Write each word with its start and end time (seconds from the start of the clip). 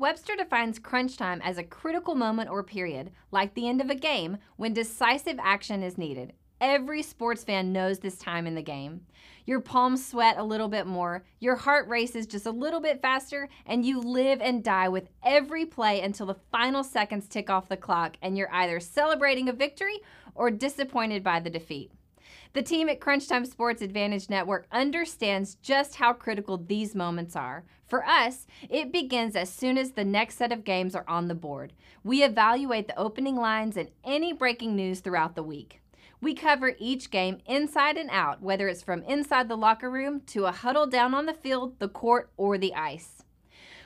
Webster 0.00 0.34
defines 0.34 0.78
crunch 0.78 1.18
time 1.18 1.42
as 1.42 1.58
a 1.58 1.62
critical 1.62 2.14
moment 2.14 2.48
or 2.48 2.62
period, 2.62 3.10
like 3.32 3.52
the 3.52 3.68
end 3.68 3.82
of 3.82 3.90
a 3.90 3.94
game, 3.94 4.38
when 4.56 4.72
decisive 4.72 5.38
action 5.38 5.82
is 5.82 5.98
needed. 5.98 6.32
Every 6.58 7.02
sports 7.02 7.44
fan 7.44 7.70
knows 7.70 7.98
this 7.98 8.16
time 8.16 8.46
in 8.46 8.54
the 8.54 8.62
game. 8.62 9.02
Your 9.44 9.60
palms 9.60 10.06
sweat 10.06 10.38
a 10.38 10.42
little 10.42 10.68
bit 10.68 10.86
more, 10.86 11.26
your 11.38 11.54
heart 11.54 11.86
races 11.86 12.26
just 12.26 12.46
a 12.46 12.50
little 12.50 12.80
bit 12.80 13.02
faster, 13.02 13.50
and 13.66 13.84
you 13.84 14.00
live 14.00 14.40
and 14.40 14.64
die 14.64 14.88
with 14.88 15.10
every 15.22 15.66
play 15.66 16.00
until 16.00 16.24
the 16.24 16.40
final 16.50 16.82
seconds 16.82 17.28
tick 17.28 17.50
off 17.50 17.68
the 17.68 17.76
clock 17.76 18.16
and 18.22 18.38
you're 18.38 18.54
either 18.54 18.80
celebrating 18.80 19.50
a 19.50 19.52
victory 19.52 19.98
or 20.34 20.50
disappointed 20.50 21.22
by 21.22 21.40
the 21.40 21.50
defeat. 21.50 21.92
The 22.52 22.62
team 22.62 22.88
at 22.88 23.00
Crunch 23.00 23.28
Time 23.28 23.44
Sports 23.44 23.80
Advantage 23.80 24.28
Network 24.28 24.66
understands 24.72 25.54
just 25.54 25.94
how 25.94 26.12
critical 26.12 26.58
these 26.58 26.96
moments 26.96 27.36
are. 27.36 27.64
For 27.86 28.04
us, 28.04 28.48
it 28.68 28.90
begins 28.90 29.36
as 29.36 29.52
soon 29.52 29.78
as 29.78 29.92
the 29.92 30.04
next 30.04 30.34
set 30.34 30.50
of 30.50 30.64
games 30.64 30.96
are 30.96 31.04
on 31.06 31.28
the 31.28 31.36
board. 31.36 31.72
We 32.02 32.24
evaluate 32.24 32.88
the 32.88 32.98
opening 32.98 33.36
lines 33.36 33.76
and 33.76 33.88
any 34.02 34.32
breaking 34.32 34.74
news 34.74 34.98
throughout 34.98 35.36
the 35.36 35.44
week. 35.44 35.80
We 36.20 36.34
cover 36.34 36.74
each 36.80 37.12
game 37.12 37.38
inside 37.46 37.96
and 37.96 38.10
out, 38.10 38.42
whether 38.42 38.66
it's 38.66 38.82
from 38.82 39.04
inside 39.04 39.48
the 39.48 39.56
locker 39.56 39.88
room 39.88 40.20
to 40.26 40.46
a 40.46 40.52
huddle 40.52 40.88
down 40.88 41.14
on 41.14 41.26
the 41.26 41.32
field, 41.32 41.78
the 41.78 41.88
court, 41.88 42.32
or 42.36 42.58
the 42.58 42.74
ice. 42.74 43.22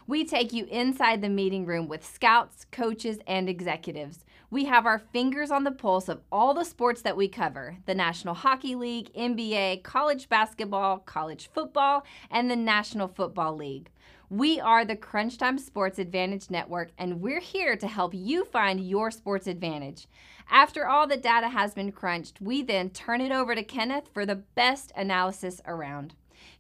We 0.07 0.25
take 0.25 0.55
you 0.55 0.65
inside 0.67 1.21
the 1.21 1.29
meeting 1.29 1.67
room 1.67 1.87
with 1.87 2.05
scouts, 2.05 2.65
coaches, 2.71 3.19
and 3.27 3.49
executives. 3.49 4.25
We 4.51 4.67
have 4.67 4.87
our 4.87 4.99
fingers 4.99 5.51
on 5.51 5.65
the 5.65 5.73
pulse 5.73 6.09
of 6.09 6.21
all 6.31 6.55
the 6.55 6.65
sports 6.65 7.03
that 7.03 7.17
we 7.17 7.29
cover 7.29 7.79
the 7.87 7.95
National 7.95 8.35
Hockey 8.35 8.75
League, 8.75 9.13
NBA, 9.15 9.83
college 9.83 10.29
basketball, 10.29 10.99
college 10.99 11.49
football, 11.53 12.05
and 12.31 12.51
the 12.51 12.57
National 12.57 13.09
Football 13.09 13.57
League. 13.57 13.91
We 14.31 14.61
are 14.61 14.85
the 14.85 14.97
Crunch 14.97 15.39
Time 15.39 15.59
Sports 15.59 15.99
Advantage 15.99 16.51
Network, 16.51 16.91
and 16.99 17.21
we're 17.21 17.41
here 17.41 17.77
to 17.77 17.87
help 17.87 18.15
you 18.15 18.45
find 18.45 18.81
your 18.81 19.11
sports 19.11 19.47
advantage. 19.47 20.07
After 20.51 20.87
all 20.87 21.07
the 21.07 21.17
data 21.17 21.49
has 21.49 21.75
been 21.75 21.93
crunched, 21.93 22.41
we 22.41 22.63
then 22.63 22.91
turn 22.91 23.21
it 23.21 23.33
over 23.33 23.55
to 23.55 23.63
Kenneth 23.63 24.09
for 24.13 24.27
the 24.27 24.37
best 24.37 24.93
analysis 24.97 25.61
around. 25.67 26.15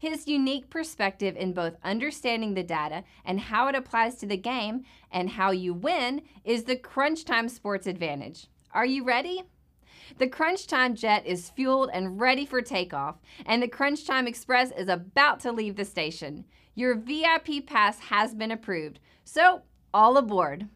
His 0.05 0.28
unique 0.28 0.69
perspective 0.69 1.34
in 1.34 1.55
both 1.55 1.78
understanding 1.83 2.52
the 2.52 2.62
data 2.62 3.05
and 3.24 3.41
how 3.41 3.69
it 3.69 3.74
applies 3.74 4.16
to 4.16 4.27
the 4.27 4.36
game 4.36 4.84
and 5.11 5.30
how 5.30 5.50
you 5.50 5.72
win 5.72 6.20
is 6.44 6.64
the 6.64 6.77
Crunch 6.77 7.24
Time 7.24 7.48
Sports 7.48 7.86
Advantage. 7.86 8.48
Are 8.72 8.84
you 8.84 9.02
ready? 9.02 9.44
The 10.19 10.27
Crunch 10.27 10.66
Time 10.66 10.94
jet 10.94 11.24
is 11.24 11.48
fueled 11.48 11.88
and 11.91 12.20
ready 12.20 12.44
for 12.44 12.61
takeoff, 12.61 13.16
and 13.46 13.62
the 13.62 13.66
Crunch 13.66 14.06
Time 14.06 14.27
Express 14.27 14.72
is 14.72 14.88
about 14.88 15.41
to 15.41 15.52
leave 15.52 15.77
the 15.77 15.86
station. 15.86 16.44
Your 16.74 16.94
VIP 16.96 17.64
pass 17.66 17.98
has 17.98 18.34
been 18.34 18.50
approved, 18.50 19.00
so 19.24 19.62
all 19.94 20.18
aboard. 20.18 20.68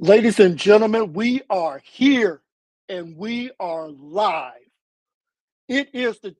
Ladies 0.00 0.40
and 0.40 0.58
gentlemen, 0.58 1.14
we 1.14 1.42
are 1.50 1.82
here 1.84 2.42
and 2.88 3.16
we 3.18 3.52
are 3.60 3.90
live. 3.90 4.54
It 5.68 5.90
is 5.94 6.20
the 6.20 6.36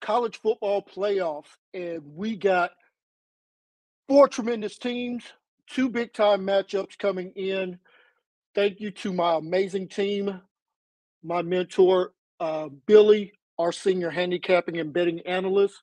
college 0.00 0.40
football 0.42 0.82
playoffs, 0.82 1.46
and 1.74 2.02
we 2.16 2.36
got 2.36 2.72
four 4.08 4.28
tremendous 4.28 4.78
teams, 4.78 5.24
two 5.68 5.88
big 5.88 6.14
time 6.14 6.42
matchups 6.46 6.98
coming 6.98 7.32
in. 7.36 7.78
Thank 8.54 8.80
you 8.80 8.90
to 8.92 9.12
my 9.12 9.36
amazing 9.36 9.88
team, 9.88 10.40
my 11.22 11.42
mentor, 11.42 12.12
uh, 12.40 12.68
Billy, 12.86 13.34
our 13.58 13.72
senior 13.72 14.10
handicapping 14.10 14.78
and 14.78 14.92
betting 14.92 15.20
analyst, 15.22 15.82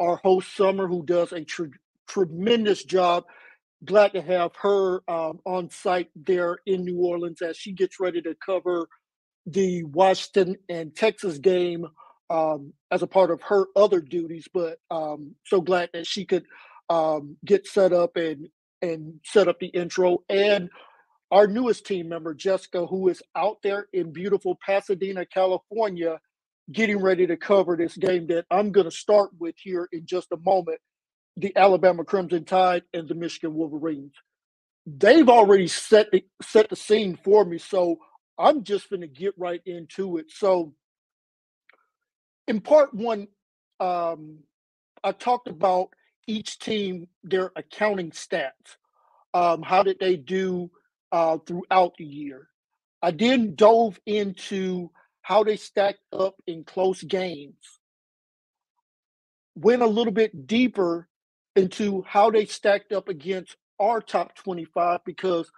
our 0.00 0.16
host, 0.16 0.56
Summer, 0.56 0.88
who 0.88 1.04
does 1.04 1.32
a 1.32 1.44
tr- 1.44 1.64
tremendous 2.08 2.84
job 2.84 3.24
glad 3.84 4.12
to 4.14 4.22
have 4.22 4.52
her 4.62 5.02
um, 5.08 5.40
on 5.46 5.70
site 5.70 6.10
there 6.16 6.58
in 6.66 6.84
New 6.84 6.98
Orleans 6.98 7.42
as 7.42 7.56
she 7.56 7.72
gets 7.72 8.00
ready 8.00 8.22
to 8.22 8.36
cover 8.44 8.88
the 9.46 9.84
Washington 9.84 10.56
and 10.68 10.94
Texas 10.96 11.38
game 11.38 11.86
um, 12.30 12.72
as 12.90 13.02
a 13.02 13.06
part 13.06 13.30
of 13.30 13.42
her 13.42 13.66
other 13.76 14.00
duties. 14.00 14.48
But 14.52 14.78
um, 14.90 15.34
so 15.46 15.60
glad 15.60 15.90
that 15.94 16.06
she 16.06 16.24
could 16.26 16.44
um, 16.90 17.36
get 17.44 17.66
set 17.66 17.92
up 17.92 18.16
and 18.16 18.48
and 18.82 19.20
set 19.24 19.48
up 19.48 19.58
the 19.60 19.68
intro 19.68 20.18
and 20.28 20.68
our 21.30 21.46
newest 21.46 21.86
team 21.86 22.08
member 22.08 22.34
Jessica, 22.34 22.86
who 22.86 23.08
is 23.08 23.22
out 23.36 23.58
there 23.62 23.88
in 23.92 24.12
beautiful 24.12 24.58
Pasadena, 24.64 25.26
California, 25.26 26.20
getting 26.72 27.00
ready 27.02 27.26
to 27.26 27.36
cover 27.36 27.76
this 27.76 27.96
game 27.96 28.26
that 28.28 28.46
I'm 28.50 28.72
going 28.72 28.86
to 28.86 28.96
start 28.96 29.30
with 29.38 29.54
here 29.58 29.88
in 29.92 30.06
just 30.06 30.28
a 30.32 30.38
moment 30.38 30.80
the 31.36 31.56
Alabama 31.56 32.04
Crimson 32.04 32.44
Tide 32.44 32.82
and 32.92 33.08
the 33.08 33.14
Michigan 33.14 33.54
Wolverines. 33.54 34.14
They've 34.86 35.28
already 35.28 35.66
set 35.66 36.10
the, 36.10 36.24
set 36.42 36.68
the 36.68 36.76
scene 36.76 37.18
for 37.22 37.44
me, 37.44 37.58
so 37.58 37.98
I'm 38.38 38.64
just 38.64 38.90
going 38.90 39.00
to 39.00 39.08
get 39.08 39.34
right 39.36 39.62
into 39.64 40.18
it. 40.18 40.26
So, 40.30 40.74
in 42.46 42.60
part 42.60 42.92
one, 42.92 43.28
um, 43.80 44.38
I 45.02 45.12
talked 45.12 45.48
about 45.48 45.90
each 46.26 46.58
team, 46.58 47.08
their 47.22 47.50
accounting 47.56 48.10
stats. 48.10 48.76
Um, 49.32 49.62
how 49.62 49.82
did 49.82 49.98
they 49.98 50.16
do 50.16 50.70
uh, 51.12 51.38
throughout 51.38 51.94
the 51.98 52.04
year? 52.04 52.48
I 53.02 53.10
then 53.10 53.54
dove 53.54 53.98
into 54.06 54.90
how 55.22 55.44
they 55.44 55.56
stacked 55.56 56.00
up 56.12 56.34
in 56.46 56.64
close 56.64 57.02
games. 57.02 57.80
Went 59.56 59.82
a 59.82 59.86
little 59.86 60.12
bit 60.12 60.46
deeper 60.46 61.08
into 61.56 62.04
how 62.06 62.30
they 62.30 62.46
stacked 62.46 62.92
up 62.92 63.08
against 63.08 63.56
our 63.80 64.00
top 64.00 64.34
25 64.36 65.00
because 65.04 65.50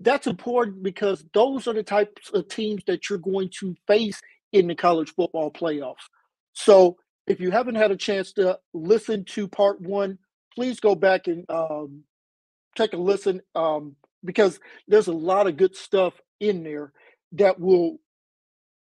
that's 0.00 0.26
important 0.26 0.82
because 0.82 1.24
those 1.32 1.66
are 1.66 1.74
the 1.74 1.82
types 1.82 2.30
of 2.32 2.48
teams 2.48 2.82
that 2.86 3.08
you're 3.08 3.18
going 3.18 3.50
to 3.60 3.74
face 3.86 4.20
in 4.52 4.66
the 4.66 4.74
college 4.74 5.14
football 5.14 5.50
playoffs. 5.50 6.08
So 6.52 6.96
if 7.26 7.40
you 7.40 7.50
haven't 7.50 7.76
had 7.76 7.90
a 7.90 7.96
chance 7.96 8.32
to 8.34 8.58
listen 8.74 9.24
to 9.26 9.48
part 9.48 9.80
one, 9.80 10.18
please 10.54 10.80
go 10.80 10.94
back 10.94 11.28
and 11.28 11.44
um, 11.50 12.04
take 12.76 12.92
a 12.94 12.98
listen 12.98 13.42
um, 13.54 13.96
because 14.24 14.60
there's 14.88 15.08
a 15.08 15.12
lot 15.12 15.46
of 15.46 15.56
good 15.56 15.76
stuff 15.76 16.14
in 16.40 16.64
there 16.64 16.92
that 17.32 17.60
will 17.60 17.98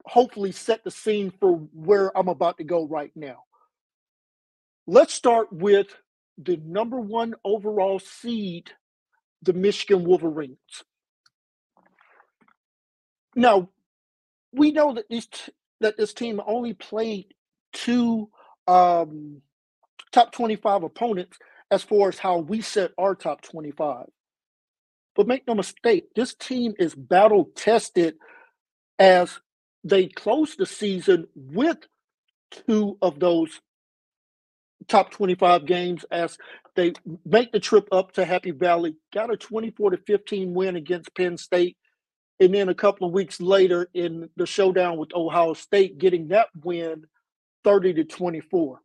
hopefully 0.05 0.51
set 0.51 0.83
the 0.83 0.91
scene 0.91 1.31
for 1.39 1.53
where 1.73 2.15
I'm 2.17 2.29
about 2.29 2.57
to 2.59 2.63
go 2.63 2.88
right 2.88 3.11
now. 3.15 3.43
Let's 4.91 5.13
start 5.13 5.53
with 5.53 5.88
the 6.38 6.57
number 6.57 6.99
one 6.99 7.35
overall 7.45 7.97
seed, 7.99 8.71
the 9.41 9.53
Michigan 9.53 10.03
Wolverines. 10.03 10.83
Now, 13.33 13.69
we 14.51 14.73
know 14.73 14.93
that 14.95 15.05
this 15.09 15.29
that 15.79 15.95
this 15.95 16.11
team 16.11 16.41
only 16.45 16.73
played 16.73 17.27
two 17.71 18.31
um, 18.67 19.41
top 20.11 20.33
25 20.33 20.83
opponents 20.83 21.39
as 21.71 21.83
far 21.83 22.09
as 22.09 22.19
how 22.19 22.39
we 22.39 22.59
set 22.59 22.91
our 22.97 23.15
top 23.15 23.43
25. 23.43 24.07
But 25.15 25.25
make 25.25 25.47
no 25.47 25.55
mistake, 25.55 26.07
this 26.17 26.33
team 26.33 26.73
is 26.77 26.93
battle 26.95 27.49
tested 27.55 28.15
as 28.99 29.39
they 29.85 30.07
close 30.07 30.57
the 30.57 30.65
season 30.65 31.27
with 31.33 31.77
two 32.67 32.97
of 33.01 33.21
those 33.21 33.61
top 34.88 35.12
25 35.12 35.66
games 35.66 36.06
as 36.12 36.38
they 36.75 36.94
make 37.25 37.51
the 37.51 37.60
trip 37.60 37.88
up 37.92 38.13
to 38.13 38.25
Happy 38.25 38.51
Valley, 38.51 38.95
got 39.13 39.33
a 39.33 39.38
24 39.38 39.92
to 39.92 39.98
15 39.98 40.54
win 40.54 40.75
against 40.75 41.13
Penn 41.16 41.38
State. 41.38 41.78
And 42.39 42.54
then 42.54 42.69
a 42.69 42.75
couple 42.75 43.07
of 43.07 43.13
weeks 43.13 43.39
later 43.39 43.88
in 43.94 44.30
the 44.36 44.45
showdown 44.45 44.98
with 44.98 45.13
Ohio 45.13 45.54
State, 45.54 45.98
getting 46.00 46.30
that 46.30 46.48
win 46.63 47.06
30 47.63 47.94
to 47.95 48.04
24. 48.06 48.80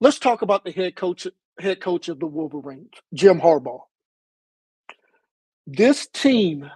Let's 0.00 0.18
talk 0.18 0.40
about 0.42 0.64
the 0.64 0.72
head 0.72 0.96
coach 0.96 1.26
head 1.58 1.80
coach 1.80 2.08
of 2.08 2.18
the 2.18 2.26
Wolverines, 2.26 2.92
Jim 3.12 3.38
Harbaugh. 3.38 3.82
This 5.66 6.06
team, 6.06 6.70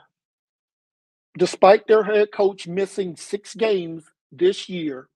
despite 1.38 1.86
their 1.86 2.04
head 2.04 2.32
coach 2.32 2.68
missing 2.68 3.16
six 3.16 3.54
games 3.54 4.04
this 4.30 4.68
year, 4.68 5.08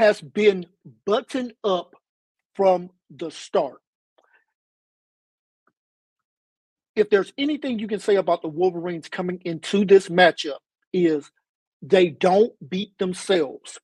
has 0.00 0.22
been 0.22 0.64
buttoned 1.04 1.52
up 1.62 1.92
from 2.54 2.88
the 3.10 3.30
start. 3.30 3.82
If 6.96 7.10
there's 7.10 7.34
anything 7.36 7.78
you 7.78 7.86
can 7.86 8.00
say 8.00 8.16
about 8.16 8.40
the 8.40 8.48
Wolverines 8.48 9.10
coming 9.10 9.42
into 9.44 9.84
this 9.84 10.08
matchup 10.08 10.60
is 10.94 11.30
they 11.82 12.08
don't 12.08 12.54
beat 12.66 12.96
themselves. 12.96 13.78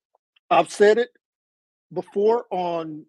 I've 0.49 0.71
said 0.71 0.97
it 0.97 1.11
before 1.93 2.47
on 2.51 3.05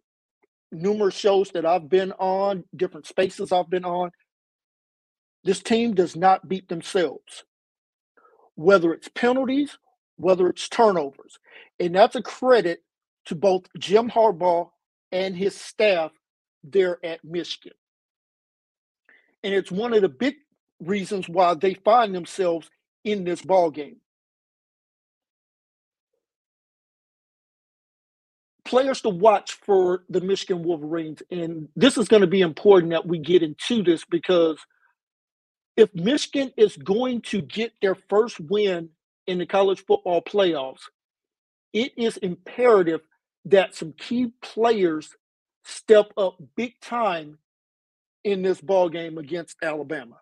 numerous 0.74 1.16
shows 1.16 1.52
that 1.52 1.66
I've 1.66 1.88
been 1.88 2.12
on, 2.12 2.66
different 2.76 3.08
spaces 3.08 3.54
I've 3.54 3.70
been 3.70 3.86
on. 3.86 4.12
This 5.46 5.62
team 5.64 5.94
does 5.94 6.18
not 6.18 6.50
beat 6.50 6.68
themselves, 6.68 7.46
whether 8.56 8.92
it's 8.92 9.08
penalties, 9.08 9.78
whether 10.18 10.50
it's 10.50 10.68
turnovers. 10.68 11.40
And 11.80 11.96
that's 11.96 12.18
a 12.18 12.22
credit 12.22 12.82
to 13.28 13.36
both 13.36 13.64
Jim 13.78 14.10
Harbaugh 14.10 14.70
and 15.12 15.36
his 15.36 15.56
staff 15.56 16.12
there 16.64 16.98
at 17.04 17.24
Michigan. 17.24 17.78
And 19.44 19.54
it's 19.54 19.72
one 19.72 19.94
of 19.94 20.02
the 20.02 20.10
big 20.10 20.36
reasons 20.80 21.30
why 21.30 21.54
they 21.54 21.74
find 21.74 22.14
themselves 22.14 22.70
in 23.04 23.24
this 23.24 23.42
ball 23.42 23.72
game. 23.72 23.98
Players 28.66 29.02
to 29.02 29.10
watch 29.10 29.54
for 29.54 30.04
the 30.10 30.20
Michigan 30.20 30.64
Wolverines, 30.64 31.22
and 31.32 31.70
this 31.76 31.98
is 31.98 32.10
going 32.10 32.22
to 32.22 32.28
be 32.28 32.42
important 32.42 32.92
that 32.92 33.08
we 33.08 33.18
get 33.18 33.42
into 33.42 33.82
this 33.82 34.04
because 34.04 34.58
if 35.78 35.94
Michigan 35.96 36.52
is 36.58 36.76
going 36.76 37.22
to 37.22 37.42
get 37.42 37.72
their 37.82 37.96
first 37.96 38.40
win 38.42 38.90
in 39.26 39.38
the 39.38 39.46
college 39.46 39.86
football 39.86 40.22
playoffs, 40.22 40.82
it 41.72 41.94
is 41.98 42.18
imperative 42.18 43.02
that 43.50 43.76
some 43.76 43.94
key 43.94 44.32
players 44.42 45.16
step 45.64 46.12
up 46.18 46.36
big 46.56 46.80
time 46.82 47.38
in 48.24 48.42
this 48.42 48.60
ball 48.60 48.90
game 48.90 49.18
against 49.18 49.58
Alabama. 49.64 50.18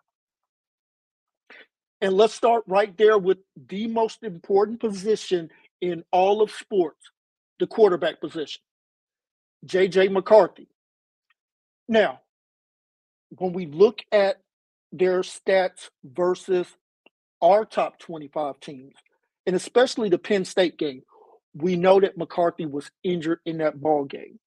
And 2.00 2.12
let's 2.14 2.34
start 2.34 2.64
right 2.66 2.96
there 2.96 3.18
with 3.18 3.38
the 3.68 3.86
most 3.88 4.22
important 4.22 4.80
position 4.80 5.50
in 5.80 6.04
all 6.12 6.42
of 6.42 6.50
sports, 6.50 7.10
the 7.58 7.66
quarterback 7.66 8.20
position. 8.20 8.62
JJ 9.66 10.12
McCarthy. 10.12 10.68
Now, 11.88 12.20
when 13.30 13.52
we 13.52 13.66
look 13.66 14.02
at 14.12 14.40
their 14.92 15.22
stats 15.22 15.90
versus 16.04 16.68
our 17.42 17.64
top 17.64 17.98
25 17.98 18.60
teams, 18.60 18.94
and 19.46 19.56
especially 19.56 20.08
the 20.08 20.18
Penn 20.18 20.44
State 20.44 20.78
game, 20.78 21.02
we 21.56 21.76
know 21.76 22.00
that 22.00 22.18
McCarthy 22.18 22.66
was 22.66 22.90
injured 23.02 23.40
in 23.46 23.58
that 23.58 23.80
ball 23.80 24.04
game. 24.04 24.38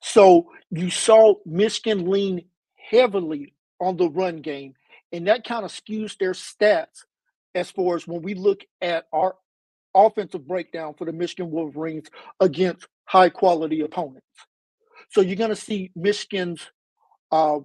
So 0.00 0.50
you 0.70 0.90
saw 0.90 1.34
Michigan 1.44 2.10
lean 2.10 2.44
heavily 2.76 3.54
on 3.80 3.96
the 3.96 4.08
run 4.08 4.38
game, 4.38 4.74
and 5.12 5.26
that 5.28 5.44
kind 5.44 5.64
of 5.64 5.72
skews 5.72 6.16
their 6.18 6.32
stats 6.32 7.04
as 7.54 7.70
far 7.70 7.96
as 7.96 8.06
when 8.06 8.22
we 8.22 8.34
look 8.34 8.64
at 8.80 9.06
our 9.12 9.36
offensive 9.94 10.46
breakdown 10.46 10.94
for 10.94 11.04
the 11.04 11.12
Michigan 11.12 11.50
Wolverines 11.50 12.08
against 12.40 12.86
high 13.04 13.30
quality 13.30 13.80
opponents. 13.80 14.26
So 15.10 15.20
you're 15.20 15.36
going 15.36 15.50
to 15.50 15.56
see 15.56 15.90
Michigan's 15.96 16.70
uh, 17.32 17.60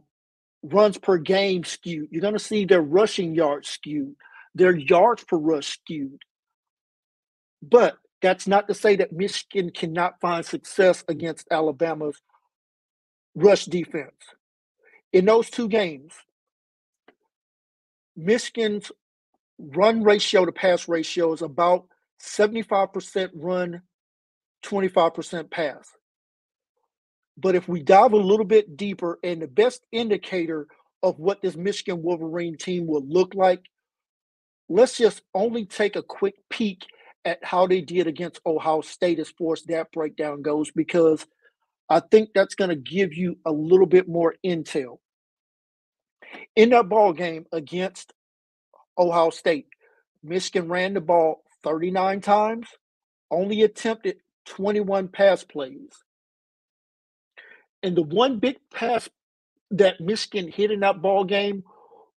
runs 0.63 0.97
per 0.97 1.17
game 1.17 1.63
skewed. 1.63 2.07
You're 2.11 2.21
going 2.21 2.33
to 2.33 2.39
see 2.39 2.65
their 2.65 2.81
rushing 2.81 3.35
yards 3.35 3.69
skewed, 3.69 4.15
their 4.55 4.75
yards 4.75 5.23
per 5.23 5.37
rush 5.37 5.67
skewed. 5.67 6.21
But 7.63 7.97
That's 8.23 8.47
not 8.47 8.69
to 8.69 8.73
say 8.73 8.95
that 8.95 9.11
Michigan 9.11 9.69
cannot 9.69 10.21
find 10.21 10.45
success 10.45 11.03
against 11.09 11.45
Alabama's 11.51 12.17
rush 13.35 13.65
defense. 13.65 14.15
In 15.11 15.25
those 15.25 15.49
two 15.49 15.67
games, 15.67 16.13
Michigan's 18.15 18.91
run 19.59 20.03
ratio 20.03 20.45
to 20.45 20.53
pass 20.53 20.87
ratio 20.87 21.33
is 21.33 21.41
about 21.41 21.85
75% 22.21 23.31
run, 23.35 23.81
25% 24.63 25.51
pass. 25.51 25.89
But 27.37 27.55
if 27.55 27.67
we 27.67 27.83
dive 27.83 28.13
a 28.13 28.17
little 28.17 28.45
bit 28.45 28.77
deeper, 28.77 29.19
and 29.21 29.41
the 29.41 29.47
best 29.47 29.81
indicator 29.91 30.67
of 31.01 31.19
what 31.19 31.41
this 31.41 31.57
Michigan 31.57 32.01
Wolverine 32.01 32.55
team 32.55 32.87
will 32.87 33.05
look 33.05 33.35
like, 33.35 33.63
let's 34.69 34.97
just 34.97 35.21
only 35.33 35.65
take 35.65 35.97
a 35.97 36.03
quick 36.03 36.35
peek 36.49 36.85
at 37.25 37.43
how 37.43 37.67
they 37.67 37.81
did 37.81 38.07
against 38.07 38.41
Ohio 38.45 38.81
State 38.81 39.19
as 39.19 39.29
far 39.29 39.53
as 39.53 39.63
that 39.63 39.91
breakdown 39.91 40.41
goes, 40.41 40.71
because 40.71 41.25
I 41.89 41.99
think 41.99 42.29
that's 42.33 42.55
going 42.55 42.69
to 42.69 42.75
give 42.75 43.13
you 43.13 43.37
a 43.45 43.51
little 43.51 43.85
bit 43.85 44.07
more 44.07 44.35
intel. 44.45 44.97
In 46.55 46.69
that 46.69 46.89
ball 46.89 47.13
game 47.13 47.45
against 47.51 48.13
Ohio 48.97 49.29
State, 49.29 49.67
Michigan 50.23 50.67
ran 50.67 50.93
the 50.93 51.01
ball 51.01 51.43
39 51.63 52.21
times, 52.21 52.67
only 53.29 53.61
attempted 53.61 54.17
21 54.45 55.07
pass 55.07 55.43
plays. 55.43 55.91
And 57.81 57.95
the 57.95 58.03
one 58.03 58.39
big 58.39 58.57
pass 58.73 59.09
that 59.71 59.99
Michigan 59.99 60.51
hit 60.51 60.71
in 60.71 60.81
that 60.81 61.01
ball 61.01 61.23
game 61.23 61.63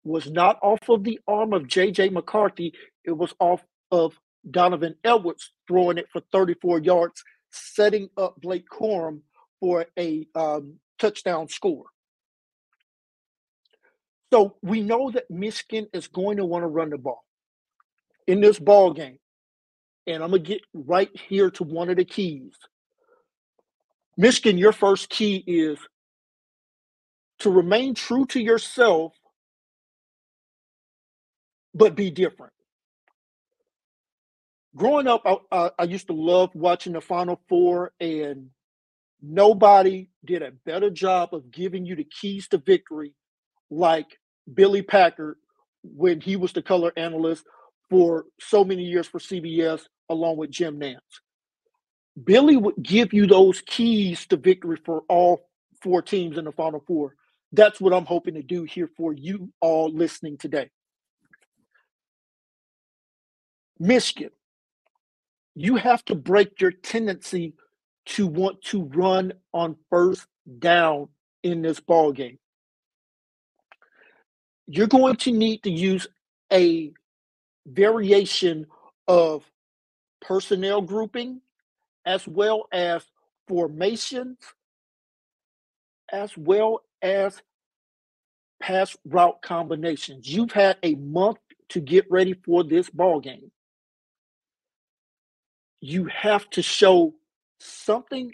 was 0.03 0.29
not 0.29 0.59
off 0.61 0.87
of 0.89 1.03
the 1.03 1.19
arm 1.27 1.53
of 1.53 1.63
JJ 1.63 2.11
McCarthy, 2.11 2.73
it 3.03 3.11
was 3.11 3.33
off 3.39 3.63
of 3.91 4.19
Donovan 4.49 4.95
Edwards 5.03 5.51
throwing 5.67 5.97
it 5.97 6.07
for 6.11 6.21
34 6.31 6.79
yards, 6.79 7.23
setting 7.51 8.09
up 8.17 8.39
Blake 8.41 8.67
Corum 8.69 9.21
for 9.59 9.85
a 9.97 10.27
um, 10.35 10.75
touchdown 10.99 11.47
score. 11.47 11.85
So 14.33 14.55
we 14.61 14.81
know 14.81 15.11
that 15.11 15.29
Michigan 15.29 15.87
is 15.93 16.07
going 16.07 16.37
to 16.37 16.45
want 16.45 16.63
to 16.63 16.67
run 16.67 16.89
the 16.89 16.97
ball 16.97 17.23
in 18.27 18.41
this 18.41 18.59
ball 18.59 18.93
game. 18.93 19.19
And 20.07 20.21
I'm 20.21 20.29
going 20.29 20.43
to 20.43 20.47
get 20.47 20.61
right 20.73 21.09
here 21.27 21.49
to 21.51 21.63
one 21.63 21.89
of 21.89 21.97
the 21.97 22.05
keys. 22.05 22.53
Michigan, 24.17 24.57
your 24.57 24.71
first 24.71 25.09
key 25.09 25.43
is 25.47 25.79
to 27.39 27.49
remain 27.49 27.95
true 27.95 28.25
to 28.27 28.39
yourself, 28.39 29.13
but 31.73 31.95
be 31.95 32.11
different. 32.11 32.53
Growing 34.75 35.07
up, 35.07 35.21
I, 35.51 35.71
I, 35.79 35.83
used 35.83 36.07
to 36.07 36.13
love 36.13 36.49
watching 36.53 36.93
the 36.93 37.01
Final 37.01 37.39
Four, 37.47 37.93
and 38.01 38.49
nobody 39.21 40.09
did 40.25 40.41
a 40.41 40.51
better 40.65 40.89
job 40.89 41.33
of 41.33 41.49
giving 41.49 41.85
you 41.85 41.95
the 41.95 42.03
keys 42.03 42.49
to 42.49 42.57
victory 42.57 43.13
like 43.69 44.19
Billy 44.53 44.81
Packer 44.81 45.37
when 45.83 46.19
he 46.19 46.35
was 46.35 46.51
the 46.51 46.61
color 46.61 46.91
analyst 46.97 47.45
for 47.89 48.25
so 48.39 48.65
many 48.65 48.83
years 48.83 49.07
for 49.07 49.19
CBS, 49.19 49.81
along 50.09 50.37
with 50.37 50.51
Jim 50.51 50.77
Nantz. 50.77 50.99
Billy 52.21 52.57
would 52.57 52.75
give 52.81 53.13
you 53.13 53.27
those 53.27 53.61
keys 53.61 54.25
to 54.27 54.35
victory 54.35 54.77
for 54.85 55.03
all 55.07 55.47
four 55.81 56.01
teams 56.01 56.37
in 56.37 56.45
the 56.45 56.51
Final 56.51 56.83
Four. 56.85 57.15
That's 57.53 57.79
what 57.79 57.93
I'm 57.93 58.05
hoping 58.05 58.33
to 58.33 58.43
do 58.43 58.63
here 58.63 58.89
for 58.97 59.13
you 59.13 59.53
all 59.61 59.89
listening 59.89 60.37
today. 60.37 60.69
Michigan, 63.79 64.31
you 65.55 65.75
have 65.77 66.03
to 66.05 66.15
break 66.15 66.59
your 66.59 66.71
tendency 66.71 67.53
to 68.07 68.27
want 68.27 68.61
to 68.61 68.83
run 68.83 69.33
on 69.53 69.75
first 69.89 70.27
down 70.59 71.07
in 71.43 71.61
this 71.61 71.79
ball 71.79 72.11
game. 72.11 72.37
You're 74.67 74.87
going 74.87 75.15
to 75.17 75.31
need 75.31 75.63
to 75.63 75.71
use 75.71 76.07
a 76.51 76.91
variation 77.65 78.67
of 79.07 79.43
personnel 80.21 80.81
grouping 80.81 81.41
as 82.05 82.27
well 82.27 82.67
as 82.71 83.03
formations 83.47 84.37
as 86.11 86.37
well 86.37 86.81
as 87.01 87.41
pass 88.59 88.95
route 89.05 89.41
combinations. 89.41 90.27
You've 90.27 90.51
had 90.51 90.77
a 90.83 90.95
month 90.95 91.37
to 91.69 91.79
get 91.79 92.09
ready 92.09 92.33
for 92.33 92.63
this 92.63 92.89
ball 92.89 93.19
game. 93.19 93.51
You 95.87 96.05
have 96.05 96.49
to 96.49 96.63
show 96.63 97.13
something 97.59 98.33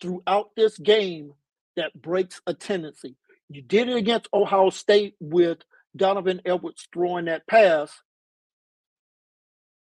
throughout 0.00 0.50
this 0.56 0.76
game 0.78 1.32
that 1.76 1.92
breaks 1.94 2.40
a 2.44 2.54
tendency. 2.54 3.14
You 3.48 3.62
did 3.62 3.88
it 3.88 3.96
against 3.96 4.26
Ohio 4.34 4.70
State 4.70 5.14
with 5.20 5.58
Donovan 5.96 6.40
Edwards 6.44 6.88
throwing 6.92 7.26
that 7.26 7.46
pass. 7.46 7.92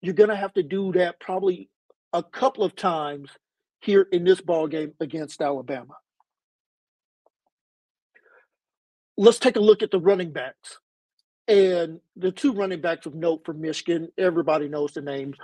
You're 0.02 0.16
going 0.16 0.32
to 0.32 0.36
have 0.36 0.52
to 0.56 0.64
do 0.64 0.92
that 0.92 1.22
probably 1.22 1.70
a 2.12 2.22
couple 2.22 2.66
of 2.66 2.76
times 2.76 3.30
here 3.80 4.06
in 4.12 4.26
this 4.26 4.42
ball 4.42 4.68
game 4.68 4.92
against 5.00 5.42
Alabama. 5.42 5.94
Let's 9.16 9.40
take 9.40 9.56
a 9.56 9.62
look 9.62 9.82
at 9.82 9.92
the 9.92 10.00
running 10.02 10.34
backs. 10.34 10.78
And 11.48 12.02
the 12.18 12.34
two 12.34 12.52
running 12.52 12.82
backs 12.82 13.06
of 13.06 13.16
note 13.16 13.44
for 13.46 13.54
Michigan, 13.54 14.10
everybody 14.18 14.68
knows 14.68 14.92
the 14.92 15.02
names. 15.02 15.38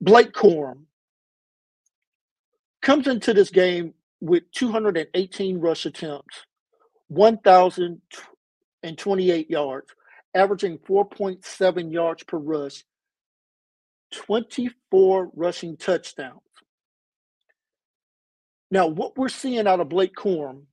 Blake 0.00 0.32
Corum 0.32 0.84
comes 2.82 3.08
into 3.08 3.34
this 3.34 3.50
game 3.50 3.94
with 4.20 4.44
218 4.52 5.58
rush 5.58 5.86
attempts, 5.86 6.46
1,028 7.08 9.50
yards, 9.50 9.92
averaging 10.34 10.78
4.7 10.78 11.92
yards 11.92 12.22
per 12.22 12.38
rush, 12.38 12.84
24 14.12 15.30
rushing 15.34 15.76
touchdowns. 15.76 16.40
Now, 18.70 18.86
what 18.86 19.16
we're 19.16 19.28
seeing 19.28 19.66
out 19.66 19.80
of 19.80 19.88
Blake 19.88 20.14
Corum 20.14 20.66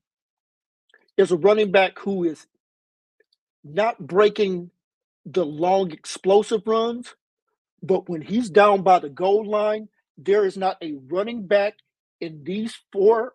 is 1.17 1.31
a 1.31 1.37
running 1.37 1.71
back 1.71 1.97
who 1.99 2.25
is 2.25 2.45
not 3.63 4.05
breaking 4.05 4.69
the 5.25 5.45
long 5.45 5.91
explosive 5.91 6.67
runs, 6.67 7.15
but 7.85 8.09
when 8.09 8.21
he's 8.21 8.49
down 8.49 8.81
by 8.81 8.99
the 8.99 9.09
goal 9.09 9.45
line, 9.45 9.89
there 10.17 10.45
is 10.45 10.57
not 10.57 10.77
a 10.81 10.95
running 11.09 11.47
back 11.47 11.75
in 12.21 12.43
these 12.43 12.77
four 12.91 13.33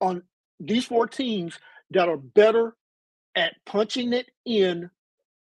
on 0.00 0.22
these 0.60 0.84
four 0.84 1.06
teams 1.06 1.58
that 1.90 2.08
are 2.08 2.16
better 2.16 2.76
at 3.34 3.54
punching 3.66 4.12
it 4.12 4.26
in 4.44 4.90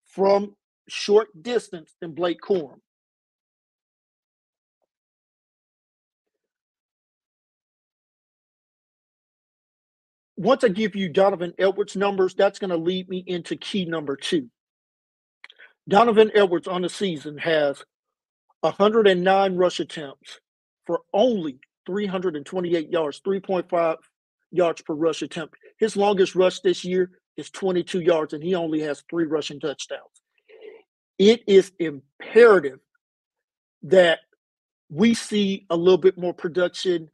from 0.06 0.56
short 0.88 1.30
distance 1.42 1.96
than 2.02 2.14
Blake 2.14 2.42
Corum. 2.42 2.80
once 10.42 10.64
I 10.64 10.70
give 10.70 10.96
you 10.96 11.08
Donovan 11.08 11.54
Edwards 11.60 11.96
numbers, 11.96 12.34
that's 12.34 12.58
going 12.58 12.72
to 12.72 12.78
lead 12.78 13.08
me 13.08 13.24
into 13.26 13.56
key 13.56 13.86
number 13.86 14.16
two. 14.16 14.50
Donovan 15.88 16.32
Edwards 16.34 16.68
on 16.68 16.82
the 16.82 16.90
season 16.90 17.38
has 17.38 17.84
109 18.62 19.56
rush 19.56 19.80
attempts 19.80 20.40
for 20.86 21.02
only 21.14 21.60
328 21.86 22.90
yards, 22.90 23.22
3.5 23.26 23.98
yards 24.52 24.82
per 24.82 24.94
rush 24.94 25.22
attempt. 25.22 25.56
His 25.80 25.98
longest 25.98 26.36
rush 26.36 26.60
this 26.60 26.86
year 26.86 27.12
is 27.38 27.50
22 27.50 28.02
yards, 28.02 28.34
and 28.34 28.44
he 28.44 28.56
only 28.56 28.82
has 28.82 29.04
three 29.10 29.26
rushing 29.26 29.60
touchdowns. 29.60 30.22
It 31.18 31.42
is 31.48 31.72
imperative 31.80 32.80
that 33.84 34.20
we 34.90 35.14
see 35.14 35.66
a 35.70 35.76
little 35.76 35.98
bit 35.98 36.18
more 36.18 36.34
production 36.34 37.10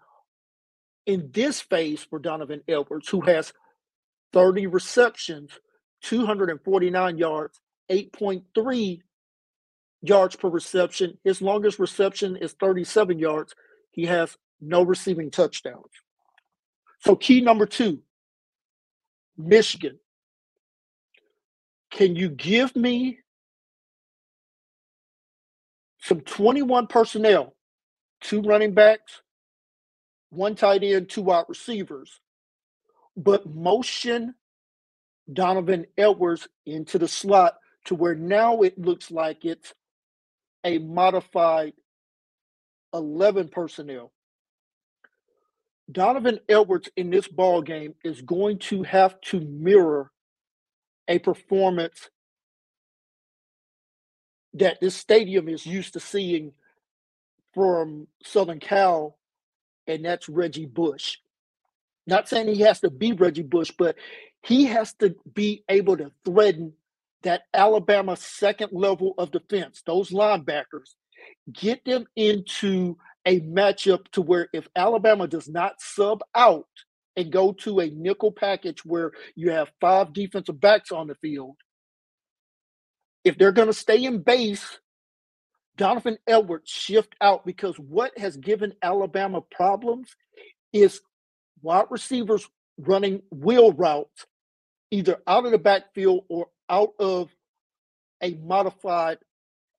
in 1.05 1.29
this 1.31 1.61
phase 1.61 2.03
for 2.03 2.19
Donovan 2.19 2.61
Edwards, 2.67 3.07
who 3.07 3.21
has 3.21 3.53
30 4.33 4.67
receptions, 4.67 5.51
249 6.03 7.17
yards, 7.17 7.59
8.3 7.89 8.99
yards 10.01 10.35
per 10.35 10.49
reception. 10.49 11.17
His 11.23 11.41
longest 11.41 11.79
reception 11.79 12.35
is 12.37 12.53
37 12.53 13.19
yards. 13.19 13.53
He 13.91 14.05
has 14.05 14.37
no 14.61 14.83
receiving 14.83 15.31
touchdowns. 15.31 15.91
So, 16.99 17.15
key 17.15 17.41
number 17.41 17.65
two 17.65 18.01
Michigan. 19.37 19.99
Can 21.91 22.15
you 22.15 22.29
give 22.29 22.75
me 22.75 23.19
some 26.01 26.21
21 26.21 26.87
personnel, 26.87 27.55
two 28.21 28.41
running 28.41 28.73
backs, 28.73 29.21
one 30.29 30.55
tight 30.55 30.83
end, 30.83 31.09
two 31.09 31.21
wide 31.21 31.45
receivers, 31.47 32.19
but 33.15 33.45
motion 33.45 34.35
Donovan 35.31 35.85
Edwards 35.97 36.47
into 36.65 36.97
the 36.97 37.07
slot 37.07 37.55
to 37.85 37.95
where 37.95 38.15
now 38.15 38.61
it 38.61 38.77
looks 38.77 39.11
like 39.11 39.45
it's 39.45 39.73
a 40.67 40.79
modified 40.79 41.74
11 42.93 43.47
personnel. 43.47 44.12
Donovan 45.89 46.39
Edwards 46.50 46.89
in 46.97 47.09
this 47.09 47.27
ball 47.29 47.62
game 47.62 47.95
is 48.03 48.21
going 48.21 48.59
to 48.59 48.83
have 48.83 49.19
to 49.21 49.39
mirror 49.39 50.12
a 51.07 51.19
performance 51.19 52.09
that 54.55 54.81
this 54.81 54.95
stadium 54.95 55.47
is 55.47 55.65
used 55.65 55.93
to 55.93 56.01
seeing 56.01 56.51
from 57.53 58.07
Southern 58.24 58.59
Cal, 58.59 59.17
and 59.88 60.03
that's 60.03 60.27
Reggie 60.27 60.65
Bush. 60.65 61.19
Not 62.05 62.27
saying 62.27 62.50
he 62.50 62.62
has 62.62 62.81
to 62.81 62.89
be 62.89 63.13
Reggie 63.13 63.41
Bush, 63.43 63.71
but 63.77 63.95
he 64.43 64.65
has 64.65 64.93
to 64.95 65.15
be 65.33 65.63
able 65.69 65.95
to 65.95 66.12
threaten 66.25 66.74
that 67.24 67.43
Alabama 67.53 68.15
second 68.15 68.71
level 68.71 69.13
of 69.17 69.31
defense, 69.31 69.81
those 69.86 70.12
linebackers, 70.12 70.95
get 71.51 71.83
them 71.86 72.05
into 72.15 72.97
a 73.25 73.41
matchup 73.41 74.07
to 74.12 74.21
where 74.21 74.47
if 74.53 74.67
Alabama 74.75 75.27
does 75.27 75.50
not 75.50 75.74
sub 75.79 76.21
out 76.36 76.67
and 77.15 77.31
go 77.31 77.51
to 77.51 77.79
a 77.79 77.89
nickel 77.89 78.31
package 78.31 78.86
where 78.86 79.12
you 79.36 79.51
have 79.51 79.71
five 79.81 80.13
defensive 80.13 80.59
backs 80.62 80.91
on 80.91 81.07
the 81.07 81.15
field, 81.15 81.57
if 83.24 83.38
they're 83.38 83.51
going 83.51 83.67
to 83.67 83.74
stay 83.74 84.03
in 84.03 84.21
base, 84.21 84.79
Donovan 85.75 86.17
Edwards 86.27 86.69
shift 86.69 87.15
out 87.21 87.45
because 87.45 87.75
what 87.77 88.17
has 88.17 88.38
given 88.38 88.74
Alabama 88.81 89.41
problems 89.41 90.15
is 90.74 91.01
wide 91.62 91.86
receivers 91.89 92.47
running 92.77 93.21
wheel 93.31 93.71
routes 93.74 94.25
either 94.91 95.17
out 95.27 95.46
of 95.46 95.51
the 95.51 95.58
backfield 95.58 96.25
or 96.29 96.48
out 96.70 96.94
of 97.00 97.29
a 98.22 98.34
modified 98.36 99.17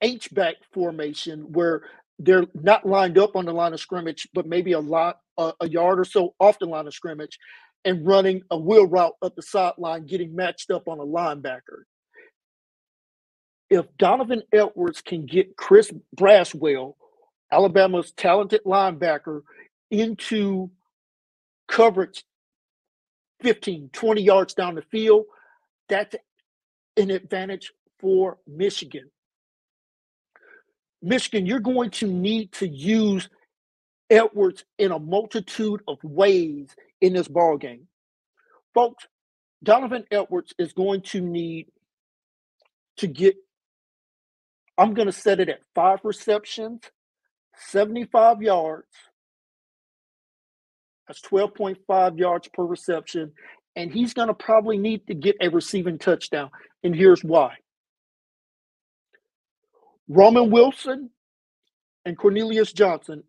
H 0.01 0.33
back 0.33 0.57
formation 0.73 1.53
where 1.53 1.83
they're 2.19 2.47
not 2.55 2.87
lined 2.87 3.19
up 3.19 3.37
on 3.37 3.45
the 3.45 3.53
line 3.53 3.73
of 3.73 3.81
scrimmage, 3.81 4.29
but 4.33 4.47
maybe 4.47 4.73
a 4.73 4.81
lot 4.81 5.19
a, 5.37 5.53
a 5.61 5.69
yard 5.69 6.01
or 6.01 6.05
so 6.05 6.35
off 6.41 6.59
the 6.59 6.67
line 6.67 6.87
of 6.87 6.95
scrimmage, 6.95 7.39
and 7.85 8.07
running 8.07 8.43
a 8.51 8.59
wheel 8.59 8.87
route 8.87 9.15
up 9.23 9.35
the 9.37 9.43
sideline, 9.43 10.05
getting 10.07 10.35
matched 10.35 10.71
up 10.71 10.89
on 10.89 10.99
a 10.99 11.05
linebacker. 11.05 11.85
If 13.71 13.87
Donovan 13.99 14.43
Edwards 14.53 15.01
can 15.01 15.27
get 15.27 15.57
Chris 15.57 15.93
Braswell, 16.17 16.95
Alabama's 17.53 18.13
talented 18.13 18.63
linebacker, 18.65 19.43
into 19.91 20.71
coverage 21.69 22.25
15, 23.41 23.91
20 23.93 24.23
yards 24.23 24.55
down 24.55 24.75
the 24.75 24.83
field, 24.83 25.25
that's 25.89 26.17
an 26.97 27.11
advantage 27.11 27.73
for 28.01 28.39
Michigan. 28.47 29.11
Michigan, 31.01 31.47
you're 31.47 31.61
going 31.61 31.91
to 31.91 32.07
need 32.07 32.53
to 32.53 32.67
use 32.67 33.29
Edwards 34.11 34.65
in 34.79 34.91
a 34.91 34.99
multitude 34.99 35.83
of 35.87 35.99
ways 36.03 36.75
in 37.01 37.13
this 37.13 37.29
ball 37.29 37.57
game. 37.57 37.87
Folks, 38.75 39.07
Donovan 39.63 40.05
Edwards 40.11 40.55
is 40.59 40.73
going 40.73 41.03
to 41.03 41.21
need 41.21 41.67
to 42.99 43.07
get, 43.07 43.37
I'm 44.77 44.95
going 44.95 45.07
to 45.07 45.13
set 45.13 45.41
it 45.41 45.49
at 45.49 45.61
five 45.75 46.01
receptions, 46.05 46.83
75 47.57 48.43
yards. 48.43 48.87
That's 51.09 51.23
12.5 51.23 52.19
yards 52.19 52.49
per 52.53 52.65
reception. 52.65 53.33
And 53.75 53.91
he's 53.91 54.13
going 54.13 54.29
to 54.29 54.35
probably 54.35 54.77
need 54.77 55.07
to 55.07 55.15
get 55.15 55.37
a 55.41 55.49
receiving 55.49 55.99
touchdown. 55.99 56.51
And 56.85 56.95
here's 56.95 57.25
why 57.25 57.57
Roman 60.09 60.51
Wilson 60.51 61.11
and 62.05 62.17
Cornelius 62.17 62.73
Johnson, 62.73 63.25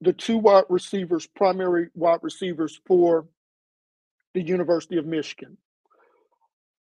the 0.00 0.12
two 0.12 0.38
wide 0.38 0.64
receivers, 0.68 1.26
primary 1.26 1.88
wide 1.94 2.20
receivers 2.22 2.80
for 2.86 3.26
the 4.34 4.42
University 4.42 4.98
of 4.98 5.06
Michigan, 5.06 5.56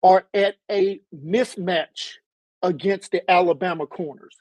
are 0.01 0.25
at 0.33 0.55
a 0.71 1.01
mismatch 1.15 2.13
against 2.61 3.11
the 3.11 3.29
Alabama 3.29 3.85
corners. 3.85 4.35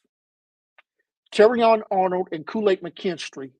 Terrion 1.32 1.82
Arnold 1.90 2.28
and 2.32 2.46
Kool-Aid 2.46 2.82
McKinstry 2.82 3.52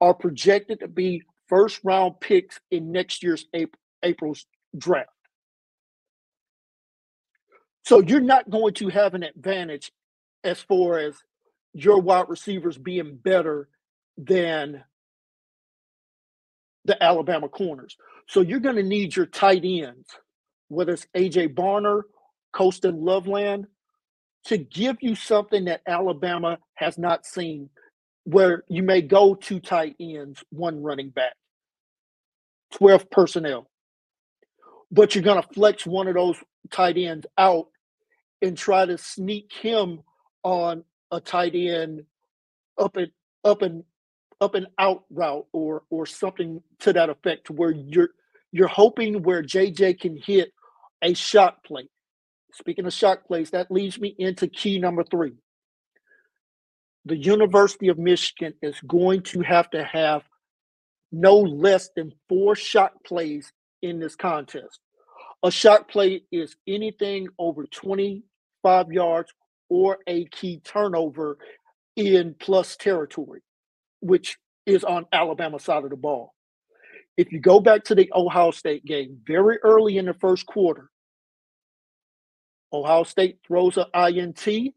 are 0.00 0.14
projected 0.14 0.80
to 0.80 0.88
be 0.88 1.22
first 1.48 1.80
round 1.84 2.20
picks 2.20 2.58
in 2.70 2.92
next 2.92 3.22
year's 3.22 3.46
April, 3.54 3.80
April's 4.02 4.46
draft. 4.76 5.10
So 7.84 8.00
you're 8.00 8.20
not 8.20 8.50
going 8.50 8.74
to 8.74 8.88
have 8.88 9.14
an 9.14 9.22
advantage 9.22 9.92
as 10.42 10.60
far 10.60 10.98
as 10.98 11.14
your 11.72 12.00
wide 12.00 12.28
receivers 12.28 12.76
being 12.76 13.16
better 13.16 13.68
than 14.16 14.82
the 16.84 17.02
Alabama 17.02 17.48
corners. 17.48 17.96
So 18.28 18.40
you're 18.40 18.60
going 18.60 18.76
to 18.76 18.82
need 18.82 19.14
your 19.14 19.26
tight 19.26 19.64
ends, 19.64 20.08
whether 20.68 20.94
it's 20.94 21.06
AJ 21.16 21.54
Barner, 21.54 22.02
Colston 22.52 23.04
Loveland, 23.04 23.66
to 24.46 24.56
give 24.56 24.96
you 25.00 25.14
something 25.14 25.66
that 25.66 25.82
Alabama 25.86 26.58
has 26.74 26.98
not 26.98 27.26
seen, 27.26 27.68
where 28.26 28.64
you 28.68 28.82
may 28.82 29.00
go 29.00 29.36
two 29.36 29.60
tight 29.60 29.94
ends, 30.00 30.42
one 30.50 30.82
running 30.82 31.10
back, 31.10 31.34
12 32.72 33.08
personnel. 33.08 33.70
But 34.90 35.14
you're 35.14 35.22
going 35.22 35.40
to 35.40 35.48
flex 35.54 35.86
one 35.86 36.08
of 36.08 36.14
those 36.14 36.36
tight 36.72 36.96
ends 36.98 37.24
out 37.38 37.68
and 38.42 38.58
try 38.58 38.84
to 38.84 38.98
sneak 38.98 39.52
him 39.52 40.00
on 40.42 40.82
a 41.12 41.20
tight 41.20 41.54
end 41.54 42.04
up 42.76 42.96
and 42.96 43.12
up 43.44 43.62
and 43.62 43.84
up 44.40 44.56
and 44.56 44.66
out 44.76 45.04
route 45.08 45.46
or 45.52 45.84
or 45.90 46.04
something 46.04 46.60
to 46.80 46.92
that 46.92 47.08
effect 47.08 47.46
to 47.46 47.52
where 47.52 47.70
you're 47.70 48.10
you're 48.50 48.66
hoping 48.66 49.22
where 49.22 49.42
JJ 49.42 50.00
can 50.00 50.16
hit 50.16 50.52
a 51.00 51.14
shot 51.14 51.62
play. 51.62 51.88
Speaking 52.52 52.86
of 52.86 52.92
shot 52.92 53.24
plays, 53.24 53.50
that 53.50 53.70
leads 53.70 54.00
me 54.00 54.16
into 54.18 54.48
key 54.48 54.80
number 54.80 55.04
three. 55.04 55.34
The 57.06 57.16
University 57.16 57.86
of 57.86 57.98
Michigan 57.98 58.52
is 58.62 58.80
going 58.80 59.22
to 59.22 59.40
have 59.42 59.70
to 59.70 59.84
have 59.84 60.24
no 61.12 61.36
less 61.36 61.88
than 61.94 62.12
four 62.28 62.56
shot 62.56 62.92
plays 63.04 63.52
in 63.80 64.00
this 64.00 64.16
contest. 64.16 64.80
A 65.44 65.50
shot 65.52 65.88
play 65.88 66.22
is 66.32 66.56
anything 66.66 67.28
over 67.38 67.64
25 67.66 68.90
yards 68.90 69.32
or 69.68 69.98
a 70.08 70.24
key 70.26 70.60
turnover 70.64 71.38
in 71.94 72.34
plus 72.40 72.74
territory, 72.74 73.40
which 74.00 74.36
is 74.66 74.82
on 74.82 75.06
Alabama 75.12 75.60
side 75.60 75.84
of 75.84 75.90
the 75.90 75.96
ball. 75.96 76.34
If 77.16 77.30
you 77.30 77.38
go 77.38 77.60
back 77.60 77.84
to 77.84 77.94
the 77.94 78.10
Ohio 78.16 78.50
State 78.50 78.84
game, 78.84 79.20
very 79.24 79.58
early 79.62 79.96
in 79.96 80.06
the 80.06 80.14
first 80.14 80.44
quarter, 80.44 80.90
Ohio 82.72 83.04
State 83.04 83.38
throws 83.46 83.78
an 83.78 83.86
INT, 83.94 84.74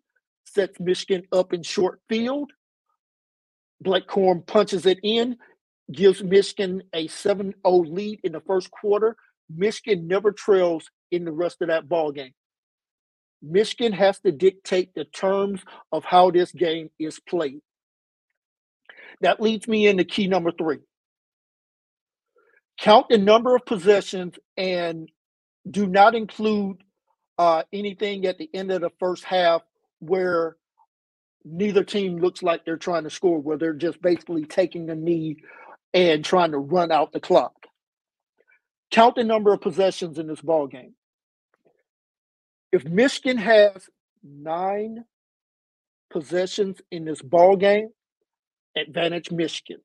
sets 0.53 0.79
Michigan 0.79 1.23
up 1.31 1.53
in 1.53 1.63
short 1.63 1.99
field. 2.09 2.51
Blake 3.81 4.07
Corum 4.07 4.45
punches 4.45 4.85
it 4.85 4.99
in, 5.03 5.37
gives 5.91 6.23
Michigan 6.23 6.83
a 6.93 7.07
7 7.07 7.53
0 7.65 7.77
lead 7.77 8.19
in 8.23 8.33
the 8.33 8.41
first 8.41 8.69
quarter. 8.71 9.15
Michigan 9.49 10.07
never 10.07 10.31
trails 10.31 10.89
in 11.11 11.25
the 11.25 11.31
rest 11.31 11.61
of 11.61 11.69
that 11.69 11.87
ball 11.87 12.11
game. 12.11 12.33
Michigan 13.41 13.93
has 13.93 14.19
to 14.19 14.31
dictate 14.31 14.93
the 14.95 15.05
terms 15.05 15.61
of 15.91 16.03
how 16.03 16.29
this 16.29 16.51
game 16.51 16.89
is 16.99 17.19
played. 17.19 17.61
That 19.21 19.41
leads 19.41 19.67
me 19.67 19.87
into 19.87 20.03
key 20.03 20.27
number 20.27 20.51
three. 20.51 20.79
Count 22.79 23.07
the 23.09 23.17
number 23.17 23.55
of 23.55 23.65
possessions 23.65 24.35
and 24.55 25.09
do 25.69 25.87
not 25.87 26.15
include 26.15 26.77
uh, 27.37 27.63
anything 27.73 28.25
at 28.25 28.37
the 28.37 28.49
end 28.53 28.71
of 28.71 28.81
the 28.81 28.91
first 28.99 29.23
half 29.23 29.61
where 29.99 30.57
neither 31.45 31.83
team 31.83 32.17
looks 32.19 32.43
like 32.43 32.65
they're 32.65 32.77
trying 32.77 33.03
to 33.03 33.09
score, 33.09 33.39
where 33.39 33.57
they're 33.57 33.73
just 33.73 34.01
basically 34.01 34.45
taking 34.45 34.89
a 34.89 34.95
knee 34.95 35.37
and 35.93 36.23
trying 36.25 36.51
to 36.51 36.57
run 36.57 36.91
out 36.91 37.11
the 37.11 37.19
clock. 37.19 37.53
Count 38.91 39.15
the 39.15 39.23
number 39.23 39.53
of 39.53 39.61
possessions 39.61 40.19
in 40.19 40.27
this 40.27 40.41
ball 40.41 40.67
game 40.67 40.93
if 42.71 42.85
Michigan 42.85 43.37
has 43.37 43.89
nine 44.23 45.05
possessions 46.11 46.81
in 46.91 47.05
this 47.05 47.21
ball 47.21 47.55
game, 47.55 47.89
advantage 48.77 49.31
Michigan. 49.31 49.81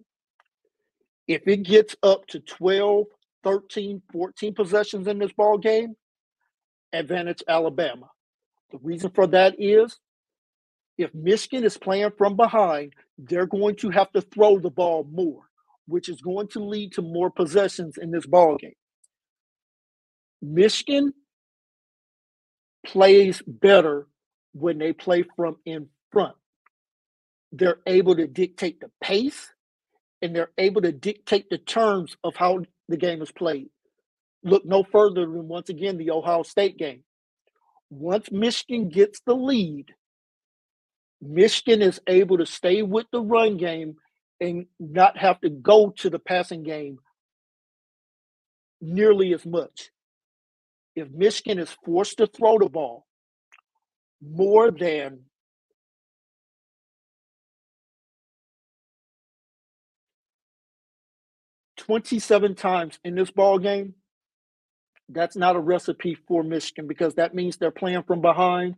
If 1.26 1.48
it 1.48 1.62
gets 1.62 1.96
up 2.02 2.26
to 2.28 2.40
12, 2.40 3.06
13, 3.42 4.02
14 4.12 4.54
possessions 4.54 5.06
in 5.06 5.18
this 5.18 5.32
ball 5.32 5.58
game, 5.58 5.96
advantage 6.92 7.42
Alabama. 7.48 8.10
The 8.70 8.78
reason 8.82 9.10
for 9.10 9.26
that 9.28 9.56
is 9.58 9.98
if 10.98 11.14
Michigan 11.14 11.64
is 11.64 11.78
playing 11.78 12.12
from 12.18 12.36
behind, 12.36 12.94
they're 13.18 13.46
going 13.46 13.76
to 13.76 13.90
have 13.90 14.12
to 14.12 14.22
throw 14.22 14.58
the 14.58 14.70
ball 14.70 15.06
more, 15.12 15.42
which 15.86 16.08
is 16.08 16.20
going 16.22 16.48
to 16.48 16.60
lead 16.64 16.92
to 16.94 17.02
more 17.02 17.30
possessions 17.30 17.98
in 17.98 18.10
this 18.12 18.26
ball 18.26 18.56
game. 18.56 18.74
Michigan 20.42 21.14
plays 22.86 23.42
better 23.46 24.08
when 24.54 24.78
they 24.78 24.92
play 24.92 25.24
from 25.36 25.56
in 25.66 25.88
front. 26.12 26.34
they're 27.52 27.80
able 27.86 28.16
to 28.16 28.26
dictate 28.28 28.80
the 28.80 28.90
pace 29.02 29.50
and 30.22 30.34
they're 30.36 30.52
able 30.58 30.82
to 30.82 30.92
dictate 30.92 31.50
the 31.50 31.58
terms 31.58 32.16
of 32.24 32.36
how 32.36 32.60
the 32.88 32.98
game 32.98 33.22
is 33.22 33.32
played. 33.32 33.68
Look 34.44 34.64
no 34.66 34.84
further 34.84 35.22
than 35.22 35.48
once 35.48 35.70
again 35.70 35.98
the 35.98 36.10
Ohio 36.12 36.44
State 36.44 36.78
game. 36.78 37.04
Once 37.90 38.30
Michigan 38.32 38.88
gets 38.88 39.20
the 39.26 39.34
lead, 39.34 39.94
Michigan 41.20 41.82
is 41.82 42.00
able 42.06 42.38
to 42.38 42.46
stay 42.46 42.82
with 42.82 43.06
the 43.12 43.20
run 43.20 43.56
game 43.56 43.96
and 44.40 44.66
not 44.78 45.16
have 45.16 45.40
to 45.40 45.50
go 45.50 45.90
to 45.90 46.10
the 46.10 46.18
passing 46.18 46.62
game 46.62 46.98
nearly 48.80 49.32
as 49.32 49.46
much. 49.46 49.90
If 50.94 51.10
Michigan 51.10 51.58
is 51.58 51.76
forced 51.84 52.18
to 52.18 52.26
throw 52.26 52.58
the 52.58 52.68
ball 52.68 53.06
more 54.20 54.70
than 54.70 55.20
Twenty-seven 61.76 62.54
times 62.54 62.98
in 63.04 63.14
this 63.14 63.30
ball 63.30 63.58
game, 63.58 63.92
that's 65.10 65.36
not 65.36 65.54
a 65.54 65.60
recipe 65.60 66.14
for 66.14 66.42
Michigan 66.42 66.86
because 66.86 67.16
that 67.16 67.34
means 67.34 67.58
they're 67.58 67.70
playing 67.70 68.04
from 68.04 68.22
behind. 68.22 68.76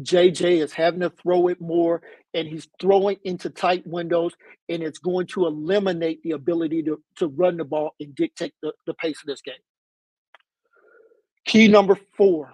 JJ 0.00 0.62
is 0.62 0.72
having 0.72 1.00
to 1.00 1.10
throw 1.10 1.48
it 1.48 1.60
more 1.60 2.02
and 2.34 2.46
he's 2.46 2.68
throwing 2.80 3.16
into 3.24 3.48
tight 3.48 3.86
windows, 3.86 4.34
and 4.68 4.82
it's 4.82 4.98
going 4.98 5.26
to 5.28 5.46
eliminate 5.46 6.22
the 6.22 6.32
ability 6.32 6.82
to, 6.82 7.00
to 7.16 7.28
run 7.28 7.56
the 7.56 7.64
ball 7.64 7.92
and 7.98 8.14
dictate 8.14 8.52
the, 8.62 8.72
the 8.86 8.92
pace 8.92 9.18
of 9.22 9.26
this 9.26 9.40
game. 9.40 9.54
Key 11.46 11.68
number 11.68 11.98
four, 12.16 12.52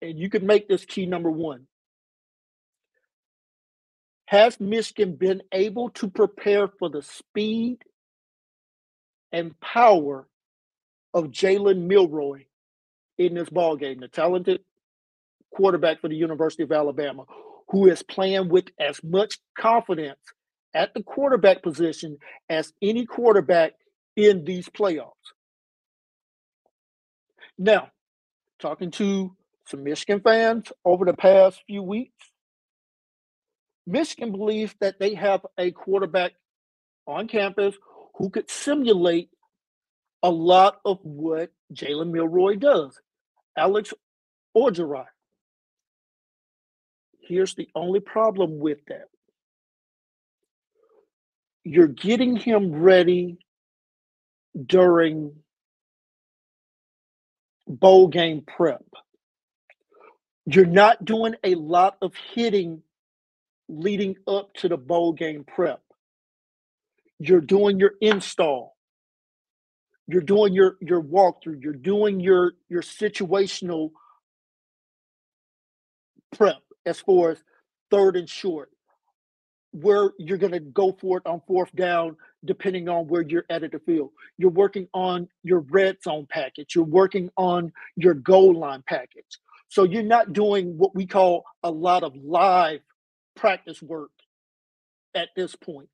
and 0.00 0.18
you 0.18 0.30
could 0.30 0.42
make 0.42 0.66
this 0.66 0.86
key 0.86 1.04
number 1.04 1.30
one. 1.30 1.66
Has 4.24 4.58
Michigan 4.58 5.16
been 5.16 5.42
able 5.52 5.90
to 5.90 6.08
prepare 6.08 6.68
for 6.68 6.88
the 6.88 7.02
speed 7.02 7.78
and 9.30 9.58
power 9.60 10.26
of 11.12 11.24
Jalen 11.26 11.86
Milroe 11.86 12.36
in 13.18 13.34
this 13.34 13.50
ball 13.50 13.76
game? 13.76 14.00
The 14.00 14.08
talented 14.08 14.60
quarterback 15.50 16.00
for 16.00 16.08
the 16.08 16.16
University 16.16 16.62
of 16.62 16.72
Alabama, 16.72 17.24
who 17.68 17.88
is 17.88 18.02
playing 18.02 18.48
with 18.48 18.66
as 18.78 19.00
much 19.02 19.38
confidence 19.58 20.20
at 20.74 20.94
the 20.94 21.02
quarterback 21.02 21.62
position 21.62 22.18
as 22.48 22.72
any 22.82 23.06
quarterback 23.06 23.72
in 24.16 24.44
these 24.44 24.68
playoffs. 24.68 25.10
Now, 27.58 27.90
talking 28.60 28.90
to 28.92 29.36
some 29.66 29.84
Michigan 29.84 30.20
fans 30.20 30.72
over 30.84 31.04
the 31.04 31.14
past 31.14 31.62
few 31.66 31.82
weeks, 31.82 32.12
Michigan 33.86 34.32
believes 34.32 34.74
that 34.80 34.98
they 34.98 35.14
have 35.14 35.44
a 35.58 35.70
quarterback 35.70 36.32
on 37.06 37.28
campus 37.28 37.74
who 38.14 38.30
could 38.30 38.50
simulate 38.50 39.30
a 40.22 40.30
lot 40.30 40.80
of 40.84 40.98
what 41.02 41.50
Jalen 41.72 42.10
Milroe 42.10 42.56
does. 42.56 43.00
Alex 43.56 43.92
Orgeron 44.56 45.06
Here's 47.30 47.54
the 47.54 47.68
only 47.76 48.00
problem 48.00 48.58
with 48.58 48.78
that. 48.88 49.06
You're 51.62 51.86
getting 51.86 52.34
him 52.34 52.72
ready 52.72 53.38
during 54.66 55.34
bowl 57.68 58.08
game 58.08 58.42
prep. 58.44 58.82
You're 60.44 60.66
not 60.66 61.04
doing 61.04 61.36
a 61.44 61.54
lot 61.54 61.98
of 62.02 62.14
hitting 62.34 62.82
leading 63.68 64.16
up 64.26 64.52
to 64.54 64.68
the 64.68 64.76
bowl 64.76 65.12
game 65.12 65.44
prep. 65.44 65.82
You're 67.20 67.40
doing 67.40 67.78
your 67.78 67.92
install. 68.00 68.76
You're 70.08 70.22
doing 70.22 70.52
your 70.52 70.78
your 70.80 71.00
walkthrough. 71.00 71.62
You're 71.62 71.74
doing 71.74 72.18
your 72.18 72.54
your 72.68 72.82
situational 72.82 73.92
prep 76.36 76.56
as 76.86 77.00
far 77.00 77.30
as 77.30 77.42
third 77.90 78.16
and 78.16 78.28
short, 78.28 78.70
where 79.72 80.10
you're 80.18 80.38
going 80.38 80.52
to 80.52 80.60
go 80.60 80.96
for 81.00 81.18
it 81.18 81.26
on 81.26 81.40
fourth 81.46 81.74
down, 81.76 82.16
depending 82.44 82.88
on 82.88 83.06
where 83.06 83.22
you're 83.22 83.44
at 83.50 83.62
at 83.62 83.72
the 83.72 83.78
field. 83.80 84.10
You're 84.38 84.50
working 84.50 84.88
on 84.92 85.28
your 85.42 85.60
red 85.60 86.02
zone 86.02 86.26
package. 86.28 86.74
You're 86.74 86.84
working 86.84 87.30
on 87.36 87.72
your 87.96 88.14
goal 88.14 88.58
line 88.58 88.82
package. 88.86 89.38
So 89.68 89.84
you're 89.84 90.02
not 90.02 90.32
doing 90.32 90.76
what 90.76 90.94
we 90.94 91.06
call 91.06 91.44
a 91.62 91.70
lot 91.70 92.02
of 92.02 92.16
live 92.16 92.80
practice 93.36 93.80
work 93.80 94.10
at 95.14 95.28
this 95.36 95.54
point. 95.54 95.88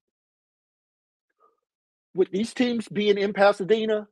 With 2.14 2.30
these 2.30 2.54
teams 2.54 2.88
being 2.88 3.18
in 3.18 3.34
Pasadena, 3.34 4.08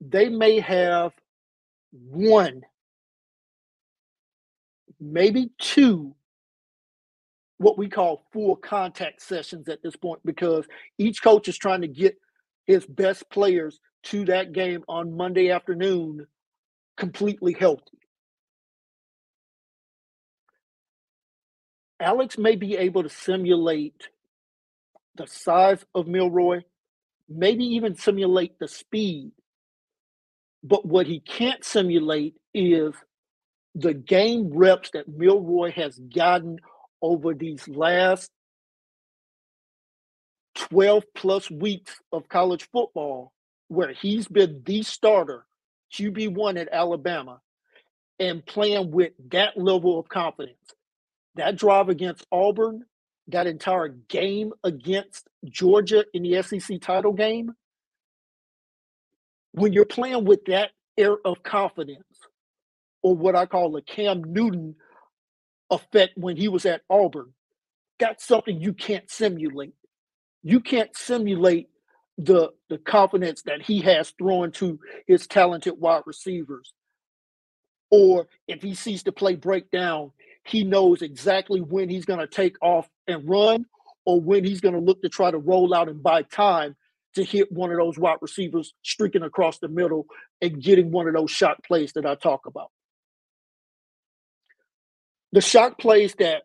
they 0.00 0.30
may 0.30 0.60
have 0.60 1.12
one 1.92 2.62
maybe 5.00 5.50
two 5.58 6.14
what 7.58 7.78
we 7.78 7.88
call 7.88 8.22
full 8.32 8.56
contact 8.56 9.22
sessions 9.22 9.68
at 9.68 9.82
this 9.82 9.96
point 9.96 10.20
because 10.24 10.66
each 10.98 11.22
coach 11.22 11.48
is 11.48 11.56
trying 11.56 11.80
to 11.80 11.88
get 11.88 12.16
his 12.66 12.84
best 12.84 13.28
players 13.30 13.80
to 14.02 14.24
that 14.26 14.52
game 14.52 14.82
on 14.88 15.16
Monday 15.16 15.50
afternoon 15.50 16.26
completely 16.96 17.54
healthy. 17.58 17.98
Alex 21.98 22.36
may 22.36 22.56
be 22.56 22.76
able 22.76 23.02
to 23.02 23.08
simulate 23.08 24.08
the 25.16 25.26
size 25.26 25.82
of 25.94 26.06
Milroe, 26.06 26.60
maybe 27.28 27.64
even 27.64 27.96
simulate 27.96 28.58
the 28.58 28.68
speed. 28.68 29.32
But 30.62 30.84
what 30.84 31.06
he 31.06 31.20
can't 31.20 31.64
simulate 31.64 32.34
is 32.52 32.92
the 33.76 33.92
game 33.92 34.50
reps 34.54 34.90
that 34.94 35.06
Milroe 35.06 35.70
has 35.70 35.98
gotten 35.98 36.58
over 37.02 37.34
these 37.34 37.68
last 37.68 38.30
12 40.54 41.04
plus 41.14 41.50
weeks 41.50 42.00
of 42.10 42.26
college 42.26 42.66
football, 42.72 43.32
where 43.68 43.92
he's 43.92 44.26
been 44.28 44.62
the 44.64 44.82
starter, 44.82 45.44
QB1 45.92 46.58
at 46.58 46.70
Alabama, 46.72 47.40
and 48.18 48.44
playing 48.44 48.90
with 48.92 49.12
that 49.30 49.58
level 49.58 49.98
of 50.00 50.08
confidence. 50.08 50.56
That 51.34 51.56
drive 51.56 51.90
against 51.90 52.26
Auburn, 52.32 52.86
that 53.28 53.46
entire 53.46 53.88
game 53.88 54.54
against 54.64 55.28
Georgia 55.44 56.06
in 56.14 56.22
the 56.22 56.42
SEC 56.42 56.80
title 56.80 57.12
game, 57.12 57.54
when 59.52 59.74
you're 59.74 59.84
playing 59.84 60.24
with 60.24 60.46
that 60.46 60.70
air 60.96 61.16
of 61.26 61.42
confidence, 61.42 62.04
or 63.06 63.14
what 63.14 63.36
I 63.36 63.46
call 63.46 63.70
the 63.70 63.82
Cam 63.82 64.24
Newton 64.32 64.74
effect 65.70 66.14
when 66.16 66.36
he 66.36 66.48
was 66.48 66.66
at 66.66 66.82
Auburn. 66.90 67.34
That's 68.00 68.26
something 68.26 68.60
you 68.60 68.72
can't 68.72 69.08
simulate. 69.08 69.74
You 70.42 70.58
can't 70.58 70.90
simulate 70.96 71.68
the 72.18 72.50
the 72.68 72.78
confidence 72.78 73.42
that 73.42 73.62
he 73.62 73.80
has 73.82 74.10
thrown 74.18 74.50
to 74.54 74.80
his 75.06 75.28
talented 75.28 75.74
wide 75.78 76.02
receivers. 76.04 76.72
Or 77.92 78.26
if 78.48 78.60
he 78.60 78.74
sees 78.74 79.04
the 79.04 79.12
play 79.12 79.36
break 79.36 79.70
down, 79.70 80.10
he 80.44 80.64
knows 80.64 81.00
exactly 81.00 81.60
when 81.60 81.88
he's 81.88 82.06
going 82.06 82.18
to 82.18 82.26
take 82.26 82.56
off 82.60 82.88
and 83.06 83.28
run 83.28 83.66
or 84.04 84.20
when 84.20 84.42
he's 84.42 84.60
going 84.60 84.74
to 84.74 84.80
look 84.80 85.00
to 85.02 85.08
try 85.08 85.30
to 85.30 85.38
roll 85.38 85.72
out 85.72 85.88
and 85.88 86.02
buy 86.02 86.22
time 86.22 86.74
to 87.14 87.22
hit 87.22 87.52
one 87.52 87.70
of 87.70 87.76
those 87.76 88.00
wide 88.00 88.18
receivers 88.20 88.74
streaking 88.82 89.22
across 89.22 89.60
the 89.60 89.68
middle 89.68 90.06
and 90.42 90.60
getting 90.60 90.90
one 90.90 91.06
of 91.06 91.14
those 91.14 91.30
shot 91.30 91.62
plays 91.62 91.92
that 91.92 92.04
I 92.04 92.16
talk 92.16 92.46
about. 92.46 92.72
The 95.32 95.40
shot 95.40 95.78
plays 95.78 96.14
that 96.18 96.42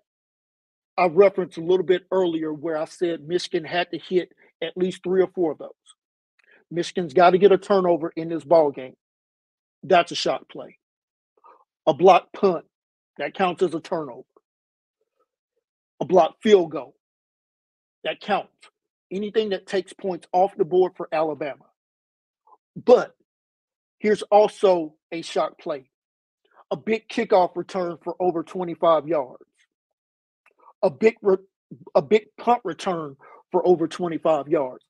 I 0.98 1.08
referenced 1.08 1.58
a 1.58 1.62
little 1.62 1.86
bit 1.86 2.04
earlier, 2.12 2.54
where 2.54 2.78
I 2.78 2.86
said 2.86 3.28
Michigan 3.28 3.64
had 3.64 3.90
to 3.92 3.98
hit 3.98 4.34
at 4.62 4.78
least 4.78 5.04
three 5.04 5.22
or 5.22 5.30
four 5.34 5.54
of 5.54 5.60
those. 5.60 5.70
Michigan's 6.70 7.14
got 7.14 7.32
to 7.32 7.38
get 7.38 7.52
a 7.52 7.58
turnover 7.58 8.12
in 8.16 8.30
this 8.30 8.44
ball 8.44 8.72
game. 8.72 8.96
That's 9.84 10.12
a 10.12 10.16
shot 10.16 10.50
play. 10.50 10.78
A 11.88 11.94
block 11.94 12.32
punt 12.34 12.66
that 13.18 13.34
counts 13.34 13.64
as 13.64 13.74
a 13.74 13.80
turnover. 13.80 14.24
A 16.00 16.06
block 16.06 16.36
field 16.42 16.72
goal 16.72 16.96
that 18.04 18.20
counts. 18.20 18.50
Anything 19.12 19.50
that 19.50 19.68
takes 19.68 19.94
points 19.94 20.28
off 20.32 20.56
the 20.56 20.66
board 20.66 20.94
for 20.96 21.08
Alabama. 21.12 21.66
But 22.76 23.14
here's 24.00 24.22
also 24.24 24.96
a 25.12 25.22
shot 25.22 25.60
play 25.60 25.91
a 26.72 26.78
big 26.78 27.08
kickoff 27.10 27.56
return 27.56 27.98
for 28.04 28.16
over 28.20 28.44
25 28.44 29.08
yards, 29.08 29.44
a 30.84 30.90
big 30.90 31.16
re- 31.22 31.38
a 31.96 32.02
big 32.02 32.26
punt 32.38 32.62
return 32.66 33.16
for 33.52 33.66
over 33.68 33.88
25 33.88 34.48
yards. 34.50 34.84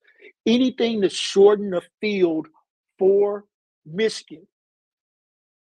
Anything 0.45 1.01
to 1.01 1.09
shorten 1.09 1.71
the 1.71 1.81
field 2.01 2.47
for 2.99 3.45
Michigan. 3.85 4.47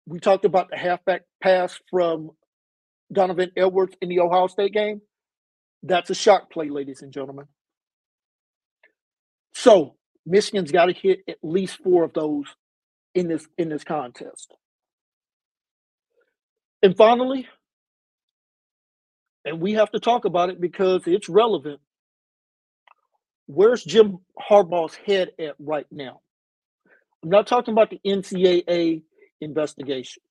We 0.07 0.21
talked 0.21 0.45
about 0.45 0.71
the 0.71 0.77
halfback 0.77 1.23
pass 1.43 1.81
from 1.91 2.31
Donovan 3.13 3.53
Edwards 3.57 3.97
in 4.03 4.09
the 4.11 4.21
Ohio 4.21 4.49
State 4.49 4.73
game. 4.73 5.03
That's 5.83 6.11
a 6.11 6.15
shot 6.15 6.51
play, 6.51 6.71
ladies 6.71 7.03
and 7.03 7.13
gentlemen. 7.13 7.47
So 9.55 9.97
Michigan's 10.27 10.73
got 10.73 10.87
to 10.87 10.93
hit 10.93 11.21
at 11.29 11.39
least 11.43 11.79
four 11.83 12.05
of 12.05 12.13
those 12.15 12.47
in 13.15 13.29
this 13.29 13.47
in 13.59 13.69
this 13.71 13.85
contest. 13.85 14.55
And 16.83 16.97
finally, 16.97 17.49
and 19.45 19.61
we 19.61 19.75
have 19.75 19.91
to 19.93 20.01
talk 20.01 20.25
about 20.25 20.51
it 20.51 20.61
because 20.61 21.03
it's 21.07 21.29
relevant. 21.29 21.81
Where's 23.47 23.85
Jim 23.85 24.19
Harbaugh's 24.51 24.97
head 25.07 25.31
at 25.39 25.55
right 25.59 25.87
now? 25.91 26.21
I'm 27.23 27.31
not 27.31 27.47
talking 27.47 27.73
about 27.73 27.91
the 27.91 28.01
NCAA 28.07 29.03
investigation. 29.41 30.23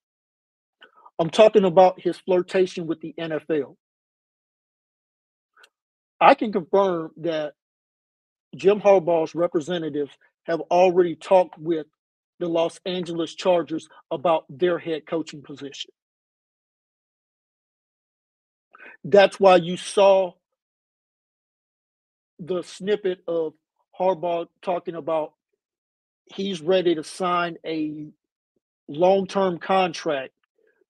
I'm 1.20 1.30
talking 1.30 1.66
about 1.66 2.02
his 2.02 2.18
flirtation 2.18 2.88
with 2.88 3.02
the 3.02 3.14
NFL. 3.20 3.76
I 6.20 6.36
can 6.36 6.52
confirm 6.52 7.12
that 7.18 7.54
Jim 8.56 8.82
Harbaugh's 8.82 9.36
representatives 9.36 10.12
have 10.46 10.62
already 10.72 11.16
talked 11.16 11.58
with 11.58 11.88
the 12.40 12.48
Los 12.48 12.80
Angeles 12.86 13.36
Chargers 13.36 13.88
about 14.12 14.46
their 14.50 14.80
head 14.80 15.06
coaching 15.08 15.42
position. 15.42 15.92
That's 19.06 19.40
why 19.40 19.58
you 19.58 19.78
saw 19.78 20.34
the 22.40 22.64
snippet 22.64 23.20
of 23.28 23.54
Harbaugh 24.00 24.48
talking 24.64 24.96
about 24.96 25.34
he's 26.34 26.60
ready 26.60 26.96
to 26.96 27.04
sign 27.04 27.58
a 27.66 28.08
long 28.88 29.28
term 29.28 29.60
contract, 29.60 30.34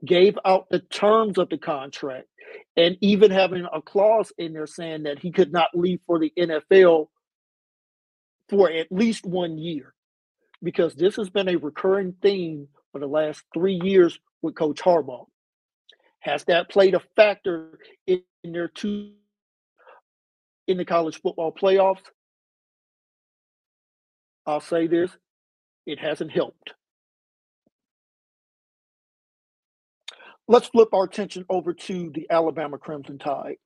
gave 0.04 0.40
out 0.46 0.70
the 0.70 0.80
terms 0.80 1.38
of 1.38 1.50
the 1.50 1.58
contract, 1.58 2.28
and 2.78 2.98
even 3.02 3.32
having 3.32 3.68
a 3.72 3.82
clause 3.82 4.32
in 4.38 4.54
there 4.54 4.66
saying 4.66 5.04
that 5.04 5.20
he 5.20 5.32
could 5.32 5.52
not 5.52 5.70
leave 5.74 6.00
for 6.08 6.18
the 6.18 6.32
NFL 6.38 7.08
for 8.48 8.72
at 8.72 8.92
least 8.92 9.26
one 9.26 9.58
year. 9.58 9.94
Because 10.64 10.96
this 10.96 11.18
has 11.18 11.30
been 11.30 11.50
a 11.50 11.58
recurring 11.58 12.16
theme 12.22 12.70
for 12.94 13.00
the 13.00 13.08
last 13.08 13.44
three 13.54 13.80
years 13.84 14.18
with 14.42 14.56
Coach 14.56 14.82
Harbaugh. 14.82 15.26
Has 16.26 16.44
that 16.46 16.72
played 16.72 16.96
a 16.96 17.02
factor 17.16 17.78
in, 18.08 18.24
in 18.44 18.52
their 18.52 18.68
two 18.68 19.12
in 20.68 20.78
the 20.78 20.86
college 20.86 21.22
football 21.22 21.54
playoffs? 21.54 22.02
I'll 24.48 24.60
say 24.60 24.88
this 24.88 25.12
it 25.86 26.00
hasn't 26.00 26.32
helped. 26.32 26.74
Let's 30.48 30.68
flip 30.68 30.90
our 30.94 31.04
attention 31.04 31.46
over 31.48 31.74
to 31.74 32.12
the 32.12 32.26
Alabama 32.32 32.80
Crimson 32.80 33.20
Tide. 33.20 33.58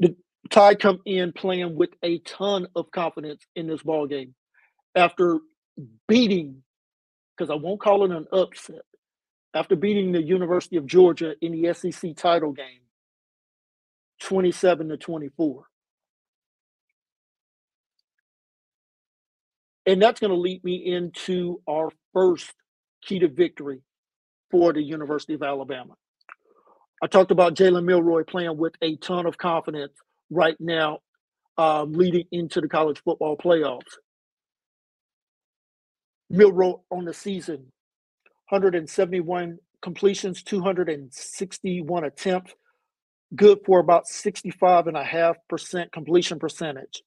The 0.00 0.16
Tide 0.50 0.80
come 0.80 1.00
in 1.06 1.32
playing 1.32 1.76
with 1.76 1.90
a 2.02 2.18
ton 2.18 2.68
of 2.76 2.90
confidence 2.90 3.42
in 3.56 3.66
this 3.66 3.82
ball 3.82 4.06
game 4.06 4.34
after 4.94 5.38
beating, 6.06 6.62
because 7.36 7.50
I 7.50 7.54
won't 7.54 7.80
call 7.80 8.04
it 8.04 8.10
an 8.10 8.26
upset, 8.32 8.82
after 9.54 9.76
beating 9.76 10.12
the 10.12 10.22
University 10.22 10.76
of 10.76 10.86
Georgia 10.86 11.34
in 11.40 11.52
the 11.52 11.74
SEC 11.74 12.16
title 12.16 12.52
game, 12.52 12.82
27 14.20 14.88
to 14.90 14.96
24. 14.96 15.64
And 19.86 20.02
that's 20.02 20.20
going 20.20 20.32
to 20.32 20.36
lead 20.38 20.64
me 20.64 20.76
into 20.76 21.60
our 21.68 21.90
first 22.12 22.52
key 23.02 23.20
to 23.20 23.28
victory 23.28 23.80
for 24.50 24.72
the 24.72 24.82
University 24.82 25.34
of 25.34 25.42
Alabama. 25.42 25.94
I 27.02 27.06
talked 27.06 27.30
about 27.30 27.54
Jalen 27.54 27.84
Milroe 27.84 28.24
playing 28.24 28.56
with 28.58 28.74
a 28.82 28.96
ton 28.96 29.26
of 29.26 29.38
confidence 29.38 29.92
right 30.30 30.56
now, 30.60 31.00
um, 31.58 31.92
leading 31.92 32.24
into 32.32 32.60
the 32.60 32.68
college 32.68 33.02
football 33.04 33.36
playoffs. 33.36 33.82
Milroe 36.30 36.82
on 36.90 37.04
the 37.04 37.14
season, 37.14 37.72
171 38.48 39.58
completions, 39.82 40.42
261 40.42 42.04
attempts, 42.04 42.54
good 43.34 43.58
for 43.66 43.78
about 43.78 44.06
65.5% 44.06 45.92
completion 45.92 46.38
percentage. 46.38 47.02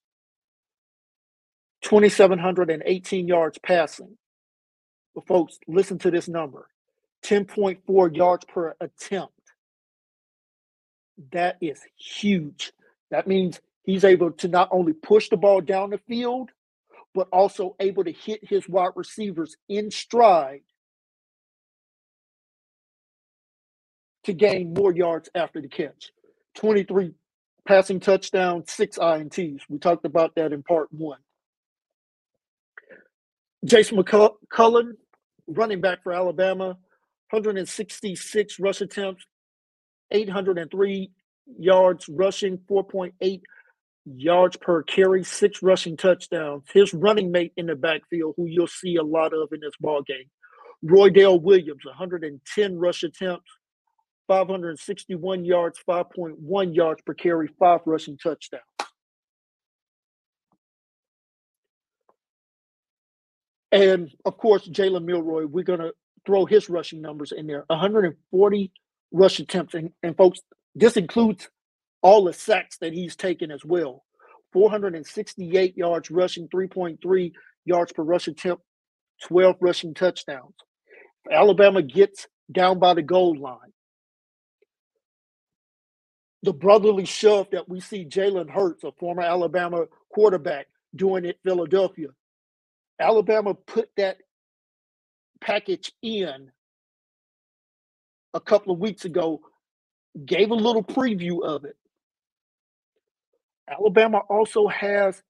2,718 1.82 3.28
yards 3.28 3.58
passing. 3.58 4.18
But 5.16 5.26
folks, 5.28 5.58
listen 5.68 5.98
to 6.00 6.12
this 6.12 6.28
number 6.28 6.68
10.4 7.26 8.16
yards 8.16 8.46
per 8.46 8.76
attempt. 8.80 9.34
That 11.32 11.58
is 11.62 11.82
huge. 11.98 12.72
That 13.10 13.28
means 13.28 13.60
he's 13.84 14.04
able 14.04 14.32
to 14.34 14.48
not 14.48 14.70
only 14.72 14.94
push 14.94 15.30
the 15.30 15.38
ball 15.38 15.62
down 15.62 15.90
the 15.90 16.00
field, 16.08 16.50
but 17.14 17.28
also 17.32 17.76
able 17.80 18.04
to 18.04 18.12
hit 18.12 18.48
his 18.48 18.70
wide 18.70 18.92
receivers 18.96 19.58
in 19.68 19.92
stride 19.92 20.62
to 24.26 24.34
gain 24.34 24.74
more 24.74 24.92
yards 24.92 25.30
after 25.36 25.62
the 25.62 25.68
catch. 25.68 26.12
23 26.56 27.14
passing 27.68 28.00
touchdowns, 28.00 28.72
six 28.72 28.98
INTs. 28.98 29.62
We 29.70 29.80
talked 29.80 30.06
about 30.06 30.36
that 30.36 30.54
in 30.54 30.64
part 30.64 30.90
one. 30.92 31.20
Jason 33.64 33.98
McCullough, 33.98 34.94
running 35.48 35.82
back 35.82 36.04
for 36.04 36.14
Alabama, 36.14 36.78
166 37.30 38.60
rush 38.60 38.82
attempts, 38.82 39.26
803 40.10 41.12
yards 41.60 42.10
rushing, 42.10 42.58
4.8 42.70 43.42
yards 44.06 44.58
per 44.58 44.82
carry, 44.84 45.24
six 45.24 45.62
rushing 45.62 45.96
touchdowns. 45.96 46.64
His 46.74 46.94
running 46.94 47.32
mate 47.32 47.54
in 47.56 47.68
the 47.68 47.76
backfield, 47.76 48.34
who 48.36 48.48
you'll 48.48 48.68
see 48.68 48.96
a 48.96 49.04
lot 49.04 49.34
of 49.34 49.50
in 49.54 49.60
this 49.60 49.76
ball 49.80 50.02
game, 50.02 50.26
Roydell 50.84 51.42
Williams, 51.42 51.86
110 51.86 52.78
rush 52.80 53.04
attempts, 53.04 53.52
561 54.32 55.44
yards, 55.44 55.78
5.1 55.86 56.74
yards 56.74 57.02
per 57.06 57.14
carry, 57.14 57.50
five 57.60 57.82
rushing 57.86 58.18
touchdowns. 58.18 58.64
And 63.74 64.10
of 64.24 64.38
course, 64.38 64.70
Jalen 64.70 65.04
Milroe, 65.04 65.46
we're 65.48 65.66
going 65.66 65.82
to 65.82 65.92
throw 66.26 66.46
his 66.46 66.70
rushing 66.70 67.02
numbers 67.02 67.34
in 67.34 67.46
there 67.46 67.66
140 67.68 68.72
rush 69.12 69.40
attempts. 69.40 69.74
And, 69.74 69.92
and 70.02 70.16
folks, 70.16 70.40
this 70.76 70.96
includes 70.96 71.50
all 72.02 72.24
the 72.24 72.32
sacks 72.32 72.78
that 72.78 72.94
he's 72.94 73.18
taken 73.18 73.52
as 73.52 73.66
well 73.66 74.06
468 74.54 75.76
yards 75.76 76.10
rushing, 76.10 76.48
3.3 76.48 77.34
yards 77.66 77.92
per 77.92 78.04
rush 78.04 78.30
attempt, 78.30 78.64
12 79.24 79.58
rushing 79.60 79.94
touchdowns. 79.94 80.56
Alabama 81.30 81.82
gets 81.82 82.28
down 82.50 82.80
by 82.80 82.94
the 82.94 83.02
goal 83.02 83.38
line. 83.38 83.74
The 86.44 86.54
brotherly 86.54 87.06
shove 87.06 87.50
that 87.52 87.70
we 87.70 87.82
see 87.82 88.06
Jalen 88.06 88.50
Hurts, 88.50 88.84
a 88.84 88.92
former 88.94 89.24
Alabama 89.24 89.86
quarterback, 90.12 90.68
doing 90.96 91.26
at 91.26 91.38
Philadelphia. 91.44 92.10
Alabama 93.00 93.54
put 93.56 93.90
that 93.98 94.18
package 95.42 95.94
in 96.02 96.52
a 98.34 98.40
couple 98.42 98.74
of 98.74 98.80
weeks 98.80 99.06
ago, 99.06 99.42
gave 100.26 100.52
a 100.52 100.56
little 100.56 100.84
preview 100.84 101.44
of 101.44 101.66
it. 101.66 101.78
Alabama 103.70 104.20
also 104.30 104.68
has 104.68 105.22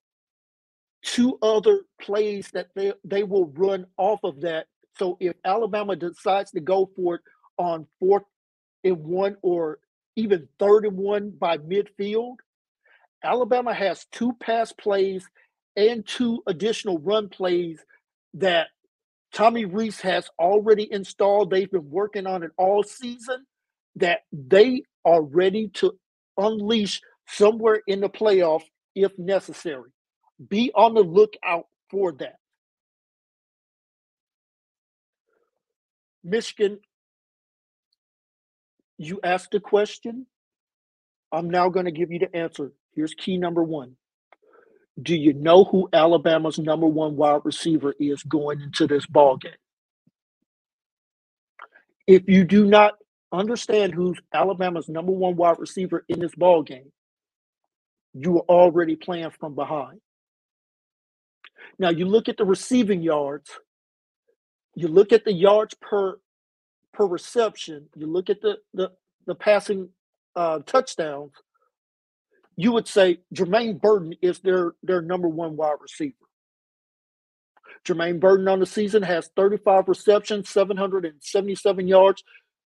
two 1.04 1.38
other 1.42 1.82
plays 2.00 2.50
that 2.52 2.68
they, 2.76 2.92
they 3.04 3.24
will 3.24 3.46
run 3.48 3.86
off 3.98 4.20
of 4.24 4.42
that. 4.42 4.66
So 4.98 5.16
if 5.20 5.34
Alabama 5.44 5.96
decides 5.96 6.52
to 6.52 6.60
go 6.60 6.90
for 6.96 7.16
it 7.16 7.20
on 7.58 7.86
fourth 8.00 8.24
and 8.84 8.98
one 8.98 9.36
or 9.42 9.78
even 10.16 10.48
third 10.58 10.84
and 10.86 10.96
one 10.96 11.30
by 11.30 11.58
midfield, 11.58 12.36
Alabama 13.24 13.72
has 13.72 14.06
two 14.12 14.32
pass 14.40 14.72
plays 14.72 15.26
and 15.76 16.06
two 16.06 16.42
additional 16.46 16.98
run 16.98 17.28
plays 17.28 17.80
that 18.34 18.68
Tommy 19.32 19.64
Rees 19.64 20.00
has 20.00 20.28
already 20.38 20.90
installed. 20.92 21.50
They've 21.50 21.70
been 21.70 21.90
working 21.90 22.26
on 22.26 22.42
it 22.42 22.50
all 22.58 22.82
season. 22.82 23.46
That 23.96 24.20
they 24.32 24.84
are 25.04 25.22
ready 25.22 25.68
to 25.74 25.92
unleash 26.38 27.00
somewhere 27.26 27.82
in 27.86 28.00
the 28.00 28.08
playoff 28.08 28.62
if 28.94 29.16
necessary. 29.18 29.90
Be 30.48 30.72
on 30.74 30.94
the 30.94 31.02
lookout 31.02 31.66
for 31.90 32.12
that. 32.12 32.36
Michigan, 36.24 36.78
you 39.06 39.20
asked 39.24 39.54
a 39.54 39.60
question. 39.60 40.26
I'm 41.32 41.50
now 41.50 41.68
going 41.68 41.86
to 41.86 41.92
give 41.92 42.12
you 42.12 42.20
the 42.20 42.34
answer. 42.36 42.72
Here's 42.94 43.14
key 43.14 43.38
number 43.38 43.62
one. 43.62 43.96
Do 45.00 45.16
you 45.16 45.32
know 45.32 45.64
who 45.64 45.88
Alabama's 45.92 46.58
number 46.58 46.86
one 46.86 47.16
wide 47.16 47.42
receiver 47.44 47.94
is 47.98 48.22
going 48.22 48.60
into 48.60 48.86
this 48.86 49.06
ball 49.06 49.36
game? 49.38 49.52
If 52.06 52.28
you 52.28 52.44
do 52.44 52.66
not 52.66 52.94
understand 53.32 53.94
who's 53.94 54.18
Alabama's 54.34 54.88
number 54.88 55.12
one 55.12 55.36
wide 55.36 55.58
receiver 55.58 56.04
in 56.08 56.20
this 56.20 56.34
ball 56.34 56.62
game, 56.62 56.92
you 58.14 58.38
are 58.38 58.44
already 58.48 58.96
playing 58.96 59.30
from 59.40 59.54
behind. 59.54 60.00
Now 61.78 61.90
you 61.90 62.06
look 62.06 62.28
at 62.28 62.36
the 62.36 62.44
receiving 62.44 63.02
yards, 63.02 63.50
you 64.74 64.88
look 64.88 65.12
at 65.12 65.24
the 65.24 65.32
yards 65.32 65.74
per 65.80 66.18
per 66.92 67.06
reception, 67.06 67.88
you 67.96 68.06
look 68.06 68.30
at 68.30 68.40
the 68.40 68.58
the, 68.74 68.92
the 69.26 69.34
passing 69.34 69.88
uh, 70.36 70.60
touchdowns, 70.60 71.32
you 72.56 72.72
would 72.72 72.88
say 72.88 73.20
Jermaine 73.34 73.80
Burton 73.80 74.14
is 74.22 74.40
their 74.40 74.74
their 74.82 75.02
number 75.02 75.28
one 75.28 75.56
wide 75.56 75.76
receiver. 75.80 76.14
Jermaine 77.84 78.20
Burton 78.20 78.46
on 78.48 78.60
the 78.60 78.66
season 78.66 79.02
has 79.02 79.28
35 79.34 79.88
receptions, 79.88 80.48
777 80.50 81.88
yards, 81.88 82.22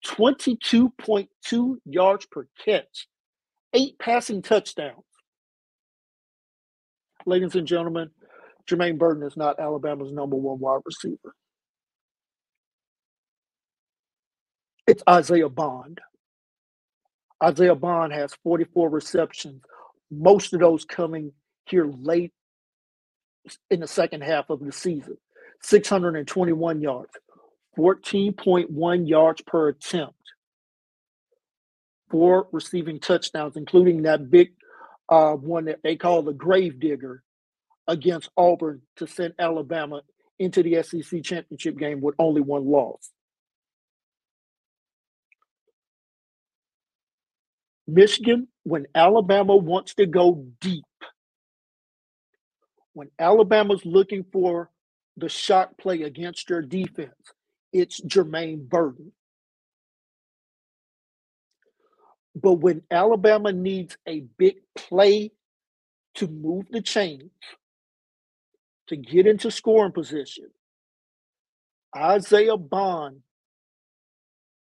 22.2 0.06 1.76
yards 1.84 2.26
per 2.26 2.48
catch, 2.64 3.06
eight 3.72 3.98
passing 3.98 4.42
touchdowns. 4.42 5.04
Ladies 7.26 7.54
and 7.54 7.66
gentlemen, 7.66 8.10
Jermaine 8.68 8.98
Burton 8.98 9.22
is 9.22 9.37
not 9.37 9.60
Alabama's 9.60 10.12
number 10.12 10.37
one 10.37 10.58
wide 10.58 10.80
receiver. 10.84 11.34
It's 14.86 15.02
Isaiah 15.08 15.48
Bond. 15.48 16.00
Isaiah 17.42 17.74
Bond 17.74 18.12
has 18.12 18.34
44 18.42 18.90
receptions, 18.90 19.62
most 20.10 20.52
of 20.52 20.60
those 20.60 20.84
coming 20.84 21.32
here 21.66 21.86
late 21.86 22.32
in 23.70 23.80
the 23.80 23.86
second 23.86 24.22
half 24.22 24.50
of 24.50 24.60
the 24.60 24.72
season. 24.72 25.16
621 25.62 26.82
yards, 26.82 27.12
14.1 27.78 29.08
yards 29.08 29.42
per 29.42 29.68
attempt, 29.68 30.20
four 32.10 32.48
receiving 32.52 33.00
touchdowns, 33.00 33.56
including 33.56 34.02
that 34.02 34.30
big 34.30 34.52
uh, 35.08 35.32
one 35.32 35.64
that 35.66 35.80
they 35.82 35.96
call 35.96 36.22
the 36.22 36.34
grave 36.34 36.78
digger 36.78 37.22
against 37.88 38.28
Auburn 38.36 38.82
to 38.96 39.06
send 39.06 39.34
Alabama 39.38 40.02
into 40.38 40.62
the 40.62 40.82
SEC 40.82 41.22
championship 41.22 41.78
game 41.78 42.02
with 42.02 42.14
only 42.18 42.42
one 42.42 42.66
loss. 42.66 43.10
Michigan, 47.86 48.48
when 48.62 48.86
Alabama 48.94 49.56
wants 49.56 49.94
to 49.94 50.06
go 50.06 50.46
deep, 50.60 50.84
when 52.94 53.10
Alabama's 53.18 53.84
looking 53.84 54.24
for 54.32 54.70
the 55.16 55.28
shot 55.28 55.76
play 55.78 56.02
against 56.02 56.48
their 56.48 56.62
defense, 56.62 57.14
it's 57.72 58.00
Jermaine 58.00 58.68
Burton. 58.68 59.12
But 62.34 62.54
when 62.54 62.82
Alabama 62.90 63.52
needs 63.52 63.96
a 64.08 64.24
big 64.38 64.56
play 64.74 65.30
to 66.16 66.26
move 66.26 66.66
the 66.70 66.80
chains, 66.82 67.30
to 68.88 68.96
get 68.96 69.26
into 69.26 69.50
scoring 69.50 69.92
position, 69.92 70.46
Isaiah 71.96 72.56
Bond 72.56 73.20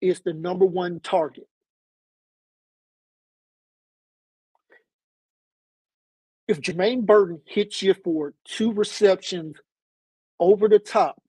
is 0.01 0.21
the 0.21 0.33
number 0.33 0.65
one 0.65 0.99
target. 0.99 1.47
If 6.49 6.61
Jermaine 6.61 7.05
Burton 7.05 7.39
hits 7.45 7.83
you 7.83 7.93
for 7.93 8.33
two 8.43 8.73
receptions 8.73 9.55
over 10.39 10.67
the 10.67 10.79
top 10.79 11.21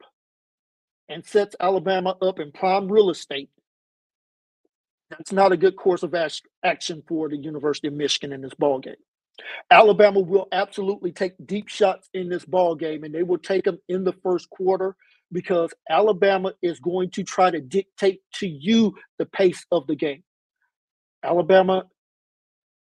and 1.11 1.23
sets 1.23 1.55
Alabama 1.61 2.17
up 2.23 2.41
in 2.41 2.51
prime 2.53 2.91
real 2.91 3.11
estate, 3.11 3.51
that's 5.11 5.31
not 5.31 5.53
a 5.53 5.59
good 5.59 5.77
course 5.77 6.03
of 6.03 6.15
action 6.65 7.03
for 7.07 7.29
the 7.29 7.37
University 7.37 7.89
of 7.89 7.93
Michigan 7.93 8.33
in 8.33 8.41
this 8.41 8.55
ball 8.55 8.79
game. 8.79 8.95
Alabama 9.71 10.21
will 10.21 10.49
absolutely 10.53 11.13
take 11.13 11.35
deep 11.45 11.69
shots 11.69 12.09
in 12.15 12.31
this 12.31 12.47
ball 12.47 12.75
game, 12.75 13.05
and 13.05 13.15
they 13.15 13.23
will 13.23 13.37
take 13.37 13.65
them 13.65 13.79
in 13.91 14.05
the 14.05 14.15
first 14.23 14.49
quarter 14.49 14.97
because 15.33 15.75
Alabama 15.91 16.55
is 16.63 16.81
going 16.81 17.11
to 17.11 17.25
try 17.25 17.51
to 17.51 17.61
dictate 17.61 18.23
to 18.37 18.49
you 18.49 18.95
the 19.19 19.27
pace 19.27 19.67
of 19.71 19.87
the 19.87 19.97
game. 19.97 20.23
Alabama, 21.23 21.85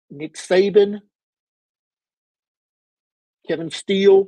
Nick 0.10 0.36
Saban, 0.36 1.02
Kevin 3.48 3.72
Steele, 3.72 4.28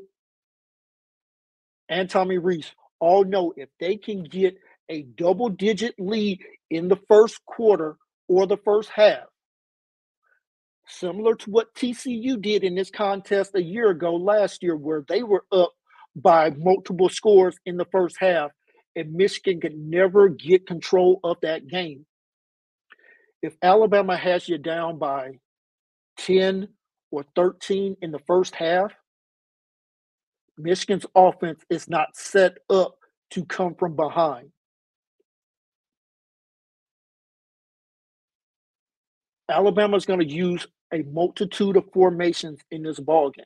and 1.89 2.10
Tommy 2.10 2.38
Rees 2.38 2.71
all 2.99 3.23
know 3.23 3.54
if 3.56 3.69
they 3.80 3.97
can 3.97 4.23
get 4.23 4.58
a 4.89 5.04
double 5.04 5.49
digit 5.49 5.95
lead 5.99 6.39
in 6.69 6.88
the 6.88 6.99
first 7.08 7.43
quarter 7.45 7.95
or 8.28 8.47
the 8.47 8.58
first 8.58 8.89
half, 8.89 9.26
similar 10.88 11.36
to 11.36 11.49
what 11.49 11.73
TCU 11.76 12.41
did 12.41 12.63
in 12.63 12.76
this 12.76 12.89
contest 12.89 13.52
a 13.56 13.62
year 13.62 13.89
ago 13.89 14.15
last 14.15 14.63
year, 14.63 14.76
where 14.76 15.04
they 15.08 15.23
were 15.23 15.45
up 15.52 15.73
by 16.15 16.52
multiple 16.52 17.10
scores 17.10 17.56
in 17.65 17.78
the 17.78 17.88
first 17.91 18.17
half, 18.19 18.52
and 18.95 19.13
Michigan 19.13 19.60
could 19.60 19.78
never 19.78 20.30
get 20.30 20.67
control 20.67 21.19
of 21.23 21.38
that 21.41 21.67
game. 21.67 22.06
If 23.41 23.56
Alabama 23.62 24.15
has 24.15 24.47
you 24.47 24.58
down 24.58 24.99
by 24.99 25.39
10 26.17 26.69
or 27.12 27.26
13 27.36 27.97
in 28.02 28.12
the 28.12 28.19
first 28.28 28.56
half, 28.56 28.93
Michigan's 30.58 31.06
offense 31.16 31.62
is 31.70 31.89
not 31.89 32.16
set 32.16 32.58
up 32.70 32.96
to 33.32 33.46
come 33.46 33.76
from 33.76 33.96
behind. 33.96 34.50
Alabama 39.50 39.98
is 39.98 40.06
going 40.06 40.20
to 40.20 40.26
use 40.26 40.66
a 40.94 41.04
multitude 41.04 41.76
of 41.76 41.92
formations 41.92 42.60
in 42.72 42.84
this 42.84 43.00
ball 43.00 43.32
game. 43.32 43.46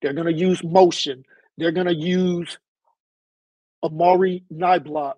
They're 0.00 0.12
going 0.12 0.32
to 0.32 0.38
use 0.38 0.62
motion. 0.62 1.24
They're 1.56 1.72
going 1.72 1.86
to 1.86 1.94
use 1.94 2.58
Amari 3.82 4.44
Niblack. 4.52 5.14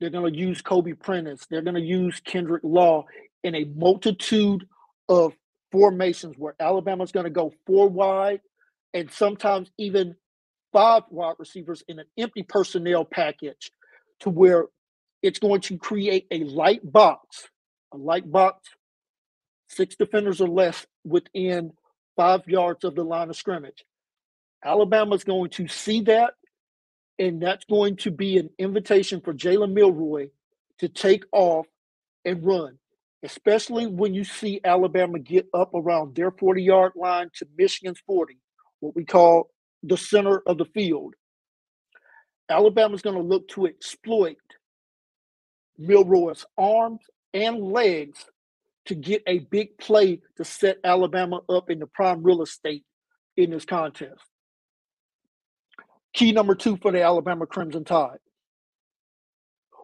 They're 0.00 0.10
going 0.10 0.32
to 0.32 0.38
use 0.38 0.60
Kobe 0.62 0.94
Prentice. 0.94 1.46
They're 1.48 1.62
going 1.62 1.76
to 1.76 1.80
use 1.80 2.20
Kendrick 2.24 2.62
Law 2.64 3.06
in 3.44 3.54
a 3.54 3.64
multitude 3.64 4.66
of 5.08 5.32
formations 5.70 6.36
where 6.36 6.54
Alabama's 6.58 7.12
going 7.12 7.24
to 7.24 7.30
go 7.30 7.52
four 7.66 7.88
wide 7.88 8.40
and 8.94 9.10
sometimes 9.10 9.70
even 9.78 10.16
five 10.72 11.04
wide 11.10 11.36
receivers 11.38 11.82
in 11.88 11.98
an 11.98 12.06
empty 12.18 12.42
personnel 12.42 13.04
package 13.04 13.70
to 14.20 14.30
where 14.30 14.66
it's 15.22 15.38
going 15.38 15.60
to 15.62 15.78
create 15.78 16.26
a 16.30 16.44
light 16.44 16.80
box, 16.84 17.48
a 17.92 17.96
light 17.96 18.30
box, 18.30 18.68
six 19.68 19.96
defenders 19.96 20.40
or 20.40 20.48
less 20.48 20.86
within 21.04 21.72
five 22.16 22.46
yards 22.46 22.84
of 22.84 22.94
the 22.94 23.02
line 23.02 23.30
of 23.30 23.36
scrimmage. 23.36 23.84
Alabama's 24.64 25.24
going 25.24 25.50
to 25.50 25.68
see 25.68 26.02
that, 26.02 26.34
and 27.18 27.40
that's 27.40 27.64
going 27.64 27.96
to 27.96 28.10
be 28.10 28.38
an 28.38 28.50
invitation 28.58 29.20
for 29.20 29.32
Jalen 29.34 29.72
Milroe 29.72 30.28
to 30.78 30.88
take 30.88 31.24
off 31.32 31.66
and 32.24 32.44
run, 32.44 32.78
especially 33.22 33.86
when 33.86 34.14
you 34.14 34.24
see 34.24 34.60
Alabama 34.64 35.18
get 35.18 35.46
up 35.54 35.72
around 35.74 36.14
their 36.14 36.30
40 36.30 36.62
yard 36.62 36.92
line 36.96 37.30
to 37.36 37.46
Michigan's 37.56 38.00
40 38.06 38.38
what 38.80 38.94
we 38.94 39.04
call 39.04 39.50
the 39.82 39.96
center 39.96 40.42
of 40.46 40.58
the 40.58 40.64
field. 40.66 41.14
Alabama's 42.48 43.02
going 43.02 43.16
to 43.16 43.22
look 43.22 43.48
to 43.48 43.66
exploit 43.66 44.36
Milroe's 45.78 46.46
arms 46.56 47.00
and 47.34 47.60
legs 47.60 48.24
to 48.86 48.94
get 48.94 49.22
a 49.26 49.40
big 49.40 49.76
play 49.78 50.20
to 50.36 50.44
set 50.44 50.78
Alabama 50.84 51.40
up 51.48 51.70
in 51.70 51.80
the 51.80 51.86
prime 51.86 52.22
real 52.22 52.42
estate 52.42 52.84
in 53.36 53.50
this 53.50 53.64
contest. 53.64 54.22
Key 56.14 56.32
number 56.32 56.54
two 56.54 56.76
for 56.78 56.92
the 56.92 57.02
Alabama 57.02 57.46
Crimson 57.46 57.84
Tide. 57.84 58.18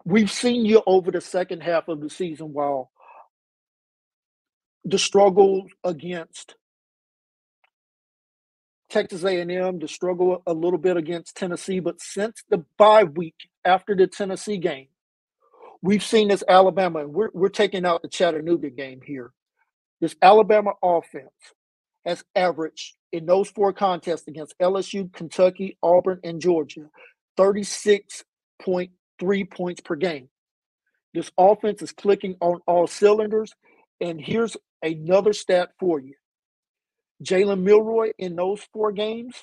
We've 0.05 0.31
seen 0.31 0.65
you 0.65 0.83
over 0.87 1.11
the 1.11 1.21
second 1.21 1.63
half 1.63 1.89
of 1.89 2.01
the 2.01 2.09
season 2.11 2.53
while 2.53 2.91
the 4.85 4.99
struggles 4.99 5.71
against 5.85 6.55
Texas 8.93 9.25
A&M 9.25 9.81
to 9.81 9.89
struggle 9.89 10.43
a 10.47 10.55
little 10.55 10.79
bit 10.79 10.99
against 10.99 11.37
Tennessee, 11.37 11.81
but 11.81 12.01
since 12.01 12.45
the 12.51 12.65
bye 12.79 13.05
week 13.05 13.37
after 13.65 13.97
the 13.97 14.07
Tennessee 14.07 14.59
game, 14.59 14.89
we've 15.83 16.05
seen 16.05 16.29
this 16.29 16.45
Alabama. 16.49 17.09
We're 17.09 17.31
we're 17.35 17.49
taking 17.51 17.87
out 17.87 18.03
the 18.03 18.09
Chattanooga 18.09 18.71
game 18.71 19.01
here. 19.05 19.33
This 20.01 20.17
Alabama 20.23 20.73
offense 20.83 21.33
has 22.07 22.25
averaged 22.37 22.97
in 23.13 23.27
those 23.27 23.51
four 23.51 23.73
contests 23.73 24.29
against 24.29 24.59
LSU, 24.61 25.13
Kentucky, 25.13 25.79
Auburn, 25.83 26.21
and 26.25 26.41
Georgia, 26.41 26.89
thirty-six 27.37 28.25
point 28.63 28.93
three 29.21 29.45
points 29.45 29.81
per 29.81 29.97
game. 29.97 30.29
This 31.15 31.31
offense 31.39 31.83
is 31.83 31.93
clicking 31.93 32.37
on 32.41 32.61
all 32.67 32.87
cylinders. 32.87 33.53
And 34.01 34.21
here's 34.21 34.57
another 34.83 35.33
stat 35.33 35.71
for 35.81 36.01
you. 36.01 36.15
Jalen 37.23 37.63
Milroe 37.63 38.11
in 38.19 38.37
those 38.37 38.63
four 38.73 38.93
games, 38.93 39.37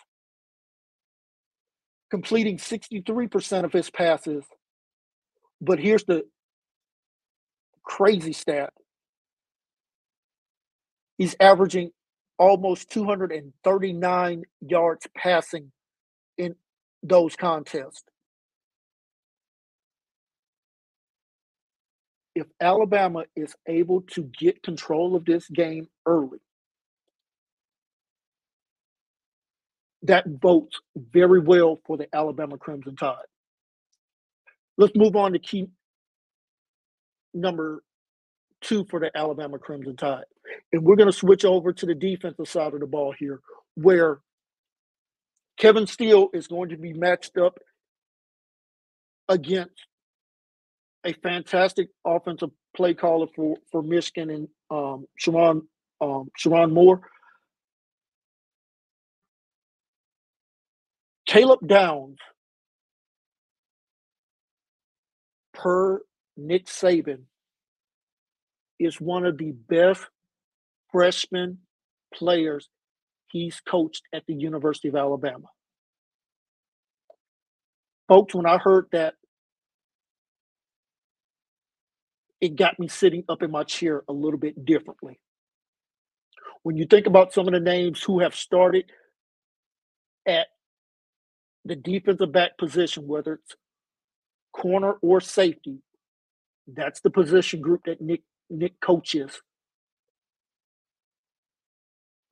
completing 2.11 2.57
63% 2.57 3.63
of 3.63 3.73
his 3.73 3.89
passes. 3.89 4.43
But 5.61 5.79
here's 5.79 6.03
the 6.03 6.25
crazy 7.83 8.33
stat. 8.33 8.73
He's 11.17 11.35
averaging 11.39 11.91
almost 12.37 12.89
239 12.91 14.43
yards 14.61 15.07
passing 15.15 15.71
in 16.37 16.55
those 17.03 17.35
contests. 17.35 18.03
If 22.35 22.47
Alabama 22.61 23.25
is 23.35 23.55
able 23.67 24.01
to 24.13 24.23
get 24.23 24.63
control 24.63 25.15
of 25.15 25.25
this 25.25 25.47
game 25.49 25.87
early, 26.05 26.39
that 30.03 30.25
votes 30.27 30.79
very 30.95 31.39
well 31.39 31.79
for 31.85 31.97
the 31.97 32.07
Alabama 32.13 32.57
Crimson 32.57 32.95
Tide. 32.95 33.17
Let's 34.77 34.95
move 34.95 35.15
on 35.15 35.33
to 35.33 35.39
key 35.39 35.67
number 37.33 37.83
two 38.61 38.85
for 38.89 38.99
the 38.99 39.11
Alabama 39.15 39.59
Crimson 39.59 39.95
Tide. 39.95 40.23
And 40.71 40.83
we're 40.83 40.95
going 40.95 41.11
to 41.11 41.17
switch 41.17 41.45
over 41.45 41.73
to 41.73 41.85
the 41.85 41.95
defensive 41.95 42.47
side 42.47 42.73
of 42.73 42.79
the 42.79 42.87
ball 42.87 43.13
here, 43.17 43.41
where 43.75 44.19
Kevin 45.57 45.85
Steele 45.85 46.29
is 46.33 46.47
going 46.47 46.69
to 46.69 46.77
be 46.77 46.93
matched 46.93 47.37
up 47.37 47.59
against 49.27 49.85
a 51.05 51.13
fantastic 51.13 51.89
offensive 52.05 52.49
play 52.75 52.93
caller 52.93 53.27
for, 53.35 53.57
for 53.71 53.81
Michigan 53.81 54.29
and 54.29 54.47
um, 54.71 55.05
Sherrone, 55.19 55.61
um, 56.01 56.29
Sherrone 56.39 56.71
Moore. 56.71 57.01
Caleb 61.29 61.59
Downs, 61.67 62.17
per 65.53 66.01
Nick 66.35 66.65
Saban, 66.65 67.25
is 68.79 68.99
one 68.99 69.27
of 69.27 69.37
the 69.37 69.51
best 69.51 70.07
freshman 70.91 71.59
players 72.11 72.67
he's 73.27 73.61
coached 73.61 74.01
at 74.11 74.23
the 74.27 74.33
University 74.33 74.87
of 74.87 74.95
Alabama. 74.95 75.45
Folks, 78.07 78.33
when 78.33 78.47
I 78.47 78.57
heard 78.57 78.87
that, 78.91 79.13
it 82.41 82.55
got 82.55 82.79
me 82.79 82.87
sitting 82.87 83.23
up 83.29 83.43
in 83.43 83.51
my 83.51 83.63
chair 83.65 84.01
a 84.09 84.13
little 84.13 84.39
bit 84.39 84.65
differently. 84.65 85.19
When 86.63 86.75
you 86.75 86.87
think 86.87 87.05
about 87.05 87.33
some 87.33 87.47
of 87.47 87.53
the 87.53 87.59
names 87.59 88.01
who 88.01 88.21
have 88.21 88.33
started 88.33 88.85
at 90.25 90.47
the 91.69 91.77
defensive 91.77 92.33
back 92.33 92.59
position, 92.59 93.07
whether 93.07 93.35
it's 93.35 93.55
corner 94.53 94.93
or 95.01 95.21
safety, 95.21 95.79
that's 96.67 97.01
the 97.01 97.09
position 97.11 97.61
group 97.61 97.83
that 97.85 98.01
Nick 98.01 98.23
Nick 98.49 98.79
coaches. 98.81 99.41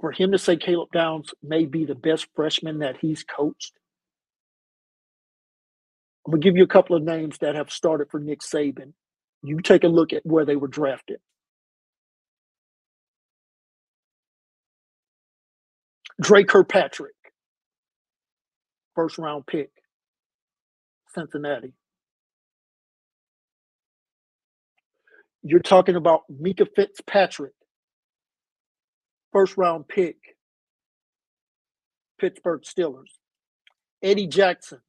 For 0.01 0.11
him 0.11 0.31
to 0.33 0.39
say 0.39 0.57
Caleb 0.57 0.89
Downs 0.93 1.33
may 1.43 1.65
be 1.65 1.85
the 1.85 1.95
best 1.95 2.27
freshman 2.35 2.79
that 2.79 2.97
he's 3.01 3.23
coached, 3.23 3.73
I'm 6.25 6.33
gonna 6.33 6.41
give 6.43 6.57
you 6.57 6.63
a 6.63 6.67
couple 6.69 6.95
of 6.95 7.03
names 7.03 7.39
that 7.39 7.55
have 7.55 7.71
started 7.71 8.09
for 8.11 8.19
Nick 8.21 8.41
Saban. 8.41 8.93
You 9.43 9.61
take 9.61 9.83
a 9.85 9.89
look 9.89 10.13
at 10.13 10.25
where 10.25 10.45
they 10.45 10.57
were 10.57 10.69
drafted. 10.69 11.19
Dre 16.21 16.45
Kirkpatrick, 16.45 17.16
first 18.98 19.20
round 19.20 19.48
pick, 19.48 19.72
Cincinnati. 21.16 21.74
You're 25.43 25.62
talking 25.62 25.95
about 25.95 26.24
Minkah 26.32 26.68
Fitzpatrick, 26.76 27.54
first 29.34 29.58
round 29.58 29.88
pick, 29.88 30.18
Pittsburgh 32.20 32.64
Steelers. 32.64 33.12
Eddie 34.04 34.28
Jackson. 34.28 34.80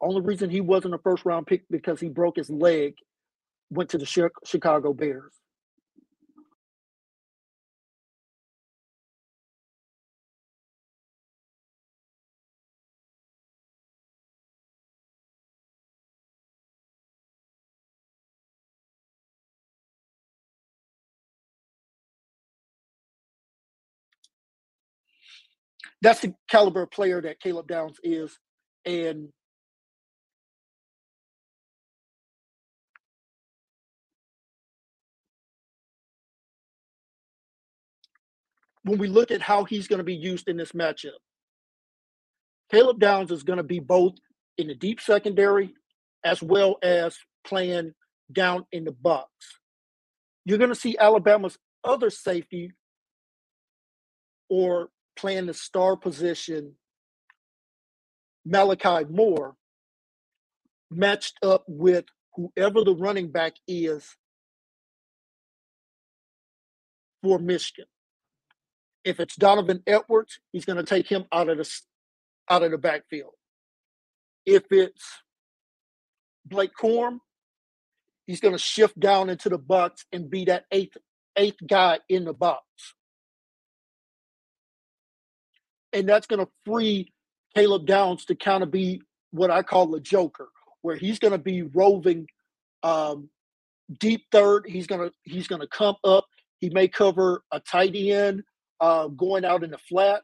Only 0.00 0.22
reason 0.22 0.50
he 0.50 0.60
wasn't 0.60 0.94
a 0.94 0.98
first 0.98 1.24
round 1.24 1.46
pick 1.46 1.64
because 1.70 2.00
he 2.00 2.08
broke 2.08 2.36
his 2.36 2.50
leg, 2.50 2.94
went 3.70 3.90
to 3.90 3.98
the 3.98 4.06
Chicago 4.44 4.94
Bears. 4.94 5.34
That's 26.02 26.20
the 26.20 26.34
caliber 26.48 26.82
of 26.82 26.90
player 26.90 27.20
that 27.20 27.40
Caleb 27.40 27.68
Downs 27.68 27.98
is. 28.02 28.38
And 28.86 29.28
when 38.84 38.98
we 38.98 39.08
look 39.08 39.30
at 39.30 39.42
how 39.42 39.64
he's 39.64 39.88
going 39.88 39.98
to 39.98 40.04
be 40.04 40.14
used 40.14 40.48
in 40.48 40.56
this 40.56 40.72
matchup, 40.72 41.18
Caleb 42.70 42.98
Downs 42.98 43.30
is 43.30 43.42
going 43.42 43.58
to 43.58 43.62
be 43.62 43.80
both 43.80 44.14
in 44.56 44.68
the 44.68 44.74
deep 44.74 45.00
secondary 45.00 45.74
as 46.24 46.42
well 46.42 46.76
as 46.82 47.16
playing 47.44 47.92
down 48.32 48.64
in 48.72 48.84
the 48.84 48.92
box. 48.92 49.28
You're 50.44 50.58
going 50.58 50.70
to 50.70 50.76
see 50.76 50.96
Alabama's 50.98 51.58
other 51.84 52.10
safety 52.10 52.72
or 54.48 54.88
playing 55.20 55.46
the 55.46 55.54
star 55.54 55.96
position, 55.96 56.74
Malachi 58.44 59.04
Moore, 59.10 59.54
matched 60.90 61.38
up 61.42 61.64
with 61.68 62.06
whoever 62.34 62.84
the 62.84 62.94
running 62.94 63.30
back 63.30 63.54
is 63.68 64.16
for 67.22 67.38
Michigan. 67.38 67.86
If 69.04 69.20
it's 69.20 69.36
Donovan 69.36 69.82
Edwards, 69.86 70.40
he's 70.52 70.64
going 70.64 70.78
to 70.78 70.84
take 70.84 71.08
him 71.08 71.24
out 71.32 71.48
of 71.48 71.58
the 71.58 71.70
out 72.48 72.62
of 72.62 72.70
the 72.70 72.78
backfield. 72.78 73.32
If 74.46 74.64
it's 74.70 75.04
Blake 76.46 76.72
Corum, 76.80 77.18
he's 78.26 78.40
going 78.40 78.54
to 78.54 78.58
shift 78.58 78.98
down 78.98 79.30
into 79.30 79.48
the 79.48 79.58
box 79.58 80.04
and 80.12 80.30
be 80.30 80.46
that 80.46 80.64
eighth 80.72 80.96
eighth 81.36 81.58
guy 81.66 81.98
in 82.08 82.24
the 82.24 82.34
box 82.34 82.64
and 85.92 86.08
that's 86.08 86.26
going 86.26 86.44
to 86.44 86.50
free 86.64 87.12
Caleb 87.54 87.86
Downs 87.86 88.24
to 88.26 88.34
kind 88.34 88.62
of 88.62 88.70
be 88.70 89.02
what 89.30 89.50
I 89.50 89.62
call 89.62 89.94
a 89.94 90.00
joker, 90.00 90.48
where 90.82 90.96
he's 90.96 91.18
going 91.18 91.32
to 91.32 91.38
be 91.38 91.62
roving 91.62 92.26
um, 92.82 93.28
deep 93.98 94.24
third. 94.32 94.66
He's 94.68 94.86
going 94.86 95.08
to 95.08 95.14
he's 95.24 95.48
going 95.48 95.60
to 95.60 95.68
come 95.68 95.96
up. 96.04 96.26
He 96.58 96.70
may 96.70 96.88
cover 96.88 97.42
a 97.52 97.60
tight 97.60 97.94
end 97.94 98.42
uh, 98.80 99.08
going 99.08 99.44
out 99.44 99.64
in 99.64 99.70
the 99.70 99.78
flat, 99.78 100.22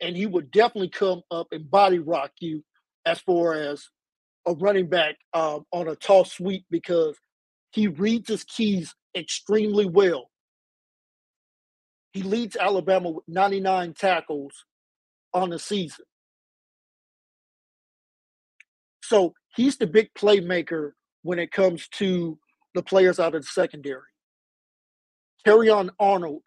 and 0.00 0.16
he 0.16 0.26
would 0.26 0.50
definitely 0.50 0.90
come 0.90 1.22
up 1.30 1.48
and 1.52 1.70
body 1.70 1.98
rock 1.98 2.32
you 2.40 2.64
as 3.04 3.20
far 3.20 3.54
as 3.54 3.88
a 4.46 4.54
running 4.54 4.88
back 4.88 5.16
um, 5.34 5.64
on 5.72 5.88
a 5.88 5.96
toss 5.96 6.32
sweep 6.32 6.64
because 6.70 7.16
he 7.72 7.88
reads 7.88 8.28
his 8.28 8.44
keys 8.44 8.94
extremely 9.16 9.86
well. 9.86 10.30
He 12.12 12.22
leads 12.22 12.56
Alabama 12.56 13.10
with 13.10 13.24
99 13.28 13.92
tackles 13.94 14.64
on 15.36 15.50
the 15.50 15.58
season. 15.58 16.06
So 19.02 19.34
he's 19.54 19.76
the 19.76 19.86
big 19.86 20.08
playmaker 20.18 20.92
when 21.22 21.38
it 21.38 21.52
comes 21.52 21.88
to 21.88 22.38
the 22.74 22.82
players 22.82 23.20
out 23.20 23.34
of 23.34 23.42
the 23.42 23.48
secondary. 23.48 24.08
Terrion 25.46 25.90
Arnold 26.00 26.42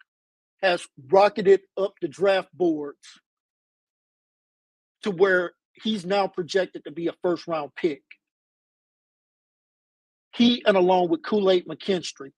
has 0.60 0.86
rocketed 1.08 1.60
up 1.78 1.94
the 2.02 2.08
draft 2.08 2.48
boards 2.52 2.98
to 5.04 5.12
where 5.12 5.52
he's 5.82 6.04
now 6.04 6.26
projected 6.26 6.84
to 6.84 6.90
be 6.90 7.06
a 7.06 7.14
first 7.22 7.46
round 7.46 7.70
pick. 7.76 8.02
He 10.34 10.62
and 10.66 10.76
along 10.76 11.08
with 11.08 11.22
Kool-Aid 11.22 11.66
McKinstry 11.66 12.32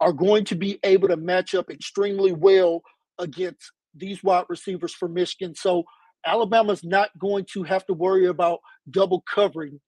are 0.00 0.12
going 0.12 0.44
to 0.46 0.54
be 0.54 0.78
able 0.84 1.08
to 1.08 1.16
match 1.16 1.54
up 1.54 1.68
extremely 1.68 2.32
well 2.32 2.82
against 3.18 3.72
these 3.98 4.22
wide 4.22 4.44
receivers 4.48 4.94
for 4.94 5.08
Michigan. 5.08 5.54
So 5.54 5.84
Alabama's 6.24 6.84
not 6.84 7.10
going 7.18 7.46
to 7.52 7.62
have 7.64 7.86
to 7.86 7.94
worry 7.94 8.26
about 8.26 8.60
double 8.90 9.22
covering 9.22 9.80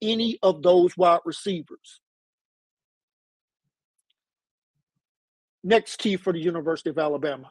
any 0.00 0.38
of 0.42 0.62
those 0.62 0.96
wide 0.96 1.20
receivers. 1.24 2.00
Next 5.64 5.96
key 5.96 6.16
for 6.16 6.32
the 6.32 6.40
University 6.40 6.90
of 6.90 6.98
Alabama. 6.98 7.50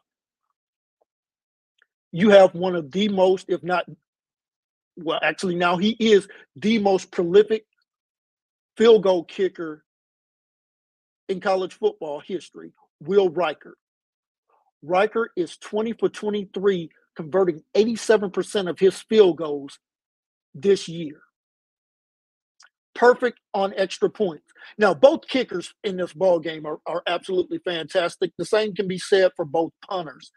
You 2.12 2.30
have 2.32 2.54
one 2.54 2.76
of 2.76 2.92
the 2.92 3.08
most, 3.08 3.46
if 3.48 3.64
not, 3.64 3.86
well, 4.98 5.20
actually, 5.24 5.56
now 5.56 5.78
he 5.78 5.92
is 5.92 6.28
the 6.58 6.78
most 6.80 7.10
prolific 7.12 7.66
field 8.76 9.04
goal 9.04 9.24
kicker 9.24 9.86
in 11.30 11.40
college 11.40 11.74
football 11.74 12.20
history, 12.20 12.74
Will 13.00 13.30
Reichard. 13.30 13.74
Reichard 14.86 15.28
is 15.36 15.58
20 15.58 15.94
for 15.94 16.10
23, 16.10 16.90
converting 17.16 17.64
87% 17.76 18.70
of 18.70 18.80
his 18.80 19.00
field 19.02 19.38
goals 19.38 19.80
this 20.54 20.88
year. 20.88 21.22
Perfect 22.94 23.40
on 23.54 23.74
extra 23.78 24.10
points. 24.10 24.46
Now, 24.78 24.94
both 24.94 25.28
kickers 25.28 25.74
in 25.84 25.98
this 25.98 26.14
ball 26.14 26.40
game 26.40 26.66
are, 26.66 26.80
are 26.86 27.04
absolutely 27.08 27.60
fantastic. 27.60 28.32
The 28.38 28.46
same 28.46 28.74
can 28.74 28.88
be 28.88 28.98
said 28.98 29.32
for 29.36 29.46
both 29.46 29.72
punters. 29.88 30.32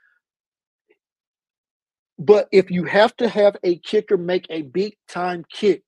But 2.19 2.49
if 2.53 2.71
you 2.71 2.85
have 2.85 3.17
to 3.17 3.29
have 3.29 3.57
a 3.65 3.79
kicker 3.79 4.17
make 4.17 4.47
a 4.51 4.63
big 4.63 4.95
time 5.09 5.45
kick, 5.53 5.83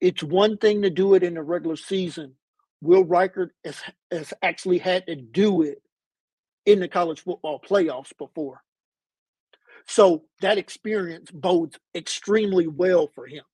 it's 0.00 0.22
one 0.22 0.58
thing 0.58 0.82
to 0.82 0.90
do 0.90 1.14
it 1.14 1.22
in 1.22 1.34
the 1.34 1.42
regular 1.42 1.76
season. 1.76 2.34
Will 2.82 3.04
Reichard 3.04 3.50
has, 3.64 3.80
has 4.10 4.34
actually 4.42 4.78
had 4.78 5.06
to 5.06 5.16
do 5.16 5.62
it 5.62 5.80
in 6.66 6.80
the 6.80 6.88
college 6.88 7.20
football 7.20 7.60
playoffs 7.60 8.12
before. 8.16 8.62
So 9.86 10.24
that 10.40 10.58
experience 10.58 11.30
bodes 11.30 11.78
extremely 11.94 12.66
well 12.66 13.08
for 13.14 13.26
him. 13.26 13.44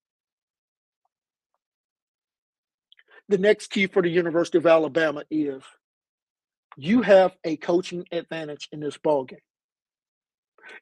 The 3.29 3.39
next 3.39 3.69
key 3.69 3.87
for 3.87 4.03
the 4.03 4.11
University 4.11 4.59
of 4.59 4.67
Alabama 4.67 5.25
is 5.31 5.63
you 6.77 7.03
have 7.03 7.33
a 7.45 7.57
coaching 7.57 8.05
advantage 8.13 8.69
in 8.73 8.81
this 8.81 8.97
ball 8.97 9.25
game. 9.25 9.39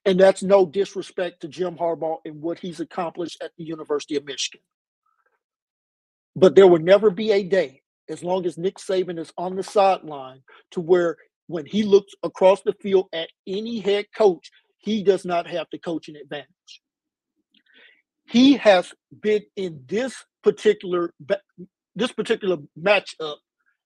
And 0.05 0.21
that's 0.21 0.43
no 0.43 0.67
disrespect 0.67 1.41
to 1.41 1.49
Jim 1.49 1.77
Harbaugh 1.77 2.19
and 2.25 2.43
what 2.43 2.59
he's 2.59 2.81
accomplished 2.81 3.43
at 3.43 3.53
the 3.57 3.65
University 3.65 4.17
of 4.17 4.25
Michigan. 4.25 4.61
But 6.37 6.55
there 6.55 6.67
will 6.67 6.81
never 6.81 7.11
be 7.11 7.33
a 7.33 7.43
day, 7.43 7.83
as 8.09 8.23
long 8.23 8.47
as 8.47 8.59
Nick 8.59 8.77
Saban 8.77 9.19
is 9.19 9.33
on 9.37 9.57
the 9.57 9.63
sideline, 9.63 10.43
to 10.73 10.81
where 10.81 11.17
when 11.49 11.67
he 11.67 11.83
looks 11.83 12.13
across 12.23 12.63
the 12.63 12.75
field 12.81 13.07
at 13.13 13.29
any 13.47 13.81
head 13.81 14.07
coach, 14.17 14.51
he 14.79 15.03
does 15.03 15.25
not 15.25 15.47
have 15.49 15.67
the 15.73 15.79
coaching 15.79 16.15
advantage. 16.17 16.47
He 18.27 18.59
has 18.59 18.93
been 19.23 19.43
in 19.57 19.83
this 19.89 20.15
particular 20.45 21.13
this 21.97 22.13
particular 22.13 22.59
matchup 22.81 23.37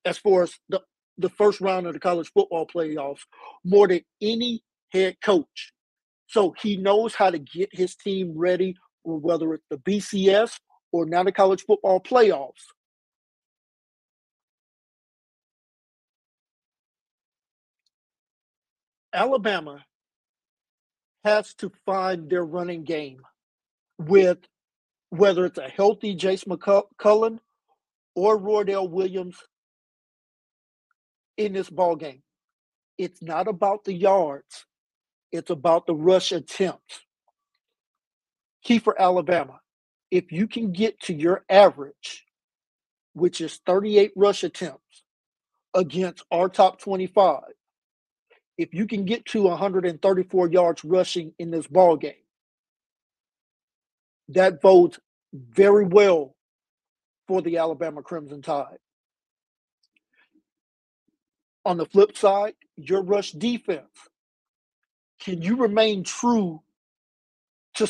as 0.04 0.18
far 0.18 0.42
as 0.42 0.52
the, 0.68 0.82
the 1.16 1.30
first 1.30 1.60
round 1.60 1.86
of 1.86 1.94
the 1.94 2.00
college 2.00 2.30
football 2.34 2.66
playoffs 2.66 3.20
more 3.64 3.88
than 3.88 4.02
any 4.20 4.62
head 4.92 5.16
coach. 5.24 5.72
So 6.26 6.54
he 6.60 6.76
knows 6.76 7.14
how 7.14 7.30
to 7.30 7.38
get 7.38 7.70
his 7.72 7.94
team 7.94 8.32
ready, 8.36 8.76
whether 9.04 9.54
it's 9.54 9.64
the 9.70 9.78
BCS 9.78 10.58
or 10.92 11.06
now 11.06 11.22
the 11.22 11.32
college 11.32 11.62
football 11.62 12.00
playoffs. 12.00 12.64
Alabama 19.12 19.84
has 21.24 21.54
to 21.54 21.72
find 21.86 22.30
their 22.30 22.44
running 22.44 22.84
game 22.84 23.22
with 23.98 24.38
whether 25.10 25.46
it's 25.46 25.58
a 25.58 25.68
healthy 25.68 26.14
Jase 26.14 26.46
McClellan 26.46 27.40
or 28.14 28.38
Roydell 28.38 28.90
Williams 28.90 29.36
in 31.36 31.52
this 31.52 31.70
ball 31.70 31.96
game. 31.96 32.22
It's 32.98 33.22
not 33.22 33.48
about 33.48 33.84
the 33.84 33.94
yards. 33.94 34.66
It's 35.32 35.50
about 35.50 35.86
the 35.86 35.94
rush 35.94 36.32
attempts. 36.32 37.00
Key 38.64 38.78
for 38.78 39.00
Alabama. 39.00 39.60
If 40.10 40.32
you 40.32 40.46
can 40.46 40.72
get 40.72 41.00
to 41.02 41.14
your 41.14 41.44
average, 41.48 42.26
which 43.14 43.40
is 43.40 43.60
38 43.66 44.12
rush 44.16 44.44
attempts 44.44 45.04
against 45.74 46.24
our 46.30 46.48
top 46.48 46.80
25, 46.80 47.42
if 48.58 48.74
you 48.74 48.86
can 48.86 49.04
get 49.04 49.24
to 49.26 49.42
134 49.42 50.48
yards 50.48 50.84
rushing 50.84 51.32
in 51.38 51.50
this 51.50 51.66
ball 51.66 51.96
game, 51.96 52.14
that 54.28 54.60
bodes 54.60 54.98
very 55.32 55.84
well 55.84 56.36
for 57.26 57.42
the 57.42 57.58
Alabama 57.58 58.02
Crimson 58.02 58.42
Tide. 58.42 58.78
On 61.64 61.76
the 61.76 61.86
flip 61.86 62.16
side, 62.16 62.54
your 62.76 63.02
rush 63.02 63.32
defense 63.32 63.88
can 65.20 65.40
you 65.40 65.56
remain 65.56 66.02
true 66.02 66.60
to 67.74 67.88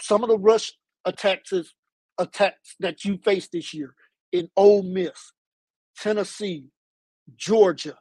some 0.00 0.22
of 0.22 0.28
the 0.28 0.38
rush 0.38 0.72
attacks 1.04 1.52
attacks 2.18 2.76
that 2.80 3.04
you 3.04 3.16
faced 3.16 3.52
this 3.52 3.72
year 3.72 3.94
in 4.32 4.50
Ole 4.56 4.82
Miss, 4.82 5.32
Tennessee, 5.98 6.66
Georgia, 7.36 7.96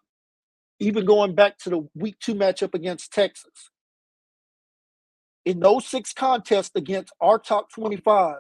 even 0.80 1.06
going 1.06 1.36
back 1.36 1.58
to 1.60 1.70
the 1.70 1.88
week 1.96 2.18
two 2.20 2.36
matchup 2.36 2.74
against 2.74 3.14
Texas. 3.14 3.70
In 5.46 5.60
those 5.62 5.88
six 5.88 6.12
contests 6.14 6.72
against 6.76 7.14
our 7.22 7.40
top 7.40 7.72
25, 7.72 8.40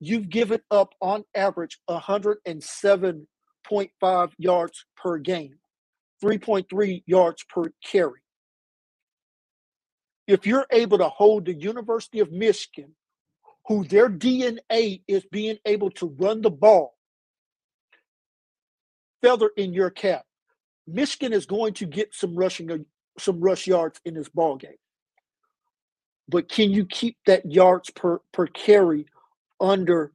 you've 0.00 0.28
given 0.30 0.60
up 0.70 0.94
on 1.00 1.24
average 1.34 1.78
107.5 1.88 4.30
yards 4.38 4.84
per 4.96 5.18
game, 5.18 5.58
3.3 6.22 7.02
yards 7.06 7.44
per 7.48 7.72
carry 7.84 8.20
if 10.30 10.46
you're 10.46 10.66
able 10.70 10.98
to 10.98 11.08
hold 11.08 11.46
the 11.46 11.54
University 11.54 12.20
of 12.20 12.30
Michigan, 12.30 12.94
who 13.66 13.84
their 13.84 14.08
DNA 14.08 15.02
is 15.08 15.24
being 15.30 15.58
able 15.66 15.90
to 15.92 16.06
run 16.18 16.42
the 16.42 16.50
ball, 16.50 16.94
feather 19.22 19.50
in 19.56 19.72
your 19.72 19.90
cap. 19.90 20.24
Michigan 20.92 21.32
is 21.32 21.46
going 21.46 21.74
to 21.74 21.86
get 21.86 22.14
some 22.14 22.34
rushing, 22.34 22.70
uh, 22.70 22.78
some 23.18 23.40
rush 23.40 23.66
yards 23.66 24.00
in 24.04 24.14
this 24.14 24.28
ball 24.28 24.56
game. 24.56 24.78
But 26.28 26.48
can 26.48 26.70
you 26.70 26.86
keep 26.86 27.16
that 27.26 27.50
yards 27.50 27.90
per, 27.90 28.20
per 28.32 28.46
carry 28.46 29.06
under 29.60 30.12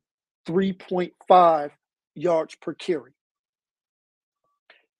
3.5 0.48 1.72
yards 2.16 2.56
per 2.56 2.74
carry? 2.74 3.12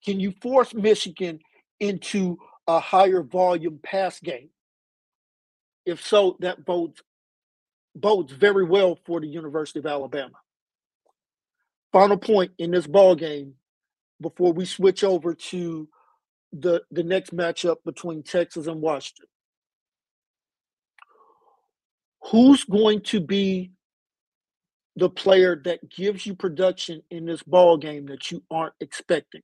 Can 0.04 0.20
you 0.20 0.34
force 0.42 0.74
Michigan 0.74 1.40
into 1.80 2.38
a 2.68 2.80
higher 2.80 3.24
volume 3.24 3.80
pass 3.82 4.20
game? 4.20 4.50
If 5.86 6.06
so, 6.06 6.38
that 6.40 6.66
bodes 6.66 7.02
bodes 7.96 8.34
very 8.34 8.66
well 8.66 9.00
for 9.06 9.22
the 9.22 9.28
University 9.28 9.80
of 9.80 9.86
Alabama. 9.86 10.36
Final 11.94 12.18
point 12.18 12.52
in 12.58 12.72
this 12.72 12.86
ball 12.86 13.16
game 13.16 13.54
before 14.22 14.54
we 14.54 14.66
switch 14.66 15.04
over 15.04 15.34
to 15.34 15.88
the 16.54 16.82
the 16.92 17.04
next 17.04 17.36
matchup 17.36 17.78
between 17.86 18.24
Texas 18.24 18.68
and 18.68 18.82
Washington. 18.82 19.28
Who's 22.32 22.64
going 22.64 23.02
to 23.02 23.20
be 23.20 23.72
the 24.96 25.10
player 25.10 25.62
that 25.66 25.90
gives 25.90 26.26
you 26.26 26.36
production 26.36 27.04
in 27.12 27.26
this 27.26 27.44
ball 27.44 27.78
game 27.78 28.06
that 28.08 28.32
you 28.32 28.42
aren't 28.50 28.74
expecting? 28.80 29.42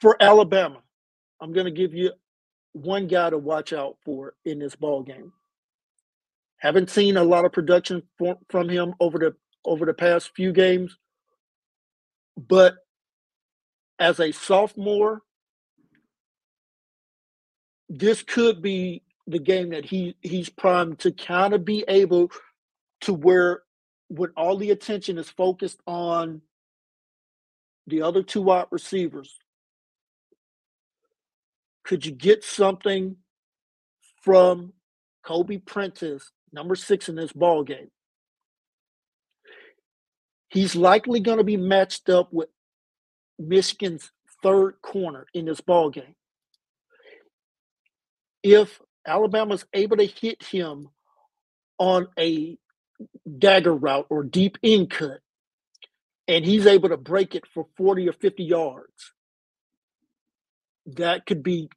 for 0.00 0.16
Alabama, 0.20 0.78
I'm 1.40 1.52
going 1.52 1.66
to 1.66 1.70
give 1.70 1.94
you 1.94 2.12
one 2.72 3.06
guy 3.06 3.30
to 3.30 3.38
watch 3.38 3.72
out 3.72 3.96
for 4.04 4.34
in 4.44 4.58
this 4.58 4.74
ball 4.74 5.02
game. 5.02 5.32
Haven't 6.60 6.90
seen 6.90 7.16
a 7.16 7.24
lot 7.24 7.44
of 7.44 7.52
production 7.52 8.02
for, 8.18 8.38
from 8.48 8.68
him 8.68 8.94
over 9.00 9.18
the 9.18 9.34
over 9.64 9.84
the 9.84 9.94
past 9.94 10.30
few 10.34 10.52
games, 10.52 10.96
but 12.36 12.76
as 13.98 14.20
a 14.20 14.32
sophomore, 14.32 15.22
this 17.88 18.22
could 18.22 18.62
be 18.62 19.02
the 19.26 19.38
game 19.38 19.70
that 19.70 19.84
he 19.84 20.16
he's 20.22 20.48
primed 20.48 20.98
to 21.00 21.12
kind 21.12 21.54
of 21.54 21.64
be 21.64 21.84
able 21.88 22.30
to 23.02 23.14
where 23.14 23.62
when 24.08 24.30
all 24.36 24.56
the 24.56 24.70
attention 24.70 25.18
is 25.18 25.30
focused 25.30 25.80
on 25.86 26.42
the 27.86 28.02
other 28.02 28.22
two 28.22 28.42
wide 28.42 28.66
receivers, 28.70 29.38
could 31.84 32.04
you 32.04 32.12
get 32.12 32.44
something 32.44 33.16
from 34.22 34.72
Kobe 35.22 35.58
Prentice, 35.58 36.30
number 36.52 36.74
six 36.74 37.08
in 37.08 37.16
this 37.16 37.32
ball 37.32 37.64
game? 37.64 37.90
He's 40.48 40.74
likely 40.74 41.20
going 41.20 41.38
to 41.38 41.44
be 41.44 41.56
matched 41.56 42.08
up 42.08 42.32
with 42.32 42.48
Michigan's 43.38 44.10
third 44.42 44.74
corner 44.82 45.26
in 45.32 45.44
this 45.44 45.60
ball 45.60 45.90
game. 45.90 46.14
If 48.42 48.80
Alabama's 49.06 49.64
able 49.72 49.98
to 49.98 50.06
hit 50.06 50.42
him 50.42 50.88
on 51.78 52.08
a 52.18 52.58
dagger 53.38 53.74
route 53.74 54.06
or 54.10 54.24
deep 54.24 54.58
in 54.62 54.86
cut, 54.86 55.20
and 56.28 56.44
he's 56.44 56.66
able 56.66 56.90
to 56.90 56.96
break 56.96 57.34
it 57.34 57.44
for 57.52 57.66
40 57.76 58.08
or 58.08 58.12
50 58.12 58.44
yards, 58.44 59.12
that 60.86 61.26
could 61.26 61.42
be 61.42 61.68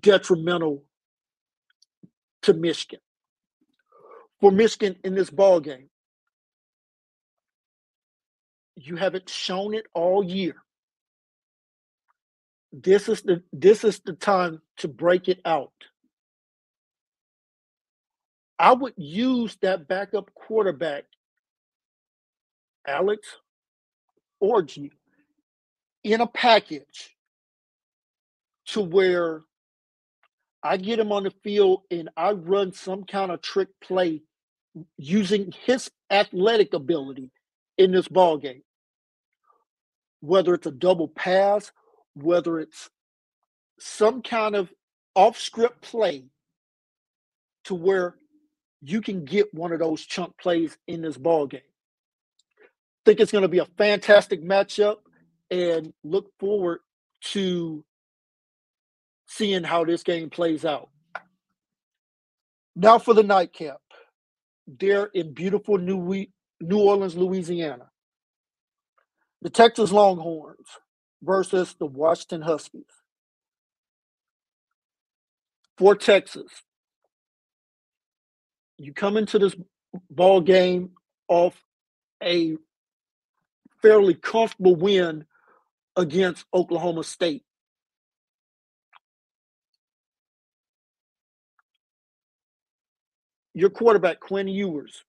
detrimental 0.00 0.84
to 2.42 2.54
Michigan. 2.54 3.00
For 4.40 4.50
Michigan 4.52 4.96
in 5.04 5.14
this 5.14 5.30
ball 5.30 5.60
game. 5.60 5.88
You 8.76 8.96
haven't 8.96 9.28
shown 9.30 9.74
it 9.74 9.86
all 9.94 10.24
year. 10.24 10.56
This 12.72 13.08
is 13.08 13.22
the 13.22 13.42
this 13.52 13.84
is 13.84 14.00
the 14.00 14.14
time 14.14 14.62
to 14.78 14.88
break 14.88 15.28
it 15.28 15.40
out. 15.44 15.72
I 18.58 18.74
would 18.74 18.94
use 18.96 19.56
that 19.62 19.88
backup 19.88 20.34
quarterback, 20.34 21.04
Alex 22.86 23.28
Orji, 24.42 24.90
in 26.04 26.20
a 26.20 26.26
package 26.26 27.16
to 28.68 28.82
where 28.82 29.42
I 30.66 30.78
get 30.78 30.98
him 31.00 31.12
on 31.12 31.24
the 31.24 31.32
field 31.44 31.82
and 31.90 32.10
I 32.16 32.32
run 32.32 32.72
some 32.72 33.04
kind 33.04 33.32
of 33.32 33.42
trick 33.42 33.68
play 33.82 34.22
using 34.98 35.52
his 35.64 35.90
athletic 36.10 36.74
ability 36.74 37.30
in 37.78 37.92
this 37.92 38.08
ball 38.08 38.38
game. 38.38 38.62
Whether 40.20 40.54
it's 40.54 40.66
a 40.66 40.72
double 40.72 41.08
pass, 41.08 41.72
whether 42.14 42.60
it's 42.60 42.90
some 43.80 44.22
kind 44.22 44.56
of 44.56 44.70
off 45.14 45.38
script 45.38 45.82
play 45.82 46.24
to 47.64 47.74
where 47.74 48.16
you 48.82 49.00
can 49.00 49.24
get 49.24 49.54
one 49.54 49.72
of 49.72 49.80
those 49.80 50.06
chunk 50.06 50.38
plays 50.38 50.76
in 50.86 51.02
this 51.02 51.18
ball 51.18 51.46
game. 51.46 51.60
Think 53.04 53.20
it's 53.20 53.32
going 53.32 53.42
to 53.42 53.48
be 53.48 53.58
a 53.58 53.66
fantastic 53.78 54.44
matchup 54.44 54.98
and 55.50 55.92
look 56.04 56.30
forward 56.40 56.80
to 57.32 57.84
seeing 59.36 59.64
how 59.64 59.84
this 59.84 60.02
game 60.02 60.30
plays 60.30 60.64
out. 60.64 60.88
Now 62.74 62.98
for 62.98 63.14
the 63.14 63.22
nightcap. 63.22 63.80
They're 64.66 65.06
in 65.06 65.32
beautiful 65.32 65.78
New, 65.78 66.26
New 66.60 66.78
Orleans, 66.78 67.16
Louisiana. 67.16 67.90
The 69.42 69.50
Texas 69.50 69.92
Longhorns 69.92 70.66
versus 71.22 71.74
the 71.78 71.86
Washington 71.86 72.42
Huskies. 72.42 72.84
For 75.78 75.94
Texas, 75.94 76.50
you 78.78 78.92
come 78.92 79.16
into 79.16 79.38
this 79.38 79.54
ball 80.10 80.40
game 80.40 80.90
off 81.28 81.62
a 82.22 82.56
fairly 83.82 84.14
comfortable 84.14 84.74
win 84.76 85.26
against 85.96 86.46
Oklahoma 86.52 87.04
State. 87.04 87.45
Your 93.56 93.70
quarterback, 93.70 94.20
Quinn 94.20 94.48
Ewers, 94.48 95.02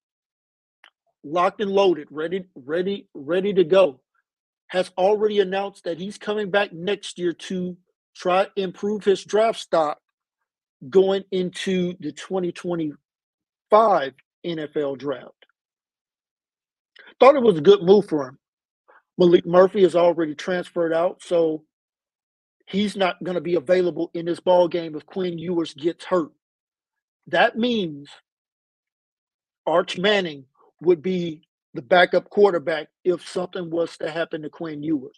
locked 1.21 1.59
and 1.59 1.69
loaded, 1.69 2.07
ready, 2.09 2.45
ready, 2.55 3.09
ready 3.13 3.53
to 3.53 3.65
go, 3.65 3.99
has 4.67 4.89
already 4.97 5.41
announced 5.41 5.83
that 5.83 5.99
he's 5.99 6.17
coming 6.17 6.49
back 6.49 6.71
next 6.71 7.19
year 7.19 7.33
to 7.33 7.75
try 8.15 8.47
improve 8.55 9.03
his 9.03 9.25
draft 9.25 9.59
stock 9.59 9.99
going 10.89 11.25
into 11.29 11.95
the 11.99 12.13
2025 12.13 14.13
NFL 14.45 14.97
draft. 14.97 15.45
Thought 17.19 17.35
it 17.35 17.43
was 17.43 17.57
a 17.57 17.61
good 17.61 17.83
move 17.83 18.07
for 18.07 18.29
him. 18.29 18.39
Maalik 19.19 19.45
Murphy 19.45 19.83
is 19.83 19.93
already 19.93 20.35
transferred 20.35 20.93
out, 20.93 21.21
so 21.21 21.65
he's 22.65 22.95
not 22.95 23.21
going 23.21 23.35
to 23.35 23.41
be 23.41 23.55
available 23.55 24.09
in 24.13 24.25
this 24.25 24.39
ball 24.39 24.69
game 24.69 24.95
if 24.95 25.05
Quinn 25.05 25.37
Ewers 25.37 25.73
gets 25.73 26.05
hurt. 26.05 26.31
That 27.27 27.57
means 27.57 28.07
Arch 29.67 29.97
Manning 29.99 30.45
would 30.81 31.03
be 31.03 31.43
the 31.73 31.81
backup 31.83 32.29
quarterback 32.29 32.87
if 33.03 33.27
something 33.27 33.69
was 33.69 33.97
to 33.97 34.09
happen 34.09 34.41
to 34.43 34.49
Quinn 34.49 34.81
Ewers. 34.81 35.17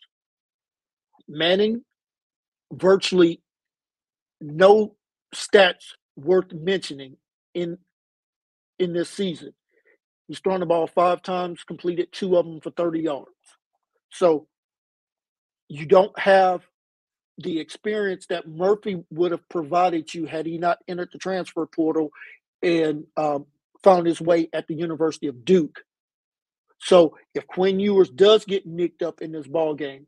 Manning, 1.29 1.83
virtually 2.73 3.41
no 4.41 4.95
stats 5.33 5.93
worth 6.17 6.51
mentioning 6.53 7.17
in 7.53 7.77
in 8.79 8.93
this 8.93 9.09
season. 9.09 9.53
He's 10.27 10.39
thrown 10.39 10.61
the 10.61 10.65
ball 10.65 10.87
five 10.87 11.21
times, 11.21 11.63
completed 11.63 12.09
two 12.11 12.37
of 12.37 12.45
them 12.45 12.61
for 12.61 12.71
30 12.71 13.01
yards. 13.01 13.29
So 14.11 14.47
you 15.67 15.85
don't 15.85 16.17
have 16.19 16.61
the 17.37 17.59
experience 17.59 18.27
that 18.27 18.47
Murphy 18.47 19.03
would 19.11 19.31
have 19.31 19.47
provided 19.49 20.13
you 20.13 20.25
had 20.25 20.45
he 20.45 20.57
not 20.57 20.79
entered 20.87 21.09
the 21.11 21.19
transfer 21.19 21.65
portal 21.65 22.11
and 22.61 23.05
um, 23.17 23.45
found 23.83 24.07
his 24.07 24.21
way 24.21 24.49
at 24.53 24.67
the 24.67 24.75
University 24.75 25.27
of 25.27 25.45
Duke. 25.45 25.83
So 26.79 27.17
if 27.33 27.45
Quinn 27.47 27.79
Ewers 27.79 28.09
does 28.09 28.45
get 28.45 28.65
nicked 28.65 29.01
up 29.01 29.21
in 29.21 29.31
this 29.31 29.47
ball 29.47 29.75
game, 29.75 30.07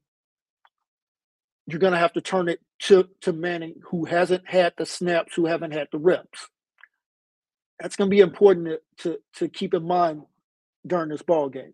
you're 1.67 1.80
going 1.80 1.93
to 1.93 1.99
have 1.99 2.13
to 2.13 2.22
turn 2.22 2.49
it 2.49 2.59
to, 2.84 3.07
to 3.22 3.34
Manning, 3.34 3.76
who 3.89 4.05
hasn't 4.05 4.47
had 4.47 4.74
the 4.78 4.86
snaps, 4.86 5.36
who 5.36 5.45
haven't 5.45 5.72
had 5.72 5.88
the 5.91 5.99
reps 5.99 6.49
that's 7.82 7.95
going 7.95 8.09
to 8.09 8.15
be 8.15 8.22
important 8.22 8.67
to, 8.67 8.80
to, 9.03 9.19
to 9.34 9.49
keep 9.49 9.74
in 9.74 9.84
mind 9.84 10.22
during 10.86 11.09
this 11.09 11.24
ball 11.24 11.49
game. 11.49 11.74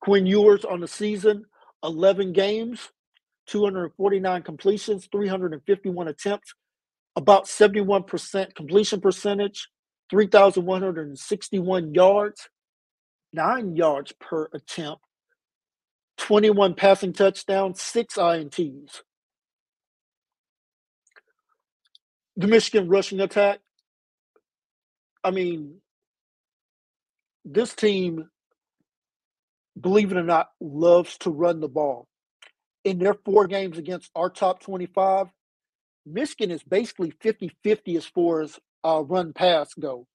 Quinn 0.00 0.26
Ewers 0.26 0.64
on 0.64 0.80
the 0.80 0.88
season, 0.88 1.44
11 1.84 2.32
games, 2.32 2.90
249 3.46 4.42
completions, 4.42 5.08
351 5.12 6.08
attempts, 6.08 6.54
about 7.14 7.44
71% 7.44 8.54
completion 8.54 9.00
percentage, 9.00 9.68
3,161 10.10 11.94
yards, 11.94 12.48
nine 13.32 13.76
yards 13.76 14.12
per 14.20 14.48
attempt, 14.52 15.02
21 16.18 16.74
passing 16.74 17.12
touchdowns, 17.12 17.82
six 17.82 18.14
INTs. 18.16 19.02
The 22.36 22.46
Michigan 22.46 22.88
rushing 22.88 23.20
attack, 23.20 23.60
I 25.24 25.30
mean, 25.30 25.80
this 27.44 27.74
team, 27.74 28.28
believe 29.80 30.12
it 30.12 30.18
or 30.18 30.22
not, 30.22 30.50
loves 30.60 31.16
to 31.18 31.30
run 31.30 31.60
the 31.60 31.68
ball. 31.68 32.06
In 32.84 32.98
their 32.98 33.14
four 33.14 33.46
games 33.46 33.78
against 33.78 34.10
our 34.14 34.30
top 34.30 34.60
25, 34.60 35.28
Michigan 36.04 36.52
is 36.52 36.62
basically 36.62 37.12
50 37.20 37.50
50 37.64 37.96
as 37.96 38.06
far 38.06 38.42
as 38.42 38.58
uh, 38.86 39.02
run 39.02 39.32
pass 39.34 39.74
go. 39.74 40.06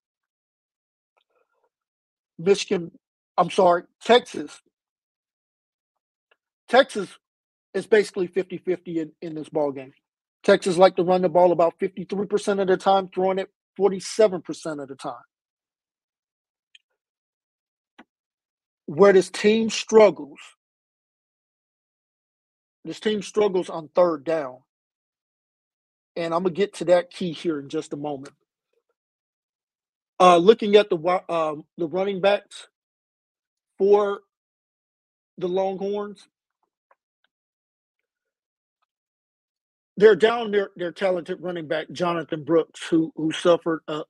Michigan, 2.39 2.91
I'm 3.38 3.49
sorry, 3.51 3.84
Texas. 4.03 4.61
Texas 6.69 7.09
is 7.74 7.88
basically 7.88 8.28
50 8.28 8.57
50 8.59 8.93
in, 8.99 9.11
in 9.22 9.36
this 9.36 9.49
ball 9.49 9.72
game. 9.72 9.93
Texas 10.43 10.78
like 10.78 10.95
to 10.95 11.03
run 11.03 11.22
the 11.22 11.30
ball 11.30 11.51
about 11.51 11.78
53% 11.80 12.61
of 12.61 12.67
the 12.67 12.78
time, 12.78 13.09
throwing 13.13 13.39
it 13.39 13.49
47% 13.80 14.82
of 14.82 14.89
the 14.89 14.95
time. 14.95 15.15
Where 18.88 19.13
this 19.13 19.30
team 19.30 19.69
struggles, 19.69 20.39
this 22.86 22.99
team 22.99 23.22
struggles 23.22 23.69
on 23.69 23.89
third 23.95 24.24
down. 24.26 24.59
And 26.15 26.34
I'm 26.34 26.43
going 26.43 26.53
to 26.55 26.57
get 26.59 26.74
to 26.76 26.86
that 26.86 27.11
key 27.11 27.32
here 27.32 27.59
in 27.59 27.69
just 27.69 27.93
a 27.93 27.97
moment. 27.97 28.34
Uh, 30.22 30.38
looking 30.38 30.78
at 30.78 30.89
the 30.91 30.97
uh, 31.30 31.55
the 31.80 31.88
running 31.88 32.22
backs 32.22 32.69
for 33.78 34.22
the 35.38 35.47
Longhorns, 35.49 36.28
they're 39.97 40.15
down 40.15 40.51
their 40.51 40.72
their 40.76 40.91
talented 40.93 41.41
running 41.41 41.67
back 41.67 41.91
Jonathan 41.91 42.43
Brooks, 42.43 42.88
who 42.89 43.13
who 43.15 43.32
suffered 43.32 43.82
a 43.88 44.03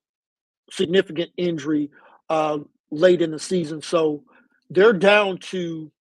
significant 0.71 1.31
injury 1.37 1.91
uh, 2.29 2.59
late 2.91 3.21
in 3.21 3.31
the 3.31 3.39
season. 3.39 3.81
So 3.81 4.23
they're 4.69 4.93
down 4.93 5.39
to 5.51 5.91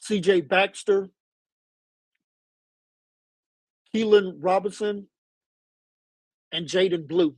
C.J. 0.00 0.42
Baxter, 0.42 1.10
Keilan 3.94 4.36
Robinson, 4.40 5.08
and 6.52 6.66
Jaydon 6.68 7.08
Blue. 7.08 7.34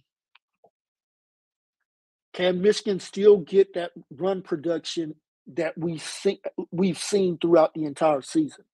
Can 2.36 2.60
Michigan 2.60 3.00
still 3.00 3.38
get 3.38 3.72
that 3.74 3.92
run 4.10 4.42
production 4.42 5.14
that 5.54 5.76
we 5.78 5.96
see, 5.96 6.38
we've 6.70 6.98
seen 6.98 7.38
throughout 7.38 7.72
the 7.72 7.84
entire 7.84 8.20
season? 8.20 8.64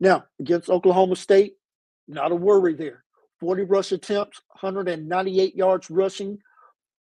Now, 0.00 0.24
against 0.40 0.70
Oklahoma 0.70 1.16
State, 1.16 1.56
not 2.08 2.32
a 2.32 2.34
worry 2.34 2.72
there. 2.72 3.04
40 3.40 3.64
rush 3.64 3.92
attempts, 3.92 4.40
198 4.60 5.54
yards 5.54 5.90
rushing, 5.90 6.38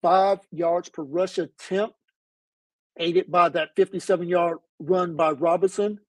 five 0.02 0.39
yards 0.52 0.89
per 0.89 1.04
rush 1.04 1.38
attempt, 1.38 1.96
aided 2.98 3.30
by 3.30 3.50
that 3.50 3.76
57 3.76 4.28
yard 4.28 4.58
run 4.80 5.16
by 5.16 5.30
Robinson, 5.30 6.00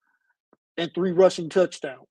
and 0.78 0.90
three 0.94 1.12
rushing 1.12 1.50
touchdowns. 1.50 2.08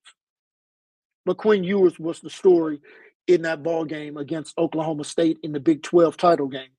Quinn 1.38 1.64
Ewers 1.64 1.98
was 1.98 2.20
the 2.20 2.30
story 2.30 2.82
in 3.26 3.42
that 3.44 3.64
ball 3.64 3.84
game 3.84 4.18
against 4.18 4.56
Oklahoma 4.60 5.06
State 5.06 5.40
in 5.42 5.54
the 5.54 5.60
Big 5.60 5.82
12 5.82 6.18
title 6.18 6.48
game, 6.48 6.70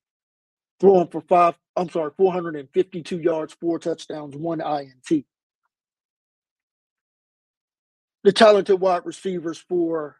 throwing 0.79 1.07
for 1.09 1.21
five, 1.21 1.55
I'm 1.75 1.89
sorry, 1.89 2.11
452 2.17 3.19
yards, 3.19 3.55
four 3.59 3.79
touchdowns, 3.79 4.35
one 4.35 4.61
INT. 4.61 5.25
The 8.23 8.33
talented 8.33 8.79
wide 8.81 9.03
receivers 9.05 9.59
for 9.59 10.17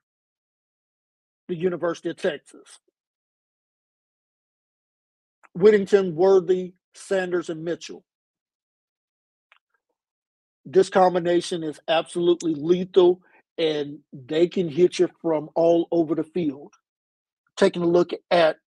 the 1.49 1.55
University 1.55 2.09
of 2.09 2.17
Texas. 2.17 2.79
Whittington, 5.55 6.15
Worthy, 6.15 6.73
Sanders, 6.95 7.49
and 7.49 7.63
Mitchell. 7.65 8.05
This 10.65 10.89
combination 10.89 11.63
is 11.63 11.79
absolutely 11.87 12.55
lethal 12.55 13.21
and 13.57 13.99
they 14.13 14.47
can 14.47 14.69
hit 14.69 14.99
you 14.99 15.09
from 15.21 15.49
all 15.55 15.87
over 15.91 16.15
the 16.15 16.23
field. 16.23 16.73
Taking 17.57 17.83
a 17.83 17.87
look 17.87 18.11
at 18.31 18.57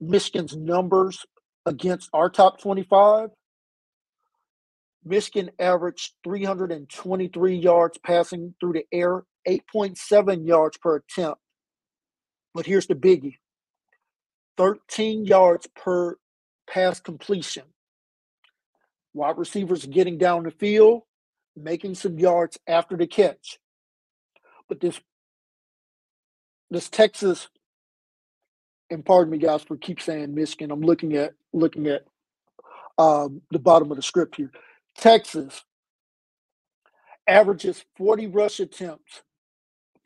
Michigan's 0.00 0.56
numbers 0.56 1.24
against 1.64 2.10
our 2.12 2.30
top 2.30 2.60
25, 2.60 3.30
Michigan 5.04 5.50
averaged 5.58 6.14
323 6.24 7.56
yards 7.56 7.98
passing 7.98 8.54
through 8.60 8.74
the 8.74 8.86
air, 8.92 9.24
8.7 9.48 10.46
yards 10.46 10.78
per 10.78 10.96
attempt. 10.96 11.40
But 12.54 12.66
here's 12.66 12.86
the 12.86 12.94
biggie 12.94 13.36
13 14.56 15.24
yards 15.26 15.68
per 15.76 16.16
pass 16.68 17.00
completion. 17.00 17.64
Wide 19.14 19.38
receivers 19.38 19.86
getting 19.86 20.18
down 20.18 20.44
the 20.44 20.50
field, 20.50 21.02
making 21.56 21.94
some 21.94 22.18
yards 22.18 22.58
after 22.66 22.96
the 22.96 23.06
catch. 23.06 23.58
But 24.68 24.80
this 24.80 25.00
this 26.70 26.88
Texas, 26.88 27.48
and 28.90 29.04
pardon 29.04 29.32
me 29.32 29.38
guys 29.38 29.62
for 29.62 29.76
keep 29.76 30.00
saying 30.00 30.34
Michigan. 30.34 30.70
I'm 30.70 30.82
looking 30.82 31.16
at 31.16 31.34
looking 31.52 31.86
at 31.88 32.04
um, 32.98 33.42
the 33.52 33.58
bottom 33.58 33.90
of 33.90 33.96
the 33.96 34.02
script 34.02 34.36
here. 34.36 34.52
Texas 34.98 35.64
averages 37.28 37.84
40 37.98 38.28
rush 38.28 38.60
attempts 38.60 39.22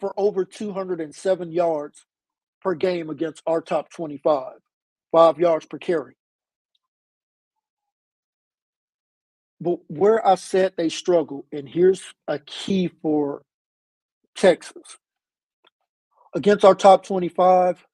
for 0.00 0.14
over 0.18 0.44
207 0.44 1.52
yards 1.52 2.06
per 2.62 2.74
game 2.74 3.10
against 3.10 3.42
our 3.46 3.60
top 3.62 3.90
25, 3.90 4.54
five 5.12 5.38
yards 5.40 5.66
per 5.66 5.78
carry. 5.78 6.16
But 9.60 9.78
where 9.88 10.26
I 10.26 10.36
said 10.36 10.74
they 10.76 10.88
struggle, 10.90 11.46
and 11.52 11.68
here's 11.68 12.02
a 12.28 12.38
key 12.40 12.90
for 13.02 13.42
Texas. 14.36 14.98
Against 16.34 16.64
our 16.64 16.74
top 16.76 17.04
25, 17.06 17.86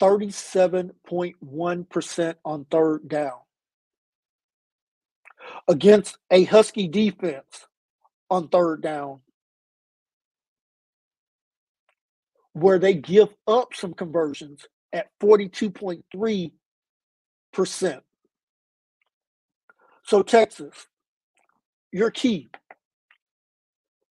37.1% 0.00 2.34
on 2.44 2.64
third 2.70 3.08
down. 3.08 3.38
Against 5.68 6.18
a 6.30 6.44
Husky 6.44 6.86
defense 6.88 7.66
on 8.30 8.48
third 8.48 8.82
down, 8.82 9.20
where 12.52 12.78
they 12.78 12.94
give 12.94 13.28
up 13.46 13.74
some 13.74 13.94
conversions 13.94 14.66
at 14.92 15.06
42.3%. 15.20 18.00
So, 20.04 20.22
Texas, 20.22 20.86
your 21.92 22.10
key 22.10 22.50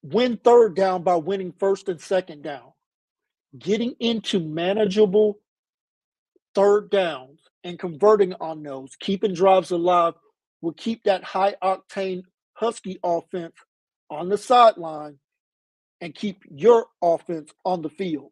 win 0.04 0.38
third 0.38 0.76
down 0.76 1.04
by 1.04 1.16
winning 1.16 1.54
first 1.58 1.90
and 1.90 2.00
second 2.00 2.44
down. 2.44 2.72
Getting 3.58 3.96
into 4.00 4.40
manageable 4.40 5.40
third 6.56 6.90
downs 6.90 7.42
and 7.64 7.78
converting 7.78 8.34
on 8.36 8.64
those, 8.64 8.96
keeping 9.00 9.34
drives 9.34 9.72
alive, 9.72 10.14
will 10.62 10.74
keep 10.74 11.04
that 11.04 11.24
high 11.24 11.56
octane 11.62 12.24
Husky 12.54 12.98
offense 13.04 13.56
on 14.10 14.30
the 14.30 14.38
sideline 14.38 15.20
and 16.02 16.16
keep 16.16 16.44
your 16.50 16.88
offense 17.02 17.52
on 17.66 17.82
the 17.82 17.90
field. 17.90 18.32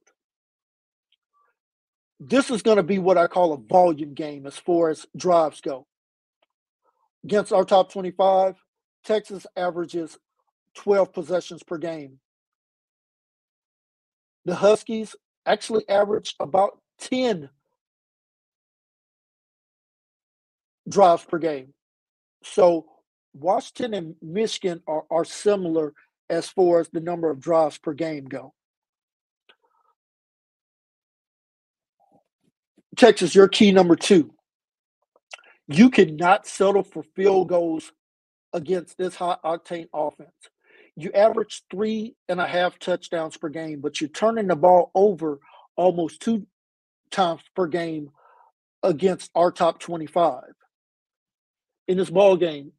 This 2.19 2.49
is 2.49 2.61
going 2.61 2.77
to 2.77 2.83
be 2.83 2.99
what 2.99 3.17
I 3.17 3.27
call 3.27 3.53
a 3.53 3.57
volume 3.57 4.13
game 4.13 4.47
as 4.47 4.57
far 4.57 4.89
as 4.89 5.05
drives 5.17 5.59
go. 5.59 5.85
Against 7.25 7.51
our 7.51 7.65
top 7.65 7.91
25, 7.91 8.55
Texas 9.03 9.45
averages 9.57 10.17
12 10.75 11.11
possessions 11.11 11.63
per 11.63 11.77
game. 11.77 12.19
The 14.45 14.55
Huskies 14.55 15.15
actually 15.45 15.87
average 15.89 16.35
about 16.39 16.79
10 16.99 17.49
drives 20.87 21.25
per 21.25 21.37
game. 21.37 21.73
So 22.43 22.85
Washington 23.33 23.93
and 23.93 24.15
Michigan 24.21 24.81
are, 24.87 25.03
are 25.09 25.25
similar 25.25 25.93
as 26.29 26.49
far 26.49 26.79
as 26.79 26.89
the 26.89 26.99
number 26.99 27.29
of 27.29 27.39
drives 27.39 27.77
per 27.77 27.93
game 27.93 28.25
go. 28.25 28.53
Texas, 32.95 33.33
your 33.33 33.47
key 33.47 33.71
number 33.71 33.95
two. 33.95 34.33
You 35.67 35.89
cannot 35.89 36.45
settle 36.45 36.83
for 36.83 37.03
field 37.15 37.49
goals 37.49 37.91
against 38.51 38.97
this 38.97 39.15
high 39.15 39.37
octane 39.43 39.87
offense 39.93 40.31
you 40.95 41.11
average 41.13 41.63
three 41.71 42.15
and 42.29 42.39
a 42.39 42.47
half 42.47 42.77
touchdowns 42.77 43.37
per 43.37 43.49
game, 43.49 43.81
but 43.81 43.99
you're 43.99 44.09
turning 44.09 44.47
the 44.47 44.55
ball 44.55 44.91
over 44.93 45.39
almost 45.75 46.21
two 46.21 46.45
times 47.11 47.41
per 47.55 47.67
game 47.67 48.09
against 48.83 49.31
our 49.33 49.51
top 49.51 49.79
25. 49.79 50.43
In 51.87 51.97
this 51.97 52.09
ball 52.09 52.37
game, 52.37 52.71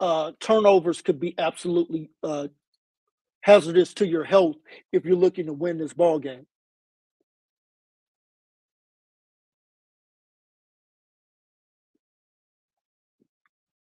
uh, 0.00 0.32
turnovers 0.40 1.00
could 1.00 1.20
be 1.20 1.34
absolutely 1.38 2.10
uh, 2.22 2.48
hazardous 3.40 3.94
to 3.94 4.06
your 4.06 4.24
health 4.24 4.56
if 4.92 5.04
you're 5.04 5.16
looking 5.16 5.46
to 5.46 5.52
win 5.52 5.78
this 5.78 5.92
ball 5.92 6.18
game. 6.18 6.46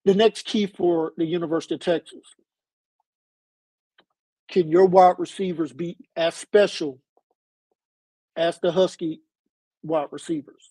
The 0.04 0.14
next 0.14 0.44
key 0.44 0.66
for 0.66 1.12
the 1.16 1.24
University 1.24 1.74
of 1.74 1.80
Texas 1.80 2.34
can 4.48 4.70
your 4.70 4.86
wide 4.86 5.16
receivers 5.18 5.72
be 5.72 5.96
as 6.14 6.34
special 6.34 7.00
as 8.36 8.58
the 8.60 8.70
Husky 8.70 9.22
wide 9.82 10.08
receivers? 10.10 10.70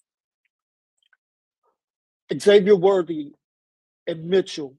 Xavier 2.33 2.75
Worthy 2.75 3.33
and 4.07 4.25
Mitchell, 4.25 4.75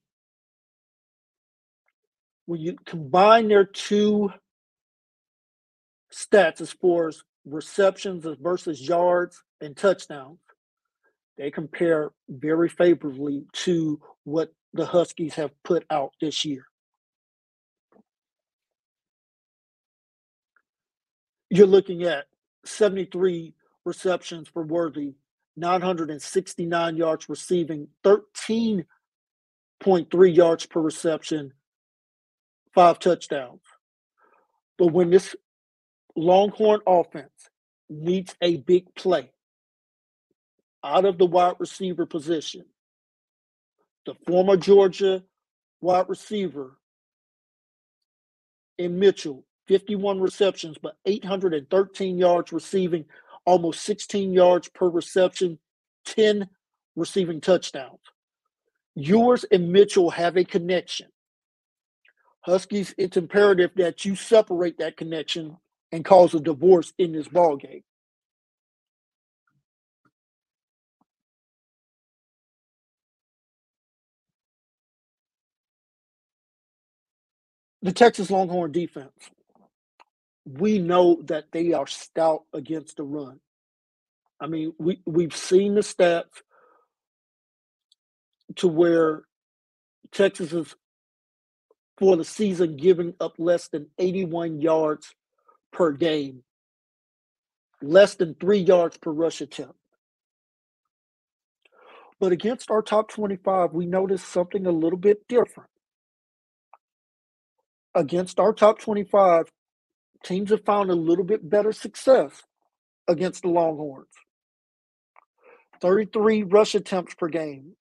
when 2.47 2.61
you 2.61 2.77
combine 2.85 3.49
their 3.49 3.65
two 3.65 4.31
stats 6.13 6.61
as 6.61 6.73
far 6.73 7.09
as 7.09 7.23
receptions 7.47 8.27
versus 8.41 8.81
yards 8.87 9.43
and 9.61 9.77
touchdowns, 9.77 10.39
they 11.37 11.51
compare 11.51 12.11
very 12.29 12.69
favorably 12.69 13.45
to 13.53 14.01
what 14.25 14.53
the 14.73 14.87
Huskies 14.87 15.35
have 15.35 15.51
put 15.63 15.85
out 15.91 16.13
this 16.21 16.45
year. 16.45 16.67
you're 21.55 21.67
looking 21.69 22.03
at 22.03 22.25
73 22.65 23.55
receptions 23.85 24.49
for 24.49 24.65
Worthy, 24.65 25.15
969 25.57 26.97
yards 26.97 27.29
receiving, 27.29 27.87
13.3 29.85 30.35
yards 30.35 30.67
per 30.67 30.81
reception, 30.81 31.53
five 32.75 32.99
touchdowns. 32.99 33.63
But 34.79 34.89
when 34.89 35.11
this 35.11 35.37
Longhorn 36.17 36.81
offense 36.87 37.51
needs 37.89 38.35
a 38.41 38.57
big 38.57 38.95
play 38.95 39.31
out 40.83 41.05
of 41.05 41.19
the 41.19 41.27
wide 41.27 41.57
receiver 41.59 42.07
position, 42.07 42.65
the 44.07 44.15
former 44.27 44.57
Georgia 44.57 45.23
wide 45.81 46.09
receiver 46.09 46.79
in 48.79 48.99
Mitchell 48.99 49.45
51 49.67 50.21
receptions, 50.21 50.77
but 50.81 50.97
813 51.07 52.19
yards 52.19 52.53
receiving, 52.53 53.07
almost 53.47 53.83
16 53.83 54.33
yards 54.33 54.69
per 54.69 54.89
reception, 54.89 55.59
10 56.05 56.49
receiving 56.97 57.41
touchdowns. 57.41 58.01
Ewers 58.97 59.45
and 59.51 59.73
Mitchell 59.73 60.11
have 60.11 60.37
a 60.37 60.45
connection. 60.45 61.09
Huskies, 62.43 62.95
it's 62.99 63.17
imperative 63.17 63.73
that 63.77 64.05
you 64.05 64.17
separate 64.17 64.79
that 64.79 64.97
connection 64.97 65.59
and 65.93 66.05
cause 66.05 66.35
a 66.35 66.41
divorce 66.41 66.93
in 66.99 67.13
this 67.13 67.29
ball 67.29 67.57
game. 67.57 67.85
The 77.83 77.93
Texas 77.93 78.31
Longhorn 78.31 78.73
defense 78.73 79.13
we 80.47 80.81
know 80.81 81.23
that 81.27 81.47
they 81.53 81.75
are 81.75 81.89
stout 81.89 82.45
against 82.55 82.99
the 82.99 83.05
run. 83.05 83.41
I 84.41 84.47
mean, 84.49 84.75
we, 84.79 85.01
we've 85.07 85.37
seen 85.37 85.75
the 85.75 85.83
stats 85.83 86.43
to 88.57 88.69
where 88.69 89.25
Texas 90.13 90.53
is 90.53 90.75
for 91.99 92.17
the 92.17 92.25
season 92.25 92.77
giving 92.77 93.15
up 93.21 93.35
less 93.39 93.69
than 93.69 93.87
81 93.99 94.61
yards 94.61 95.15
per 95.73 95.93
game, 95.93 96.43
less 97.83 98.17
than 98.17 98.35
three 98.35 98.59
yards 98.59 98.97
per 98.99 99.11
rush 99.13 99.41
attempt. 99.41 99.75
But 102.21 102.33
against 102.33 102.71
our 102.71 102.83
top 102.83 103.11
25, 103.11 103.73
we 103.73 103.87
noticed 103.87 104.29
something 104.29 104.67
a 104.67 104.73
little 104.73 104.99
bit 104.99 105.27
different. 105.29 105.71
Against 107.95 108.41
our 108.41 108.53
top 108.53 108.79
25, 108.81 109.51
teams 110.25 110.51
have 110.51 110.65
found 110.65 110.91
a 110.91 110.95
little 110.95 111.25
bit 111.25 111.49
better 111.49 111.73
success 111.73 112.43
against 113.09 113.43
the 113.43 113.49
Longhorns. 113.49 114.09
33 115.81 116.45
rush 116.45 116.75
attempts 116.75 117.15
per 117.15 117.29
game, 117.29 117.77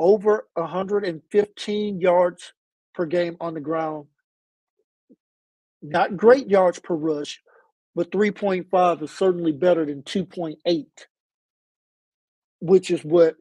over 0.00 0.48
115 0.54 2.00
yards 2.00 2.52
per 2.94 3.04
game 3.04 3.36
on 3.38 3.52
the 3.54 3.60
ground. 3.60 4.06
Not 5.82 6.16
great 6.16 6.48
yards 6.48 6.78
per 6.78 6.94
rush, 6.94 7.40
but 7.94 8.10
3.5 8.10 9.02
is 9.02 9.10
certainly 9.10 9.52
better 9.52 9.84
than 9.84 10.02
2.8, 10.02 10.86
which 12.60 12.90
is 12.90 13.04
what 13.04 13.36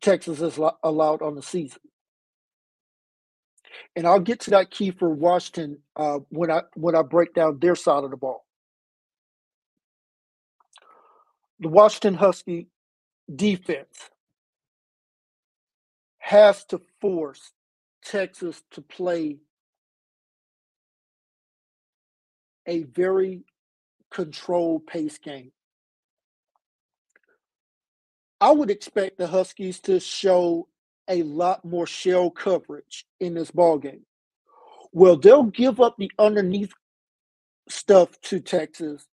Texas 0.00 0.38
has 0.38 0.58
allowed 0.82 1.20
on 1.20 1.34
the 1.34 1.42
season. 1.42 1.80
And 3.96 4.06
I'll 4.06 4.20
get 4.20 4.40
to 4.40 4.50
that 4.50 4.70
key 4.70 4.92
for 4.92 5.10
Washington 5.10 5.78
uh, 5.96 6.20
when 6.28 6.48
I 6.48 6.62
when 6.74 6.94
I 6.94 7.02
break 7.02 7.34
down 7.34 7.58
their 7.58 7.74
side 7.74 8.04
of 8.04 8.10
the 8.10 8.16
ball. 8.16 8.44
The 11.58 11.68
Washington 11.68 12.14
Husky 12.14 12.68
defense 13.34 14.10
has 16.24 16.64
to 16.64 16.80
force 17.02 17.52
Texas 18.02 18.62
to 18.70 18.80
play 18.80 19.36
a 22.66 22.84
very 22.84 23.44
controlled 24.10 24.86
pace 24.86 25.18
game. 25.18 25.52
I 28.40 28.52
would 28.52 28.70
expect 28.70 29.18
the 29.18 29.26
Huskies 29.26 29.80
to 29.80 30.00
show 30.00 30.66
a 31.08 31.22
lot 31.24 31.62
more 31.62 31.86
shell 31.86 32.30
coverage 32.30 33.04
in 33.20 33.34
this 33.34 33.50
ball 33.50 33.76
game. 33.76 34.06
Well, 34.92 35.16
they'll 35.16 35.44
give 35.44 35.78
up 35.78 35.96
the 35.98 36.10
underneath 36.18 36.72
stuff 37.68 38.18
to 38.22 38.40
Texas, 38.40 39.04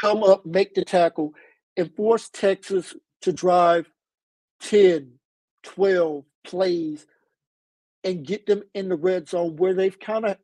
come 0.00 0.24
up, 0.24 0.44
make 0.44 0.74
the 0.74 0.84
tackle, 0.84 1.34
and 1.76 1.94
force 1.94 2.28
Texas 2.30 2.96
to 3.22 3.32
drive 3.32 3.88
10, 4.62 5.12
12 5.62 6.24
plays 6.44 7.06
and 8.04 8.26
get 8.26 8.46
them 8.46 8.62
in 8.74 8.88
the 8.88 8.96
red 8.96 9.28
zone 9.28 9.56
where 9.56 9.74
they've 9.74 9.98
kind 9.98 10.24
of 10.24 10.36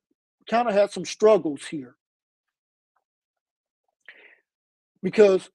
kind 0.48 0.68
of 0.68 0.74
had 0.74 0.90
some 0.90 1.04
struggles 1.04 1.64
here. 1.66 1.96
Because 5.02 5.48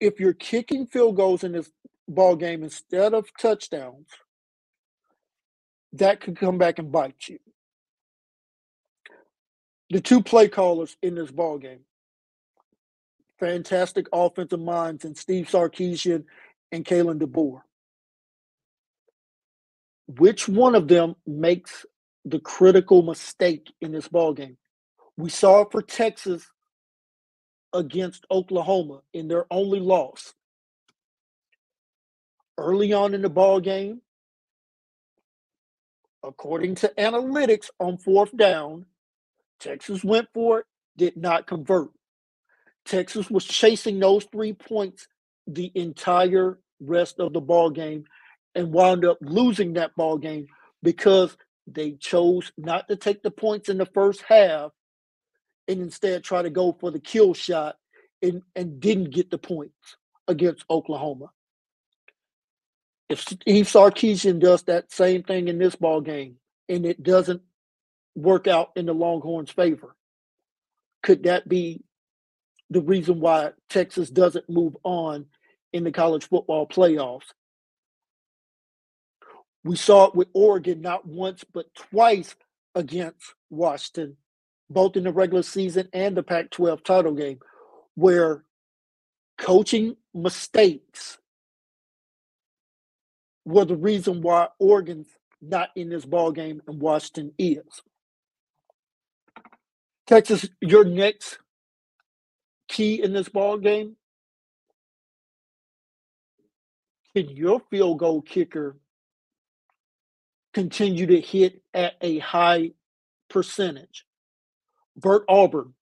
if 0.00 0.20
you're 0.20 0.34
kicking 0.34 0.86
field 0.86 1.16
goals 1.16 1.44
in 1.44 1.52
this 1.52 1.70
ball 2.06 2.36
game 2.36 2.62
instead 2.62 3.14
of 3.14 3.28
touchdowns, 3.38 4.08
that 5.92 6.20
could 6.20 6.38
come 6.38 6.58
back 6.58 6.78
and 6.78 6.92
bite 6.92 7.28
you. 7.28 7.38
The 9.90 10.00
two 10.00 10.22
play 10.22 10.48
callers 10.48 10.96
in 11.02 11.14
this 11.14 11.30
ball 11.30 11.58
game, 11.58 11.80
fantastic 13.38 14.06
offensive 14.12 14.60
minds, 14.60 15.04
and 15.04 15.16
Steve 15.16 15.46
Sarkisian 15.46 16.24
and 16.70 16.84
Kalen 16.84 17.18
DeBoer. 17.18 17.62
Which 20.08 20.48
one 20.48 20.74
of 20.74 20.88
them 20.88 21.16
makes 21.26 21.86
the 22.24 22.40
critical 22.40 23.02
mistake 23.02 23.72
in 23.80 23.92
this 23.92 24.08
ball 24.08 24.34
game? 24.34 24.58
We 25.16 25.30
saw 25.30 25.62
it 25.62 25.68
for 25.72 25.82
Texas 25.82 26.46
against 27.72 28.26
Oklahoma 28.30 29.02
in 29.12 29.28
their 29.28 29.46
only 29.50 29.80
loss 29.80 30.34
early 32.58 32.92
on 32.92 33.14
in 33.14 33.22
the 33.22 33.30
ball 33.30 33.60
game, 33.60 34.02
according 36.24 36.74
to 36.76 36.92
analytics 36.98 37.70
on 37.78 37.96
fourth 37.96 38.36
down, 38.36 38.84
Texas 39.60 40.04
went 40.04 40.28
for 40.34 40.60
it, 40.60 40.66
did 40.96 41.16
not 41.16 41.46
convert. 41.46 41.90
Texas 42.84 43.30
was 43.30 43.44
chasing 43.44 43.98
those 43.98 44.24
three 44.24 44.52
points 44.52 45.08
the 45.46 45.70
entire 45.74 46.58
rest 46.80 47.20
of 47.20 47.32
the 47.32 47.40
ball 47.40 47.70
game 47.70 48.04
and 48.58 48.72
wound 48.74 49.06
up 49.06 49.18
losing 49.22 49.74
that 49.74 49.96
ball 49.96 50.18
game 50.18 50.48
because 50.82 51.38
they 51.66 51.92
chose 51.92 52.52
not 52.58 52.88
to 52.88 52.96
take 52.96 53.22
the 53.22 53.32
points 53.32 53.70
in 53.70 53.78
the 53.78 53.86
first 53.86 54.22
half 54.28 54.72
and 55.68 55.80
instead 55.80 56.24
try 56.24 56.42
to 56.42 56.50
go 56.50 56.76
for 56.80 56.90
the 56.90 57.00
kill 57.00 57.34
shot 57.34 57.76
and, 58.22 58.42
and 58.56 58.80
didn't 58.80 59.12
get 59.12 59.30
the 59.30 59.38
points 59.38 59.96
against 60.28 60.66
Oklahoma 60.70 61.30
if 63.08 63.20
Steve 63.20 63.66
Sarkisian 63.66 64.38
does 64.38 64.64
that 64.64 64.92
same 64.92 65.22
thing 65.22 65.48
in 65.48 65.58
this 65.58 65.76
ball 65.76 66.00
game 66.00 66.36
and 66.68 66.84
it 66.84 67.02
doesn't 67.02 67.42
work 68.14 68.46
out 68.46 68.70
in 68.76 68.86
the 68.86 68.94
Longhorns' 68.94 69.50
favor, 69.50 69.96
could 71.02 71.24
that 71.24 71.48
be 71.48 71.82
the 72.70 72.82
reason 72.82 73.20
why 73.20 73.52
Texas 73.70 74.10
doesn't 74.10 74.50
move 74.50 74.76
on 74.84 75.26
in 75.72 75.84
the 75.84 75.92
college 75.92 76.28
football 76.28 76.66
playoffs? 76.66 77.32
We 79.68 79.76
saw 79.76 80.06
it 80.06 80.14
with 80.14 80.28
Oregon 80.32 80.80
not 80.80 81.06
once 81.06 81.44
but 81.44 81.66
twice 81.74 82.34
against 82.74 83.34
Washington, 83.50 84.16
both 84.70 84.96
in 84.96 85.04
the 85.04 85.12
regular 85.12 85.42
season 85.42 85.90
and 85.92 86.16
the 86.16 86.22
Pac 86.22 86.48
12 86.52 86.82
title 86.82 87.12
game, 87.12 87.38
where 87.94 88.44
coaching 89.36 89.94
mistakes 90.14 91.18
were 93.44 93.66
the 93.66 93.76
reason 93.76 94.22
why 94.22 94.48
Oregon's 94.58 95.08
not 95.42 95.68
in 95.76 95.90
this 95.90 96.06
ball 96.06 96.32
game 96.32 96.62
and 96.66 96.80
Washington 96.80 97.34
is. 97.38 97.82
Texas, 100.06 100.48
your 100.62 100.86
next 100.86 101.40
key 102.68 103.02
in 103.02 103.12
this 103.12 103.28
ball 103.28 103.58
game. 103.58 103.96
Can 107.14 107.28
your 107.28 107.60
field 107.70 107.98
goal 107.98 108.22
kicker 108.22 108.78
continue 110.54 111.06
to 111.06 111.20
hit 111.20 111.62
at 111.74 111.94
a 112.00 112.18
high 112.18 112.72
percentage? 113.30 114.04
Bert 114.96 115.24
Auburn 115.28 115.74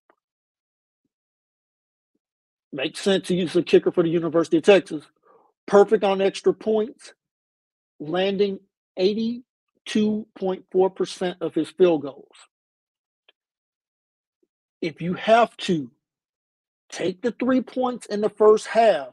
makes 2.73 3.01
sense. 3.01 3.29
He's 3.29 3.55
a 3.57 3.63
kicker 3.63 3.93
for 3.93 4.03
the 4.03 4.11
University 4.11 4.59
of 4.59 4.65
Texas. 4.65 5.05
Perfect 5.67 6.05
on 6.05 6.21
extra 6.21 6.53
points 6.55 7.15
landing 7.99 8.61
82.4% 8.99 11.37
of 11.41 11.55
his 11.55 11.71
field 11.71 12.03
goals. 12.03 12.37
If 14.83 15.01
you 15.01 15.15
have 15.15 15.57
to 15.59 15.91
take 16.91 17.23
the 17.23 17.31
three 17.33 17.63
points 17.63 18.07
in 18.07 18.21
the 18.21 18.29
first 18.29 18.67
half 18.67 19.09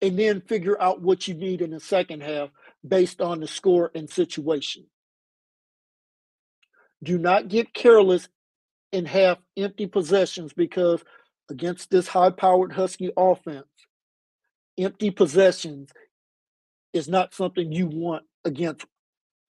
and 0.00 0.18
then 0.18 0.40
figure 0.40 0.80
out 0.80 1.02
what 1.02 1.28
you 1.28 1.34
need 1.34 1.60
in 1.62 1.70
the 1.70 1.80
second 1.80 2.22
half 2.22 2.48
based 2.86 3.20
on 3.20 3.40
the 3.40 3.46
score 3.46 3.90
and 3.94 4.08
situation. 4.10 4.86
Do 7.02 7.18
not 7.18 7.48
get 7.48 7.74
careless 7.74 8.28
and 8.92 9.08
have 9.08 9.38
empty 9.56 9.86
possessions 9.86 10.52
because 10.52 11.02
against 11.50 11.90
this 11.90 12.08
high 12.08 12.30
powered 12.30 12.72
Husky 12.72 13.10
offense, 13.16 13.66
empty 14.78 15.10
possessions 15.10 15.90
is 16.92 17.08
not 17.08 17.34
something 17.34 17.72
you 17.72 17.86
want 17.86 18.24
against 18.44 18.84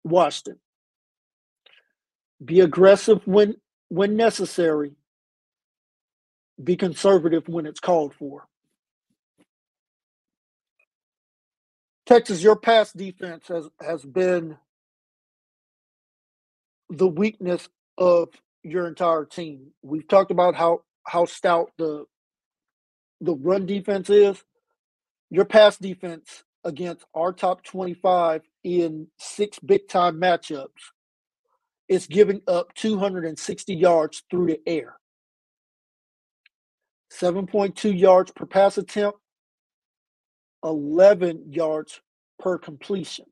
Washington. 0.05 0.59
Be 2.45 2.61
aggressive 2.61 3.26
when 3.26 3.57
when 3.89 4.16
necessary. 4.16 4.93
Be 6.62 6.76
conservative 6.76 7.49
when 7.49 7.66
it's 7.66 7.81
called 7.81 8.14
for. 8.14 8.47
Texas, 12.09 12.43
your 12.43 12.57
pass 12.57 12.93
defense 12.93 13.49
has, 13.49 13.69
has 13.83 14.05
been 14.05 14.59
the 16.91 17.09
weakness 17.09 17.69
of 17.99 18.31
your 18.65 18.89
entire 18.89 19.27
team. 19.27 19.73
We've 19.83 20.09
talked 20.09 20.31
about 20.31 20.57
how 20.57 20.83
how 21.07 21.27
stout 21.27 21.71
the 21.79 22.07
the 23.21 23.35
run 23.35 23.67
defense 23.67 24.11
is. 24.11 24.43
Your 25.31 25.45
pass 25.45 25.79
defense 25.79 26.45
against 26.65 27.05
our 27.15 27.33
top 27.33 27.63
25 27.65 28.43
in 28.65 29.09
six 29.19 29.59
big 29.61 29.89
time 29.89 30.21
matchups 30.21 30.93
is 31.89 32.07
giving 32.07 32.43
up 32.49 32.75
260 32.75 33.75
yards 33.75 34.23
through 34.31 34.47
the 34.49 34.61
air. 34.67 34.97
7.2 37.13 37.99
yards 37.99 38.33
per 38.33 38.47
pass 38.47 38.79
attempt, 38.79 39.19
11 40.65 41.53
yards 41.53 42.01
per 42.39 42.59
completion. 42.59 43.27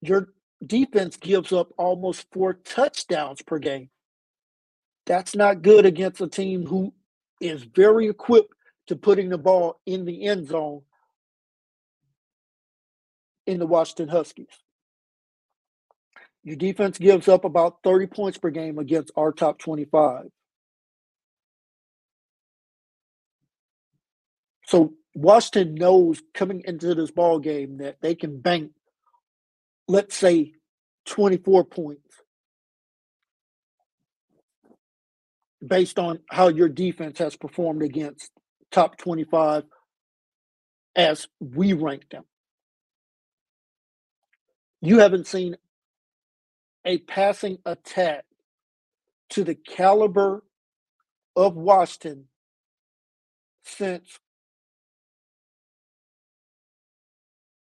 Your 0.00 0.28
defense 0.64 1.16
gives 1.16 1.52
up 1.52 1.72
almost 1.78 2.26
four 2.32 2.54
touchdowns 2.54 3.42
per 3.42 3.58
game. 3.58 3.90
That's 5.06 5.34
not 5.34 5.62
good 5.62 5.86
against 5.86 6.20
a 6.20 6.28
team 6.28 6.66
who 6.66 6.92
is 7.40 7.62
very 7.62 8.08
equipped 8.08 8.54
to 8.88 8.96
putting 8.96 9.28
the 9.28 9.38
ball 9.38 9.80
in 9.86 10.04
the 10.04 10.26
end 10.26 10.48
zone 10.48 10.82
in 13.46 13.58
the 13.58 13.66
Washington 13.66 14.08
Huskies. 14.08 14.46
Your 16.44 16.56
defense 16.56 16.98
gives 16.98 17.28
up 17.28 17.44
about 17.44 17.78
30 17.84 18.08
points 18.08 18.38
per 18.38 18.50
game 18.50 18.78
against 18.78 19.12
our 19.16 19.32
top 19.32 19.58
25. 19.58 20.26
So 24.72 24.94
Washington 25.14 25.74
knows 25.74 26.22
coming 26.32 26.62
into 26.64 26.94
this 26.94 27.10
ball 27.10 27.38
game 27.38 27.76
that 27.76 28.00
they 28.00 28.14
can 28.14 28.40
bank, 28.40 28.70
let's 29.86 30.16
say, 30.16 30.54
24 31.04 31.64
points 31.64 32.22
based 35.64 35.98
on 35.98 36.20
how 36.30 36.48
your 36.48 36.70
defense 36.70 37.18
has 37.18 37.36
performed 37.36 37.82
against 37.82 38.30
top 38.70 38.96
25 38.96 39.64
as 40.96 41.28
we 41.38 41.74
rank 41.74 42.08
them. 42.10 42.24
You 44.80 45.00
haven't 45.00 45.26
seen 45.26 45.56
a 46.86 46.96
passing 46.96 47.58
attack 47.66 48.24
to 49.28 49.44
the 49.44 49.54
caliber 49.54 50.42
of 51.36 51.56
Washington 51.56 52.24
since 53.66 54.18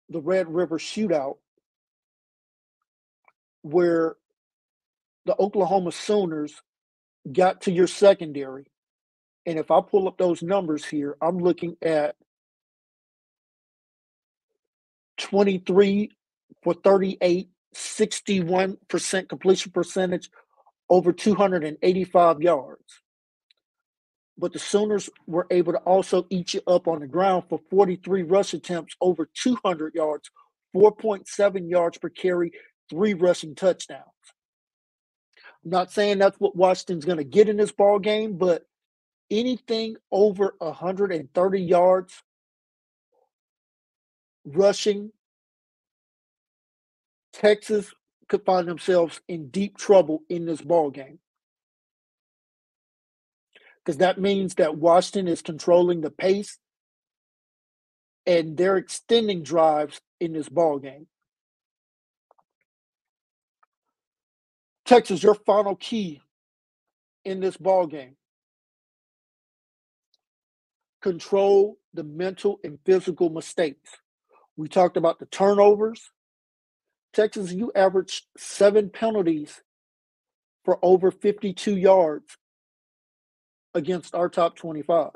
the 0.09 0.21
Red 0.21 0.53
River 0.53 0.77
shootout, 0.77 1.37
where 3.61 4.15
the 5.25 5.35
Oklahoma 5.39 5.91
Sooners 5.91 6.61
got 7.31 7.61
to 7.61 7.71
your 7.71 7.87
secondary. 7.87 8.65
And 9.45 9.59
if 9.59 9.71
I 9.71 9.81
pull 9.81 10.07
up 10.07 10.17
those 10.17 10.41
numbers 10.41 10.85
here, 10.85 11.17
I'm 11.21 11.37
looking 11.37 11.77
at 11.81 12.15
23 15.17 16.11
for 16.63 16.73
38, 16.73 17.49
61% 17.75 19.29
completion 19.29 19.71
percentage, 19.71 20.29
over 20.89 21.11
285 21.11 22.41
yards. 22.41 23.01
But 24.37 24.53
the 24.53 24.59
Sooners 24.59 25.09
were 25.25 25.47
able 25.49 25.73
to 25.73 25.79
also 25.79 26.27
eat 26.29 26.53
you 26.53 26.61
up 26.67 26.87
on 26.87 26.99
the 26.99 27.07
ground 27.07 27.45
for 27.49 27.59
43 27.69 28.23
rush 28.23 28.53
attempts, 28.53 28.95
over 29.01 29.27
200 29.33 29.95
yards, 29.95 30.29
4.7 30.75 31.69
yards 31.69 31.97
per 31.97 32.09
carry, 32.09 32.51
three 32.89 33.13
rushing 33.13 33.55
touchdowns. 33.55 34.03
I'm 35.65 35.71
not 35.71 35.91
saying 35.91 36.19
that's 36.19 36.39
what 36.39 36.55
Washington's 36.55 37.05
going 37.05 37.17
to 37.17 37.23
get 37.23 37.49
in 37.49 37.57
this 37.57 37.71
ball 37.71 37.99
game, 37.99 38.37
but 38.37 38.65
anything 39.31 39.97
over 40.11 40.55
130 40.59 41.61
yards 41.61 42.23
rushing, 44.45 45.11
Texas 47.33 47.91
could 48.29 48.45
find 48.45 48.67
themselves 48.67 49.21
in 49.27 49.49
deep 49.49 49.77
trouble 49.77 50.21
in 50.29 50.45
this 50.45 50.61
ball 50.61 50.89
game. 50.89 51.19
Because 53.87 53.99
that 53.99 54.19
means 54.19 54.55
that 54.55 54.75
Washington 54.75 55.29
is 55.29 55.41
controlling 55.41 56.01
the 56.01 56.11
pace 56.11 56.57
and 58.25 58.57
they're 58.57 58.75
extending 58.75 59.43
drives 59.43 60.01
in 60.19 60.33
this 60.33 60.49
ball 60.49 60.77
game. 60.77 61.07
Texas, 64.85 65.23
your 65.23 65.35
final 65.35 65.77
key 65.77 66.19
in 67.23 67.39
this 67.39 67.55
ball 67.55 67.87
game. 67.87 68.17
Control 71.01 71.77
the 71.93 72.03
mental 72.03 72.59
and 72.65 72.79
physical 72.85 73.29
mistakes. 73.29 73.91
We 74.57 74.67
talked 74.67 74.97
about 74.97 75.19
the 75.19 75.27
turnovers. 75.27 76.11
Texas, 77.13 77.53
you 77.53 77.71
averaged 77.73 78.25
seven 78.37 78.89
penalties 78.89 79.61
for 80.65 80.77
over 80.81 81.09
52 81.09 81.77
yards 81.77 82.37
against 83.77 84.15
our 84.15 84.27
top 84.27 84.55
25. 84.57 85.11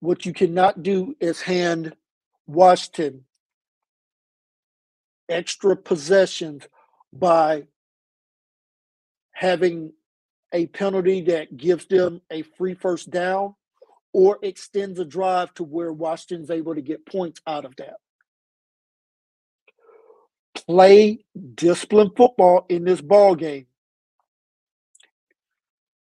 What 0.00 0.26
you 0.26 0.34
cannot 0.34 0.82
do 0.82 1.16
is 1.20 1.40
hand 1.40 1.94
Washington 2.46 3.24
extra 5.28 5.76
possessions 5.76 6.66
by 7.12 7.64
having 9.32 9.92
a 10.52 10.66
penalty 10.66 11.22
that 11.22 11.56
gives 11.56 11.86
them 11.86 12.20
a 12.30 12.42
free 12.42 12.74
first 12.74 13.10
down 13.10 13.54
or 14.12 14.38
extends 14.42 14.98
a 14.98 15.04
drive 15.04 15.54
to 15.54 15.64
where 15.64 15.92
Washington's 15.92 16.50
able 16.50 16.74
to 16.74 16.82
get 16.82 17.06
points 17.06 17.40
out 17.46 17.64
of 17.64 17.74
that. 17.76 17.96
Play 20.54 21.24
disciplined 21.54 22.12
football 22.16 22.66
in 22.68 22.84
this 22.84 23.00
ball 23.00 23.34
game. 23.34 23.66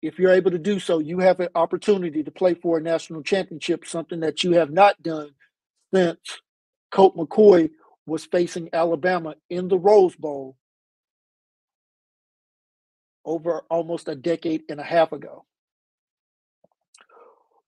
If 0.05 0.19
you're 0.19 0.33
able 0.33 0.51
to 0.51 0.59
do 0.59 0.79
so, 0.79 0.99
you 0.99 1.17
have 1.19 1.39
an 1.39 1.49
opportunity 1.55 2.21
to 2.21 2.29
play 2.29 2.53
for 2.53 2.77
a 2.77 2.81
national 2.81 3.23
championship, 3.23 3.87
something 3.87 4.19
that 4.19 4.43
you 4.43 4.51
have 4.51 4.69
not 4.69 5.01
done 5.01 5.31
since 5.91 6.19
Colt 6.91 7.17
McCoy 7.17 7.71
was 8.05 8.23
facing 8.23 8.69
Alabama 8.71 9.33
in 9.49 9.67
the 9.67 9.79
Rose 9.79 10.15
Bowl 10.15 10.57
over 13.25 13.63
almost 13.67 14.07
a 14.07 14.13
decade 14.13 14.61
and 14.69 14.79
a 14.79 14.83
half 14.83 15.11
ago. 15.11 15.43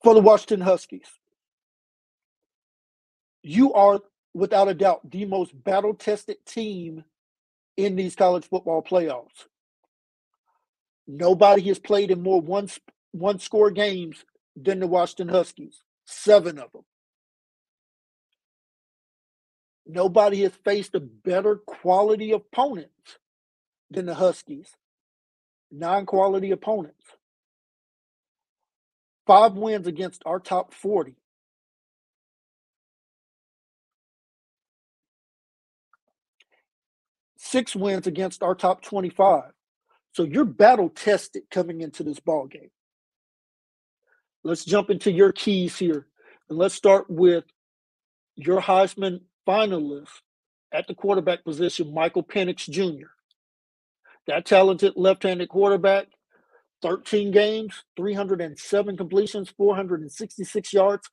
For 0.04 0.14
the 0.14 0.22
Washington 0.22 0.62
Huskies, 0.62 1.10
you 3.42 3.74
are 3.74 4.00
without 4.36 4.68
a 4.68 4.76
doubt 4.76 5.10
the 5.10 5.26
most 5.26 5.52
battle 5.64 5.96
tested 5.96 6.38
team 6.46 7.04
in 7.78 7.96
these 7.96 8.16
college 8.16 8.48
football 8.48 8.84
playoffs. 8.84 9.48
Nobody 11.08 11.64
has 11.64 11.80
played 11.80 12.12
in 12.12 12.24
more 12.24 12.42
one, 12.42 12.70
one 13.12 13.40
score 13.40 13.72
games 13.72 14.26
than 14.56 14.80
the 14.82 14.88
Washington 14.88 15.30
Huskies, 15.30 15.82
seven 16.06 16.60
of 16.60 16.72
them. 16.74 16.84
Nobody 19.88 20.44
has 20.44 20.54
faced 20.66 20.96
a 20.96 21.02
better 21.02 21.58
quality 21.58 22.32
opponents 22.32 23.20
than 23.92 24.06
the 24.08 24.16
Huskies. 24.16 24.70
Non 25.72 26.06
quality 26.06 26.52
opponents. 26.52 27.06
Five 29.28 29.54
wins 29.54 29.88
against 29.88 30.24
our 30.26 30.40
top 30.40 30.74
40. 30.74 31.16
Six 37.38 37.76
wins 37.76 38.08
against 38.08 38.44
our 38.44 38.56
top 38.56 38.82
25. 38.84 39.44
So 40.18 40.24
you're 40.24 40.46
battle 40.46 40.90
tested 40.90 41.44
coming 41.52 41.82
into 41.82 42.02
this 42.02 42.20
ball 42.20 42.48
game. 42.48 42.72
Let's 44.44 44.66
jump 44.66 44.90
into 44.90 45.12
your 45.12 45.32
keys 45.32 45.78
here. 45.78 46.08
And 46.50 46.58
let's 46.58 46.74
start 46.74 47.08
with 47.08 47.44
your 48.36 48.60
Heisman 48.60 49.20
finalist 49.48 50.10
at 50.74 50.88
the 50.88 50.96
quarterback 50.96 51.44
position, 51.44 51.94
Michael 51.94 52.24
Penix 52.24 52.68
Jr. 52.68 53.10
That 54.26 54.48
talented 54.48 54.94
left 54.96 55.22
handed 55.22 55.50
quarterback, 55.50 56.08
13 56.82 57.30
games, 57.30 57.84
307 57.96 58.98
completions, 58.98 59.52
466 59.56 60.74
yards, 60.74 61.12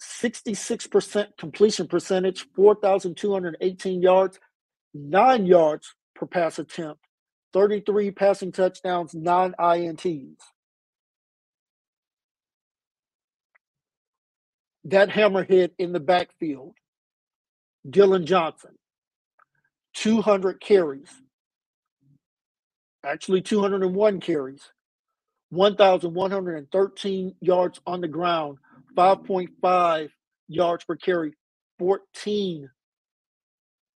66% 0.00 1.36
completion 1.36 1.88
percentage, 1.88 2.46
4,218 2.54 4.02
yards, 4.02 4.38
nine 4.94 5.46
yards 5.46 5.96
per 6.14 6.26
pass 6.26 6.60
attempt, 6.60 7.05
33 7.52 8.10
passing 8.12 8.52
touchdowns, 8.52 9.14
nine 9.14 9.54
INTs. 9.58 10.38
That 14.84 15.10
hammerhead 15.10 15.72
in 15.78 15.92
the 15.92 16.00
backfield. 16.00 16.74
Dillon 17.88 18.26
Johnson, 18.26 18.72
200 19.94 20.60
carries, 20.60 21.10
actually 23.04 23.42
201 23.42 24.20
carries, 24.20 24.62
1,113 25.50 27.34
yards 27.40 27.80
on 27.86 28.00
the 28.00 28.08
ground, 28.08 28.58
5.5 28.96 30.10
yards 30.48 30.84
per 30.84 30.96
carry, 30.96 31.34
14 31.78 32.70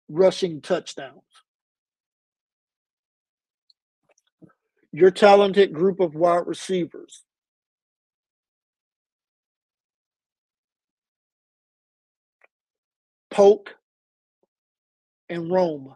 rushing 0.09 0.61
touchdowns. 0.61 1.23
Your 4.91 5.11
talented 5.11 5.71
group 5.71 5.99
of 5.99 6.15
wide 6.15 6.47
receivers. 6.47 7.23
Polk 13.29 13.75
and 15.29 15.51
Rome. 15.51 15.95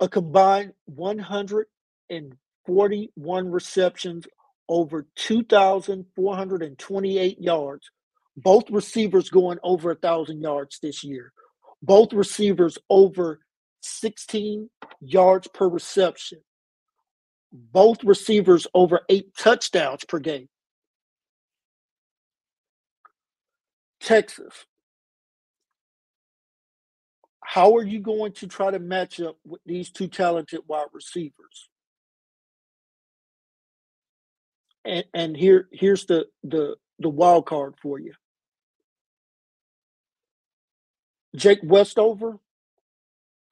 A 0.00 0.08
combined 0.08 0.72
141 0.86 3.50
receptions, 3.50 4.26
over 4.68 5.06
2,428 5.14 7.40
yards. 7.40 7.90
Both 8.36 8.68
receivers 8.70 9.30
going 9.30 9.58
over 9.62 9.90
a 9.90 9.94
1,000 9.94 10.42
yards 10.42 10.80
this 10.80 11.04
year. 11.04 11.32
Both 11.80 12.12
receivers 12.12 12.76
over 12.90 13.38
16 13.82 14.68
yards 15.00 15.46
per 15.48 15.68
reception. 15.68 16.40
Both 17.56 18.04
receivers 18.04 18.66
over 18.74 19.00
eight 19.08 19.34
touchdowns 19.36 20.04
per 20.04 20.18
game. 20.18 20.48
Texas. 24.00 24.66
How 27.42 27.76
are 27.76 27.84
you 27.84 28.00
going 28.00 28.32
to 28.34 28.46
try 28.46 28.70
to 28.70 28.78
match 28.78 29.20
up 29.20 29.38
with 29.46 29.60
these 29.64 29.90
two 29.90 30.08
talented 30.08 30.60
wide 30.66 30.88
receivers? 30.92 31.68
And, 34.84 35.04
and 35.14 35.36
here 35.36 35.68
here's 35.72 36.04
the 36.06 36.26
the 36.44 36.76
the 36.98 37.08
wild 37.08 37.46
card 37.46 37.74
for 37.80 37.98
you. 37.98 38.12
Jake 41.34 41.60
Westover 41.62 42.38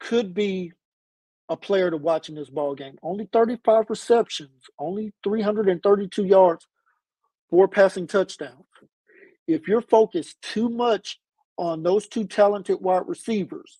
could 0.00 0.34
be 0.34 0.72
a 1.48 1.56
player 1.56 1.90
to 1.90 1.96
watch 1.96 2.28
in 2.28 2.34
this 2.34 2.50
ball 2.50 2.74
game. 2.74 2.96
Only 3.02 3.28
35 3.32 3.86
receptions, 3.88 4.64
only 4.78 5.12
332 5.22 6.24
yards, 6.24 6.66
four 7.50 7.68
passing 7.68 8.06
touchdowns. 8.06 8.64
If 9.46 9.68
you're 9.68 9.82
focused 9.82 10.40
too 10.40 10.68
much 10.68 11.20
on 11.58 11.82
those 11.82 12.08
two 12.08 12.24
talented 12.24 12.80
wide 12.80 13.06
receivers, 13.06 13.78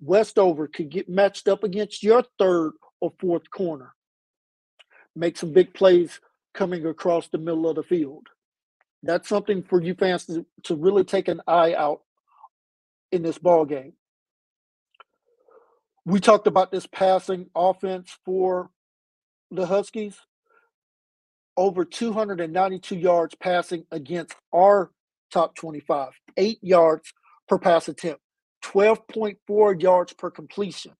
Westover 0.00 0.68
could 0.68 0.90
get 0.90 1.08
matched 1.08 1.48
up 1.48 1.64
against 1.64 2.02
your 2.02 2.24
third 2.38 2.72
or 3.00 3.12
fourth 3.20 3.50
corner. 3.50 3.94
Make 5.14 5.36
some 5.36 5.52
big 5.52 5.74
plays 5.74 6.20
coming 6.54 6.86
across 6.86 7.28
the 7.28 7.38
middle 7.38 7.68
of 7.68 7.76
the 7.76 7.82
field. 7.82 8.26
That's 9.02 9.28
something 9.28 9.62
for 9.62 9.82
you 9.82 9.94
fans 9.94 10.26
to, 10.26 10.46
to 10.64 10.74
really 10.74 11.04
take 11.04 11.28
an 11.28 11.40
eye 11.46 11.74
out 11.74 12.02
in 13.12 13.22
this 13.22 13.38
ball 13.38 13.64
game. 13.64 13.92
We 16.08 16.20
talked 16.20 16.46
about 16.46 16.72
this 16.72 16.86
passing 16.86 17.50
offense 17.54 18.16
for 18.24 18.70
the 19.50 19.66
Huskies. 19.66 20.16
Over 21.54 21.84
292 21.84 22.96
yards 22.96 23.34
passing 23.34 23.84
against 23.90 24.34
our 24.54 24.90
top 25.30 25.54
25, 25.54 26.12
eight 26.38 26.60
yards 26.62 27.12
per 27.46 27.58
pass 27.58 27.88
attempt, 27.88 28.22
12.4 28.64 29.82
yards 29.82 30.14
per 30.14 30.30
completion. 30.30 30.92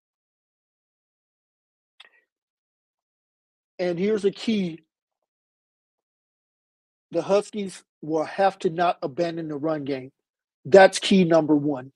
And 3.78 3.98
here's 3.98 4.26
a 4.26 4.30
key 4.30 4.80
the 7.12 7.22
Huskies 7.22 7.82
will 8.02 8.24
have 8.24 8.58
to 8.58 8.68
not 8.68 8.98
abandon 9.02 9.48
the 9.48 9.56
run 9.56 9.84
game. 9.84 10.12
That's 10.66 10.98
key 10.98 11.24
number 11.24 11.56
one. 11.56 11.92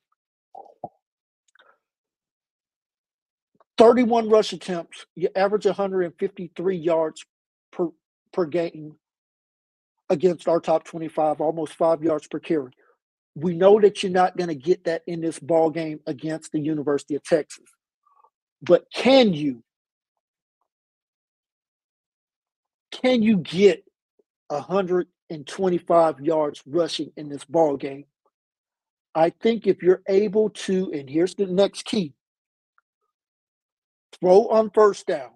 31 3.83 4.29
rush 4.29 4.53
attempts, 4.53 5.07
you 5.17 5.29
average 5.35 5.67
153 5.67 6.77
yards 6.77 7.27
per, 7.73 7.89
per 8.33 8.47
game 8.47 8.95
against 10.09 10.47
our 10.47 10.61
top 10.61 10.85
25, 10.85 11.41
almost 11.41 11.75
five 11.75 12.01
yards 12.01 12.29
per 12.29 12.39
carry. 12.39 12.71
We 13.35 13.57
know 13.57 13.81
that 13.81 14.01
you're 14.01 14.13
not 14.13 14.37
going 14.37 14.51
to 14.51 14.55
get 14.55 14.85
that 14.85 15.03
in 15.09 15.21
this 15.21 15.41
ball 15.41 15.69
game 15.69 15.99
against 16.07 16.53
the 16.53 16.61
University 16.61 17.17
of 17.17 17.25
Texas. 17.25 17.65
But 18.63 18.85
can 18.95 19.35
you? 19.35 19.65
Can 22.93 23.21
you 23.21 23.39
get 23.39 23.83
125 24.47 26.21
yards 26.21 26.63
rushing 26.67 27.11
in 27.17 27.29
this 27.29 27.45
ball 27.45 27.77
game? 27.77 28.05
I 29.13 29.31
think 29.31 29.67
if 29.67 29.83
you're 29.83 30.03
able 30.09 30.51
to, 30.51 30.93
and 30.93 31.11
here's 31.11 31.35
the 31.35 31.47
next 31.47 31.85
key 31.85 32.15
throw 34.21 34.49
on 34.49 34.71
first 34.71 35.07
down, 35.07 35.31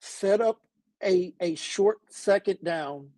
set 0.00 0.40
up 0.40 0.60
a, 1.02 1.34
a 1.40 1.54
short 1.54 1.98
second 2.10 2.58
down, 2.64 3.10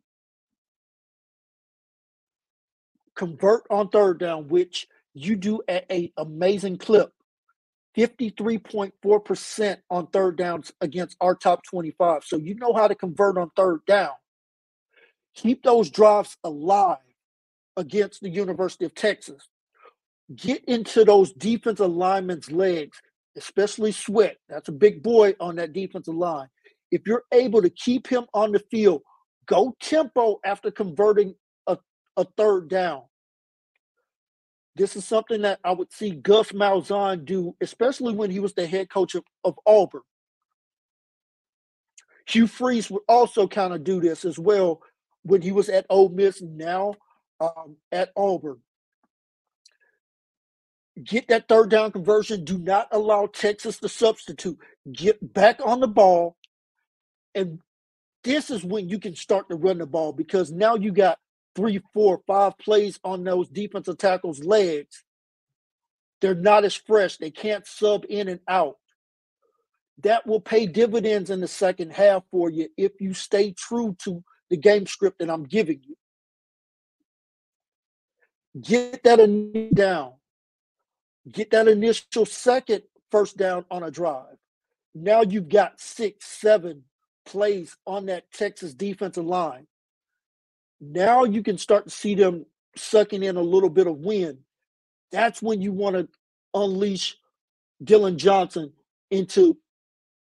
convert 3.15 3.63
on 3.71 3.89
third 3.89 4.19
down, 4.19 4.49
which 4.49 4.87
you 5.15 5.37
do 5.37 5.63
at 5.69 5.85
a 5.91 6.13
amazing 6.17 6.79
clip. 6.79 7.13
53.4% 7.97 9.77
on 9.91 10.07
third 10.09 10.37
downs 10.37 10.73
against 10.81 11.17
our 11.21 11.35
top 11.35 11.65
25. 11.65 12.23
So 12.25 12.37
you 12.37 12.55
know 12.55 12.73
how 12.73 12.87
to 12.87 12.95
convert 12.95 13.37
on 13.37 13.51
third 13.57 13.85
down. 13.85 14.13
Keep 15.35 15.65
those 15.65 15.91
drives 15.91 16.37
alive 16.45 16.99
against 17.77 18.21
the 18.21 18.31
University 18.31 18.85
of 18.85 18.95
Texas. 18.95 19.50
Get 20.35 20.65
into 20.67 21.05
those 21.05 21.33
defensive 21.33 21.91
linemen's 21.91 22.53
legs, 22.53 23.01
especially 23.37 23.93
Sweat. 23.93 24.37
That's 24.49 24.69
a 24.69 24.73
big 24.73 25.03
boy 25.03 25.35
on 25.41 25.57
that 25.57 25.73
defensive 25.73 26.15
line. 26.15 26.49
If 26.91 27.03
you're 27.07 27.25
able 27.33 27.63
to 27.63 27.71
keep 27.71 28.07
him 28.07 28.27
on 28.33 28.53
the 28.53 28.63
field, 28.71 29.03
go 29.47 29.75
tempo 29.81 30.39
after 30.45 30.71
converting 30.71 31.35
a, 31.67 31.79
a 32.17 32.25
third 32.37 32.69
down. 32.69 33.03
This 34.77 34.95
is 34.95 35.05
something 35.05 35.43
that 35.43 35.59
I 35.65 35.73
would 35.73 35.93
see 35.93 36.13
Gus 36.13 36.53
Malzahn 36.53 37.25
do, 37.25 37.57
especially 37.61 38.15
when 38.15 38.31
he 38.31 38.39
was 38.39 38.55
the 38.55 38.67
head 38.67 38.89
coach 38.89 39.17
of, 39.17 39.25
of 39.45 39.59
Auburn. 39.67 40.03
Hugh 42.27 42.47
Freeze 42.47 42.89
would 42.89 43.03
also 43.09 43.49
kind 43.49 43.75
of 43.75 43.83
do 43.83 44.01
this 44.01 44.25
as 44.25 44.39
well 44.39 44.81
when 45.23 45.43
he 45.43 45.51
was 45.51 45.69
at 45.69 45.87
Ole 45.91 46.09
Miss, 46.09 46.41
now 46.41 46.95
um, 47.41 47.77
at 47.91 48.11
Auburn 48.17 48.61
get 51.03 51.29
that 51.29 51.49
third 51.49 51.71
down 51.71 51.93
conversion. 51.93 52.45
Do 52.45 52.59
not 52.59 52.89
allow 52.93 53.27
Texas 53.27 53.79
to 53.79 53.89
substitute. 53.89 54.59
Get 54.91 55.33
back 55.33 55.61
on 55.65 55.81
the 55.81 55.89
ball. 55.89 56.37
And 57.35 57.61
this 58.25 58.51
is 58.51 58.65
when 58.65 58.89
you 58.89 58.99
can 58.99 59.15
start 59.15 59.49
to 59.49 59.57
run 59.57 59.79
the 59.79 59.87
ball 59.87 60.13
because 60.13 60.51
now 60.51 60.75
you 60.75 60.93
got 60.93 61.19
three, 61.55 61.81
four, 61.95 62.21
five 62.27 62.59
plays 62.59 62.99
on 63.05 63.25
those 63.25 63.49
defensive 63.49 63.99
tackles' 63.99 64.45
legs. 64.45 65.05
They're 66.21 66.35
not 66.35 66.65
as 66.65 66.75
fresh. 66.75 67.17
They 67.17 67.31
can't 67.31 67.67
sub 67.67 68.05
in 68.09 68.29
and 68.29 68.41
out. 68.47 68.77
That 70.03 70.27
will 70.27 70.41
pay 70.41 70.67
dividends 70.67 71.31
in 71.31 71.41
the 71.41 71.49
second 71.49 71.93
half 71.93 72.25
for 72.31 72.51
you 72.51 72.69
if 72.77 72.93
you 73.01 73.15
stay 73.15 73.53
true 73.53 73.97
to 74.05 74.23
the 74.49 74.57
game 74.57 74.87
script 74.87 75.19
that 75.21 75.31
I'm 75.31 75.45
giving 75.45 75.81
you. 75.87 75.97
Get 78.61 79.03
that 79.05 79.71
down 79.75 80.15
get 81.31 81.51
that 81.51 81.69
initial 81.69 82.27
second 82.27 82.83
first 83.11 83.37
down 83.37 83.65
on 83.71 83.83
a 83.83 83.91
drive. 83.91 84.37
Now 84.95 85.23
you've 85.23 85.49
got 85.49 85.81
six, 85.81 86.27
seven 86.27 86.85
plays 87.25 87.77
on 87.87 88.07
that 88.07 88.31
Texas 88.33 88.75
defensive 88.75 89.25
line. 89.25 89.67
Now 90.81 91.25
you 91.25 91.43
can 91.43 91.59
start 91.59 91.85
to 91.85 91.91
see 91.91 92.15
them 92.15 92.47
sucking 92.77 93.23
in 93.23 93.37
a 93.37 93.43
little 93.43 93.69
bit 93.69 93.87
of 93.87 93.99
wind. 93.99 94.39
That's 95.13 95.43
when 95.43 95.61
you 95.61 95.73
want 95.73 95.97
to 95.97 96.09
unleash 96.55 97.17
Dillon 97.83 98.19
Johnson 98.19 98.73
into 99.11 99.59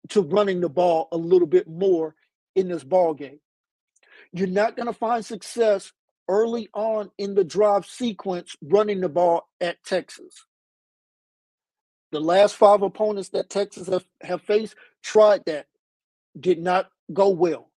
to 0.08 0.22
running 0.22 0.60
the 0.60 0.68
ball 0.68 1.08
a 1.12 1.16
little 1.16 1.46
bit 1.46 1.68
more 1.68 2.14
in 2.54 2.68
this 2.68 2.84
ball 2.84 3.14
game. 3.14 3.40
You're 4.32 4.48
not 4.48 4.76
going 4.76 4.86
to 4.86 4.92
find 4.92 5.24
success 5.24 5.92
early 6.28 6.68
on 6.74 7.10
in 7.18 7.34
the 7.34 7.44
drive 7.44 7.86
sequence 7.86 8.56
running 8.62 9.00
the 9.00 9.08
ball 9.08 9.48
at 9.60 9.82
Texas. 9.84 10.46
The 12.12 12.20
last 12.20 12.56
five 12.56 12.82
opponents 12.82 13.30
that 13.30 13.50
Texas 13.50 13.88
have, 13.88 14.04
have 14.22 14.42
faced 14.42 14.74
tried 15.02 15.44
that, 15.46 15.66
did 16.38 16.60
not 16.60 16.90
go 17.12 17.30
well. 17.30 17.70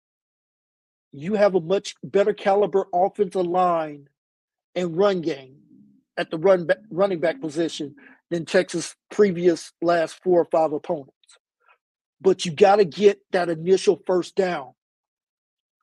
You 1.12 1.36
have 1.36 1.56
a 1.56 1.62
much 1.62 1.96
better 2.04 2.34
caliber 2.34 2.88
offensive 2.94 3.46
line 3.46 4.08
and 4.76 4.98
run 4.98 5.22
game 5.22 5.58
at 6.18 6.32
the 6.32 6.38
run 6.38 6.66
back, 6.66 6.78
running 6.90 7.20
back 7.20 7.42
position 7.42 7.96
than 8.30 8.46
Texas' 8.46 8.96
previous 9.10 9.74
last 9.82 10.22
four 10.24 10.42
or 10.42 10.46
five 10.46 10.74
opponents. 10.74 11.14
But 12.22 12.46
you 12.46 12.52
got 12.52 12.78
to 12.78 12.86
get 12.86 13.22
that 13.32 13.50
initial 13.50 14.02
first 14.06 14.36
down, 14.36 14.72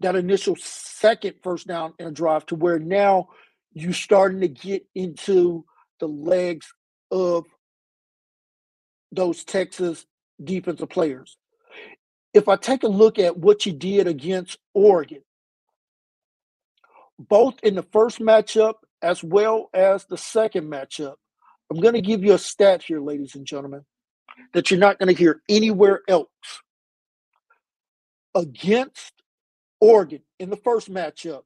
that 0.01 0.17
initial 0.17 0.57
second 0.57 1.35
first 1.43 1.67
down 1.67 1.95
in 1.99 2.07
a 2.07 2.13
drive 2.13 2.47
to 2.47 2.55
where 2.55 2.79
now 2.79 3.29
you're 3.73 3.93
starting 3.93 4.41
to 4.41 4.49
get 4.49 4.87
into 4.95 5.65
the 6.01 6.09
legs 6.09 6.73
of 7.11 7.47
those 9.13 9.45
Texas 9.45 10.07
defensive 10.43 10.89
players. 10.89 11.37
If 12.35 12.49
I 12.49 12.57
take 12.57 12.83
a 12.83 12.89
look 12.89 13.19
at 13.19 13.37
what 13.37 13.67
you 13.67 13.73
did 13.73 14.07
against 14.07 14.59
Oregon, 14.75 15.23
both 17.19 17.55
in 17.63 17.75
the 17.75 17.83
first 17.83 18.21
matchup 18.21 18.75
as 19.03 19.23
well 19.25 19.71
as 19.75 20.05
the 20.05 20.17
second 20.17 20.71
matchup, 20.71 21.15
I'm 21.71 21.81
going 21.81 21.95
to 21.95 22.01
give 22.01 22.23
you 22.25 22.35
a 22.35 22.39
stat 22.39 22.83
here, 22.83 23.01
ladies 23.01 23.35
and 23.35 23.47
gentlemen, 23.47 23.85
that 24.53 24.71
you're 24.71 24.81
not 24.81 24.99
going 24.99 25.15
to 25.15 25.19
hear 25.19 25.43
anywhere 25.49 26.03
else. 26.09 26.29
Against 28.35 29.13
Oregon 29.81 30.23
in 30.39 30.51
the 30.51 30.57
first 30.57 30.91
matchup, 30.91 31.43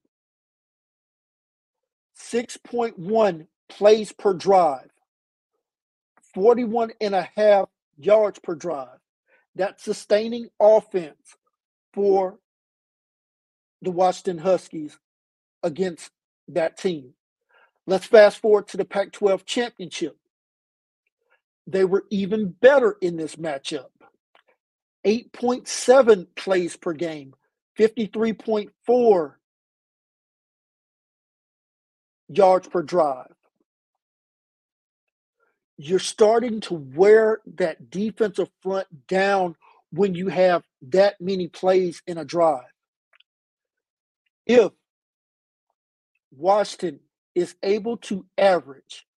6.1 2.18 3.46
plays 3.68 4.12
per 4.12 4.34
drive, 4.34 4.90
41 6.34 6.92
and 7.00 7.14
a 7.14 7.28
half 7.36 7.68
yards 7.98 8.38
per 8.38 8.54
drive. 8.54 8.98
That 9.56 9.80
sustaining 9.80 10.48
offense 10.60 11.36
for 11.94 12.38
the 13.82 13.90
Washington 13.90 14.38
Huskies 14.38 14.98
against 15.62 16.10
that 16.48 16.78
team. 16.78 17.14
Let's 17.86 18.06
fast 18.06 18.38
forward 18.38 18.68
to 18.68 18.76
the 18.76 18.84
Pac 18.84 19.12
12 19.12 19.44
championship. 19.44 20.16
They 21.66 21.84
were 21.84 22.04
even 22.10 22.50
better 22.50 22.96
in 23.00 23.16
this 23.16 23.36
matchup 23.36 23.86
8.7 25.06 26.26
plays 26.36 26.76
per 26.76 26.92
game, 26.92 27.34
53.4 27.78 29.34
yards 32.28 32.68
per 32.68 32.82
drive. 32.82 33.31
You're 35.84 35.98
starting 35.98 36.60
to 36.60 36.74
wear 36.74 37.40
that 37.56 37.90
defensive 37.90 38.48
front 38.62 39.08
down 39.08 39.56
when 39.90 40.14
you 40.14 40.28
have 40.28 40.62
that 40.82 41.20
many 41.20 41.48
plays 41.48 42.00
in 42.06 42.18
a 42.18 42.24
drive. 42.24 42.70
If 44.46 44.70
Washington 46.30 47.00
is 47.34 47.56
able 47.64 47.96
to 47.96 48.24
average 48.38 49.08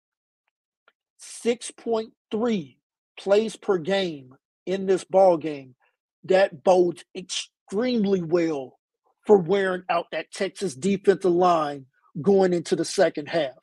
6.3 1.22 2.78
plays 3.20 3.56
per 3.56 3.78
game 3.78 4.36
in 4.66 4.88
this 4.88 5.04
ball 5.04 5.38
game, 5.38 5.76
that 6.24 6.64
bodes 6.64 7.06
extremely 7.16 8.24
well 8.24 8.80
for 9.28 9.38
wearing 9.38 9.84
out 9.88 10.08
that 10.12 10.32
Texas 10.32 10.74
defensive 10.74 11.32
line 11.32 11.86
going 12.20 12.54
into 12.54 12.76
the 12.76 12.86
second 12.86 13.28
half. 13.30 13.54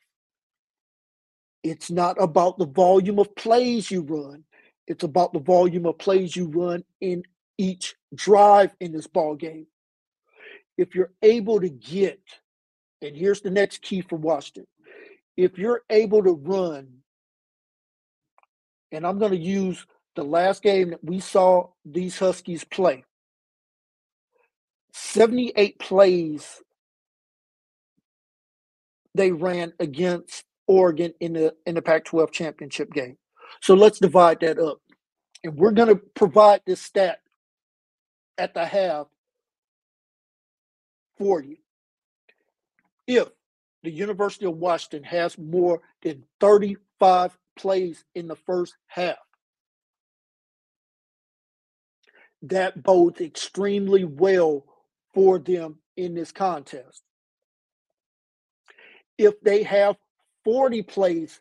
It's 1.63 1.89
not 1.89 2.21
about 2.21 2.57
the 2.57 2.65
volume 2.65 3.19
of 3.19 3.35
plays 3.35 3.89
you 3.89 4.01
run. 4.01 4.43
It's 4.87 5.03
about 5.03 5.31
the 5.33 5.39
volume 5.39 5.85
of 5.85 5.97
plays 5.97 6.35
you 6.35 6.47
run 6.47 6.83
in 6.99 7.23
each 7.57 7.95
drive 8.13 8.71
in 8.81 8.91
this 8.91 9.07
ball 9.07 9.35
game. 9.35 9.67
If 10.77 10.93
you're 10.93 11.13
able 11.21 11.61
to 11.61 11.69
get, 11.69 12.19
and 13.01 13.15
here's 13.15 13.41
the 13.41 13.51
next 13.51 13.81
key 13.81 14.01
for 14.01 14.17
Washington, 14.17 14.67
if 15.37 15.57
you're 15.57 15.83
able 15.89 16.23
to 16.23 16.33
run, 16.33 16.87
and 18.91 19.07
I'm 19.07 19.19
going 19.19 19.31
to 19.31 19.37
use 19.37 19.85
the 20.15 20.23
last 20.23 20.61
game 20.61 20.91
that 20.91 21.03
we 21.03 21.19
saw 21.19 21.69
these 21.85 22.19
Huskies 22.19 22.63
play, 22.63 23.05
78 24.93 25.79
plays 25.79 26.61
they 29.15 29.31
ran 29.31 29.73
against 29.79 30.43
Oregon 30.67 31.13
in 31.19 31.33
the 31.33 31.55
in 31.65 31.75
the 31.75 31.81
Pac-12 31.81 32.31
championship 32.31 32.91
game. 32.93 33.17
So 33.61 33.73
let's 33.73 33.99
divide 33.99 34.39
that 34.41 34.59
up. 34.59 34.79
And 35.43 35.55
we're 35.55 35.71
going 35.71 35.89
to 35.89 35.95
provide 35.95 36.61
this 36.65 36.81
stat 36.81 37.19
at 38.37 38.53
the 38.53 38.65
half 38.65 39.07
for 41.17 41.41
you. 41.41 41.57
If 43.07 43.29
the 43.83 43.91
University 43.91 44.45
of 44.45 44.57
Washington 44.57 45.03
has 45.03 45.37
more 45.37 45.81
than 46.01 46.23
35 46.39 47.37
plays 47.57 48.05
in 48.15 48.27
the 48.27 48.35
first 48.35 48.75
half, 48.87 49.17
that 52.43 52.81
bodes 52.81 53.21
extremely 53.21 54.03
well 54.05 54.65
for 55.13 55.39
them 55.39 55.77
in 55.95 56.15
this 56.15 56.31
contest. 56.31 57.03
If 59.17 59.39
they 59.41 59.63
have 59.63 59.97
40 60.45 60.83
plays 60.83 61.39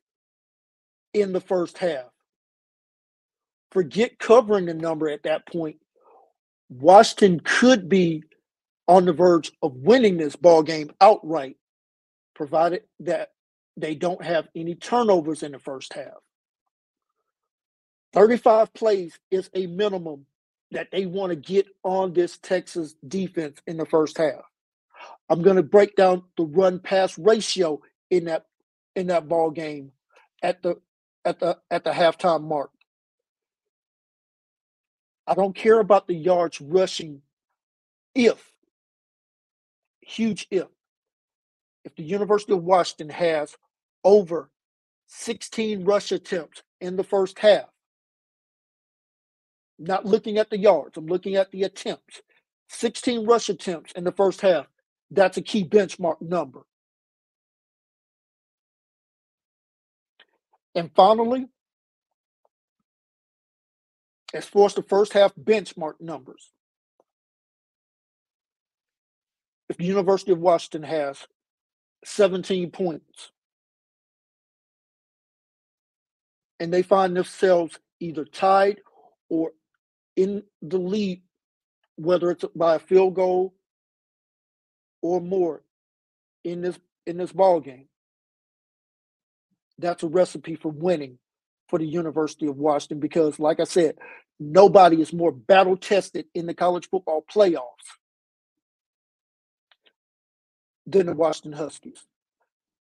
in 1.14 1.32
the 1.32 1.40
first 1.40 1.78
half, 1.78 2.06
forget 3.70 4.18
covering 4.18 4.66
the 4.66 4.74
number 4.74 5.08
at 5.08 5.24
that 5.24 5.46
point. 5.46 5.76
Washington 6.70 7.40
could 7.44 7.88
be 7.88 8.22
on 8.88 9.04
the 9.04 9.12
verge 9.12 9.52
of 9.62 9.76
winning 9.76 10.16
this 10.16 10.36
ball 10.36 10.62
game 10.62 10.90
outright, 11.00 11.56
provided 12.34 12.82
that 13.00 13.30
they 13.76 13.94
don't 13.94 14.24
have 14.24 14.48
any 14.54 14.74
turnovers 14.74 15.42
in 15.42 15.52
the 15.52 15.58
first 15.58 15.92
half. 15.94 16.18
35 18.12 18.72
plays 18.74 19.18
is 19.30 19.48
a 19.54 19.66
minimum 19.66 20.26
that 20.70 20.88
they 20.90 21.06
want 21.06 21.30
to 21.30 21.36
get 21.36 21.66
on 21.82 22.12
this 22.12 22.38
Texas 22.38 22.94
defense 23.06 23.60
in 23.66 23.76
the 23.76 23.86
first 23.86 24.18
half. 24.18 24.42
I'm 25.28 25.42
going 25.42 25.56
to 25.56 25.62
break 25.62 25.96
down 25.96 26.22
the 26.36 26.44
run 26.44 26.78
pass 26.78 27.18
ratio 27.18 27.80
in 28.10 28.26
that 28.26 28.46
in 28.96 29.08
that 29.08 29.28
ball 29.28 29.50
game 29.50 29.92
at 30.42 30.62
the 30.62 30.76
at 31.24 31.40
the 31.40 31.58
at 31.70 31.84
the 31.84 31.90
halftime 31.90 32.42
mark. 32.44 32.70
I 35.26 35.34
don't 35.34 35.54
care 35.54 35.80
about 35.80 36.06
the 36.08 36.14
yards 36.14 36.60
rushing 36.60 37.22
if 38.14 38.52
huge 40.00 40.46
if 40.50 40.66
if 41.84 41.94
the 41.96 42.04
University 42.04 42.52
of 42.52 42.64
Washington 42.64 43.10
has 43.10 43.56
over 44.04 44.50
16 45.08 45.84
rush 45.84 46.12
attempts 46.12 46.62
in 46.80 46.96
the 46.96 47.04
first 47.04 47.38
half. 47.40 47.66
Not 49.78 50.06
looking 50.06 50.38
at 50.38 50.50
the 50.50 50.58
yards, 50.58 50.96
I'm 50.96 51.06
looking 51.06 51.36
at 51.36 51.50
the 51.50 51.64
attempts. 51.64 52.22
16 52.68 53.26
rush 53.26 53.48
attempts 53.48 53.92
in 53.92 54.04
the 54.04 54.12
first 54.12 54.40
half. 54.40 54.66
That's 55.10 55.36
a 55.36 55.42
key 55.42 55.64
benchmark 55.64 56.22
number. 56.22 56.62
And 60.74 60.90
finally, 60.94 61.48
as 64.32 64.46
far 64.46 64.66
as 64.66 64.74
the 64.74 64.82
first 64.82 65.12
half 65.12 65.34
benchmark 65.34 66.00
numbers, 66.00 66.50
if 69.68 69.76
the 69.76 69.84
University 69.84 70.32
of 70.32 70.38
Washington 70.38 70.82
has 70.82 71.26
17 72.04 72.70
points 72.70 73.30
and 76.60 76.72
they 76.72 76.82
find 76.82 77.16
themselves 77.16 77.78
either 78.00 78.24
tied 78.24 78.80
or 79.28 79.52
in 80.16 80.42
the 80.60 80.78
lead, 80.78 81.22
whether 81.96 82.30
it's 82.30 82.44
by 82.54 82.76
a 82.76 82.78
field 82.78 83.14
goal 83.14 83.54
or 85.02 85.20
more 85.20 85.62
in 86.44 86.60
this 86.62 86.78
in 87.06 87.16
this 87.16 87.32
ball 87.32 87.60
game, 87.60 87.88
that's 89.82 90.02
a 90.02 90.08
recipe 90.08 90.56
for 90.56 90.70
winning 90.70 91.18
for 91.68 91.78
the 91.78 91.86
University 91.86 92.46
of 92.46 92.56
Washington 92.56 93.00
because, 93.00 93.38
like 93.38 93.60
I 93.60 93.64
said, 93.64 93.96
nobody 94.38 95.00
is 95.00 95.12
more 95.12 95.32
battle 95.32 95.76
tested 95.76 96.26
in 96.34 96.46
the 96.46 96.54
college 96.54 96.88
football 96.88 97.24
playoffs 97.32 97.62
than 100.86 101.06
the 101.06 101.14
Washington 101.14 101.52
Huskies. 101.52 102.04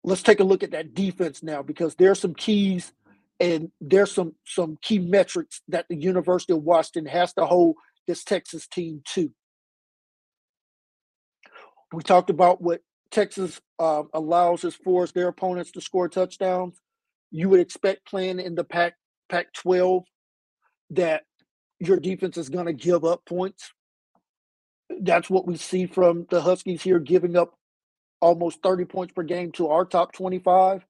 Let's 0.03 0.23
take 0.23 0.39
a 0.39 0.43
look 0.43 0.63
at 0.63 0.71
that 0.71 0.93
defense 0.93 1.43
now 1.43 1.61
because 1.61 1.95
there's 1.95 2.19
some 2.19 2.33
keys 2.33 2.93
and 3.39 3.71
there's 3.81 4.11
some 4.11 4.35
some 4.45 4.77
key 4.81 4.99
metrics 4.99 5.61
that 5.67 5.85
the 5.89 5.95
University 5.95 6.53
of 6.53 6.63
Washington 6.63 7.05
has 7.05 7.33
to 7.33 7.45
hold 7.45 7.75
this 8.07 8.23
Texas 8.23 8.67
team 8.67 9.01
to. 9.13 9.31
We 11.93 12.03
talked 12.03 12.29
about 12.29 12.61
what 12.61 12.81
Texas 13.11 13.61
uh, 13.79 14.03
allows 14.13 14.65
as 14.65 14.75
far 14.75 15.03
as 15.03 15.11
their 15.11 15.27
opponents 15.27 15.71
to 15.71 15.81
score 15.81 16.09
touchdowns. 16.09 16.79
You 17.31 17.49
would 17.49 17.59
expect 17.59 18.07
playing 18.07 18.39
in 18.39 18.55
the 18.55 18.63
Pac 18.63 18.95
Pac 19.29 19.53
12 19.53 20.03
that 20.91 21.23
your 21.79 21.97
defense 21.97 22.37
is 22.37 22.49
going 22.49 22.65
to 22.65 22.73
give 22.73 23.03
up 23.05 23.25
points. 23.25 23.71
That's 25.01 25.29
what 25.29 25.45
we 25.45 25.57
see 25.57 25.85
from 25.85 26.25
the 26.29 26.41
Huskies 26.41 26.83
here, 26.83 26.99
giving 26.99 27.35
up 27.35 27.55
almost 28.21 28.63
30 28.63 28.85
points 28.85 29.13
per 29.13 29.23
game 29.23 29.51
to 29.53 29.67
our 29.67 29.85
top 29.85 30.13
25. 30.13 30.85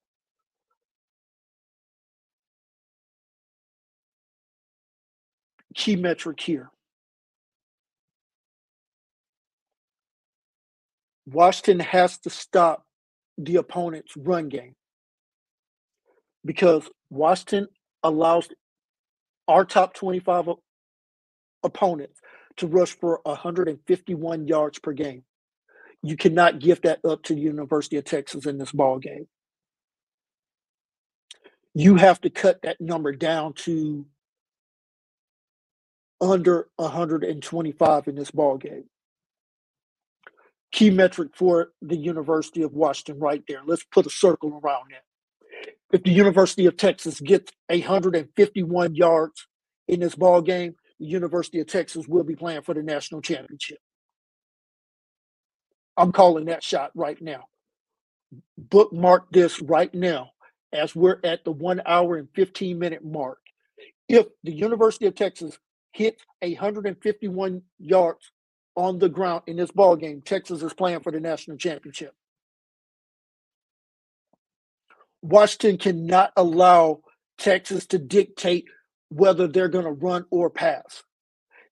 Key 5.76 5.96
metric 5.96 6.40
here. 6.40 6.70
Washington 11.26 11.80
has 11.82 12.18
to 12.20 12.30
stop 12.30 12.86
the 13.38 13.58
opponent's 13.58 14.16
run 14.16 14.50
game. 14.50 14.76
Because 16.46 16.90
Washington 17.10 17.68
allows 18.04 18.50
our 19.48 19.66
top 19.66 19.94
25 19.94 20.50
opponents 21.64 22.20
to 22.58 22.68
rush 22.68 22.92
for 22.92 23.22
151 23.24 24.48
yards 24.48 24.80
per 24.80 24.94
game. 24.94 25.24
You 26.04 26.18
cannot 26.18 26.60
give 26.60 26.82
that 26.82 27.00
up 27.06 27.24
to 27.24 27.36
the 27.36 27.42
University 27.42 27.98
of 27.98 28.06
Texas 28.06 28.46
in 28.46 28.58
this 28.58 28.72
ball 28.72 29.00
game. 29.00 29.28
You 31.74 31.96
have 31.96 32.22
to 32.22 32.30
cut 32.30 32.62
that 32.64 32.82
number 32.82 33.12
down 33.12 33.54
to 33.66 34.06
under 36.20 36.70
125 36.78 38.08
in 38.08 38.16
this 38.16 38.32
ball 38.32 38.58
game. 38.58 38.86
Key 40.72 40.90
metric 40.90 41.32
for 41.36 41.70
the 41.82 41.98
University 41.98 42.62
of 42.64 42.74
Washington 42.74 43.20
right 43.20 43.44
there. 43.48 43.62
Let's 43.66 43.84
put 43.86 44.06
a 44.06 44.10
circle 44.10 44.60
around 44.64 44.92
that. 44.92 45.04
If 45.92 46.04
the 46.04 46.12
University 46.12 46.66
of 46.66 46.78
Texas 46.78 47.20
gets 47.20 47.52
151 47.70 48.96
yards 48.96 49.48
in 49.88 50.02
this 50.02 50.16
ball 50.16 50.42
game, 50.42 50.76
the 51.00 51.06
University 51.06 51.60
of 51.60 51.68
Texas 51.68 52.08
will 52.08 52.24
be 52.24 52.36
playing 52.36 52.64
for 52.64 52.74
the 52.74 52.84
national 52.84 53.22
championship. 53.22 53.80
I'm 55.96 56.12
calling 56.12 56.46
that 56.46 56.64
shot 56.64 56.92
right 56.94 57.20
now. 57.22 57.46
Bookmark 58.58 59.32
this 59.32 59.62
right 59.62 59.94
now 59.94 60.32
as 60.74 60.96
we're 60.96 61.20
at 61.24 61.46
the 61.46 61.52
one 61.52 61.82
hour 61.86 62.18
and 62.18 62.28
15 62.36 62.78
minute 62.78 63.04
mark. 63.04 63.40
If 64.10 64.28
the 64.44 64.54
University 64.54 65.06
of 65.06 65.16
Texas 65.16 65.58
hits 65.94 66.24
151 66.42 67.62
yards 67.80 68.32
on 68.76 69.00
the 69.00 69.10
ground 69.10 69.44
in 69.48 69.56
this 69.58 69.72
ball 69.72 69.96
game, 69.96 70.22
Texas 70.22 70.62
is 70.62 70.74
playing 70.74 71.00
for 71.00 71.12
the 71.12 71.20
national 71.20 71.58
championship. 71.58 72.14
Washington 75.28 75.78
cannot 75.78 76.32
allow 76.38 77.02
Texas 77.38 77.86
to 77.88 78.00
dictate 78.00 78.66
whether 79.10 79.48
they're 79.48 79.68
going 79.68 79.86
to 79.86 79.92
run 79.92 80.26
or 80.32 80.50
pass. 80.50 81.04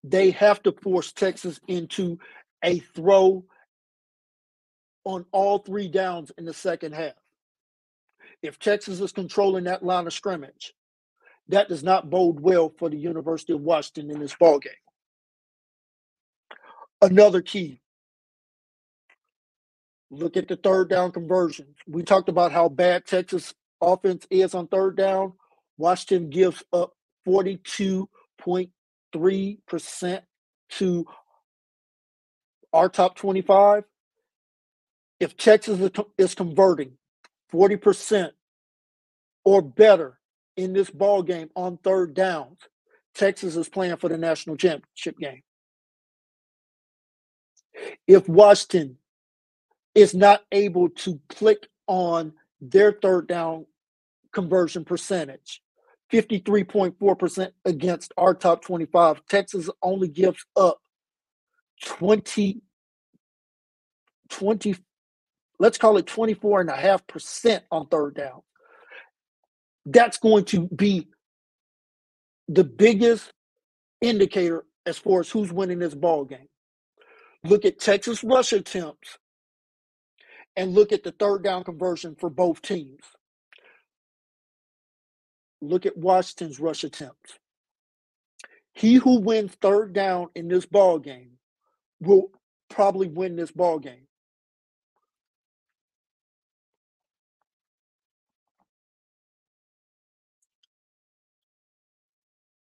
They 0.03 0.31
have 0.31 0.61
to 0.63 0.73
force 0.73 1.11
Texas 1.11 1.59
into 1.67 2.19
a 2.63 2.79
throw 2.79 3.45
on 5.05 5.25
all 5.31 5.59
three 5.59 5.87
downs 5.87 6.31
in 6.37 6.45
the 6.45 6.53
second 6.53 6.93
half. 6.95 7.13
If 8.41 8.59
Texas 8.59 8.99
is 8.99 9.11
controlling 9.11 9.63
that 9.65 9.83
line 9.83 10.05
of 10.07 10.13
scrimmage, 10.13 10.73
that 11.47 11.69
does 11.69 11.83
not 11.83 12.09
bode 12.09 12.39
well 12.39 12.73
for 12.77 12.89
the 12.89 12.97
University 12.97 13.53
of 13.53 13.61
Washington 13.61 14.11
in 14.11 14.19
this 14.19 14.35
ball 14.35 14.59
game. 14.59 14.73
Another 17.01 17.41
key. 17.41 17.81
Look 20.15 20.37
at 20.37 20.47
the 20.49 20.57
third 20.57 20.89
down 20.89 21.11
conversions. 21.11 21.77
We 21.87 22.03
talked 22.03 22.29
about 22.29 22.53
how 22.53 22.69
bad 22.69 23.07
Texas 23.07 23.55
offense 23.81 24.27
is 24.31 24.55
on 24.55 24.67
third 24.67 24.97
down. 24.97 25.33
Washington 25.77 26.31
gives 26.31 26.63
up 26.73 26.93
42.3% 27.27 30.21
to 30.71 31.07
our 32.73 32.89
top 32.89 33.17
25. 33.17 33.85
If 35.19 35.37
Texas 35.37 35.79
is 36.17 36.33
converting 36.35 36.93
40% 37.53 38.31
or 39.45 39.61
better 39.61 40.19
in 40.57 40.73
this 40.73 40.89
ball 40.89 41.21
game 41.23 41.49
on 41.55 41.77
third 41.77 42.13
downs, 42.15 42.57
Texas 43.15 43.55
is 43.57 43.69
playing 43.69 43.97
for 43.97 44.09
the 44.09 44.17
national 44.17 44.57
championship 44.57 45.19
game. 45.19 45.43
If 48.07 48.29
Washington 48.29 48.99
is 49.95 50.13
not 50.13 50.43
able 50.51 50.89
to 50.89 51.19
click 51.29 51.67
on 51.87 52.33
their 52.61 52.91
third 52.91 53.27
down 53.27 53.65
conversion 54.33 54.83
percentage, 54.85 55.61
53.4% 56.11 57.51
against 57.65 58.13
our 58.17 58.33
top 58.33 58.61
25. 58.63 59.25
Texas 59.27 59.69
only 59.81 60.09
gives 60.09 60.45
up 60.55 60.79
20, 61.85 62.61
20 64.29 64.75
let's 65.59 65.77
call 65.77 65.97
it 65.97 66.05
24.5% 66.05 67.61
on 67.71 67.87
third 67.87 68.15
down. 68.15 68.41
That's 69.85 70.17
going 70.17 70.45
to 70.45 70.67
be 70.67 71.07
the 72.47 72.63
biggest 72.63 73.31
indicator 74.01 74.65
as 74.85 74.97
far 74.97 75.21
as 75.21 75.29
who's 75.29 75.53
winning 75.53 75.79
this 75.79 75.95
ball 75.95 76.25
game. 76.25 76.49
Look 77.43 77.65
at 77.65 77.79
Texas 77.79 78.23
rush 78.23 78.53
attempts 78.53 79.17
and 80.55 80.73
look 80.73 80.91
at 80.91 81.03
the 81.03 81.11
third 81.11 81.43
down 81.43 81.63
conversion 81.63 82.15
for 82.15 82.29
both 82.29 82.61
teams. 82.61 83.03
Look 85.61 85.85
at 85.85 85.97
Washington's 85.97 86.59
rush 86.59 86.83
attempts. 86.83 87.39
He 88.73 88.95
who 88.95 89.19
wins 89.19 89.53
third 89.61 89.93
down 89.93 90.27
in 90.35 90.47
this 90.47 90.65
ball 90.65 90.99
game 90.99 91.37
will 92.01 92.29
probably 92.69 93.07
win 93.07 93.35
this 93.35 93.51
ball 93.51 93.79
game. 93.79 94.07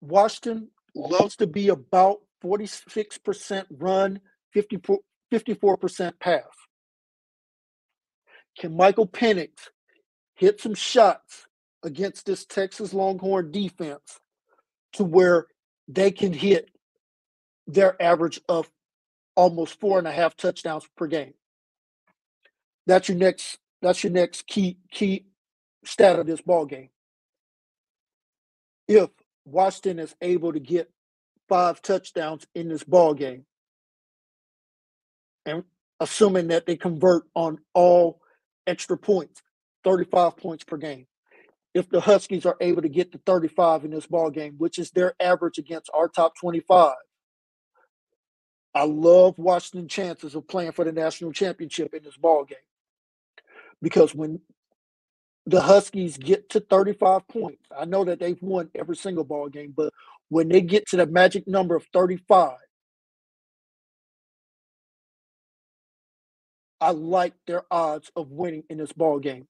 Washington 0.00 0.68
loves 0.94 1.36
to 1.36 1.46
be 1.46 1.68
about 1.68 2.18
46% 2.44 3.66
run, 3.70 4.20
54, 4.52 4.98
54% 5.32 6.12
pass. 6.18 6.42
Can 8.58 8.76
Michael 8.76 9.08
Penix 9.08 9.50
hit 10.36 10.60
some 10.60 10.74
shots 10.74 11.46
against 11.82 12.26
this 12.26 12.44
Texas 12.44 12.94
Longhorn 12.94 13.50
defense 13.50 14.20
to 14.94 15.04
where 15.04 15.46
they 15.88 16.10
can 16.10 16.32
hit 16.32 16.70
their 17.66 18.00
average 18.02 18.40
of 18.48 18.70
almost 19.36 19.80
four 19.80 19.98
and 19.98 20.08
a 20.08 20.12
half 20.12 20.36
touchdowns 20.36 20.86
per 20.96 21.06
game. 21.06 21.34
That's 22.86 23.08
your 23.08 23.18
next 23.18 23.58
that's 23.82 24.04
your 24.04 24.12
next 24.12 24.46
key 24.46 24.78
key 24.90 25.26
stat 25.84 26.18
of 26.18 26.26
this 26.26 26.40
ball 26.40 26.66
game. 26.66 26.90
If 28.88 29.10
Washington 29.44 29.98
is 30.00 30.14
able 30.22 30.52
to 30.52 30.60
get 30.60 30.90
five 31.48 31.82
touchdowns 31.82 32.46
in 32.54 32.68
this 32.68 32.84
ball 32.84 33.14
game, 33.14 33.46
and 35.46 35.64
assuming 36.00 36.48
that 36.48 36.66
they 36.66 36.76
convert 36.76 37.24
on 37.34 37.60
all 37.74 38.21
extra 38.66 38.96
points, 38.96 39.42
35 39.84 40.36
points 40.36 40.64
per 40.64 40.76
game 40.76 41.06
if 41.74 41.88
the 41.88 42.00
Huskies 42.00 42.44
are 42.44 42.56
able 42.60 42.82
to 42.82 42.88
get 42.88 43.12
to 43.12 43.18
35 43.24 43.84
in 43.84 43.90
this 43.90 44.06
ball 44.06 44.30
game, 44.30 44.54
which 44.58 44.78
is 44.78 44.90
their 44.90 45.14
average 45.20 45.58
against 45.58 45.90
our 45.94 46.08
top 46.08 46.36
25. 46.36 46.94
I 48.74 48.84
love 48.84 49.38
Washington 49.38 49.88
chances 49.88 50.34
of 50.34 50.48
playing 50.48 50.72
for 50.72 50.84
the 50.84 50.92
national 50.92 51.32
championship 51.32 51.94
in 51.94 52.02
this 52.02 52.16
ball 52.16 52.44
game. 52.44 52.58
Because 53.80 54.14
when 54.14 54.40
the 55.46 55.60
Huskies 55.60 56.16
get 56.16 56.50
to 56.50 56.60
35 56.60 57.26
points, 57.28 57.66
I 57.76 57.84
know 57.84 58.04
that 58.04 58.20
they've 58.20 58.40
won 58.40 58.70
every 58.74 58.96
single 58.96 59.24
ball 59.24 59.48
game, 59.48 59.74
but 59.76 59.92
when 60.28 60.48
they 60.48 60.60
get 60.60 60.86
to 60.88 60.96
the 60.96 61.06
magic 61.06 61.48
number 61.48 61.74
of 61.74 61.84
35, 61.92 62.52
I 66.82 66.90
like 66.90 67.34
their 67.46 67.62
odds 67.70 68.10
of 68.16 68.32
winning 68.32 68.64
in 68.68 68.76
this 68.78 68.92
ball 68.92 69.20
game. 69.20 69.46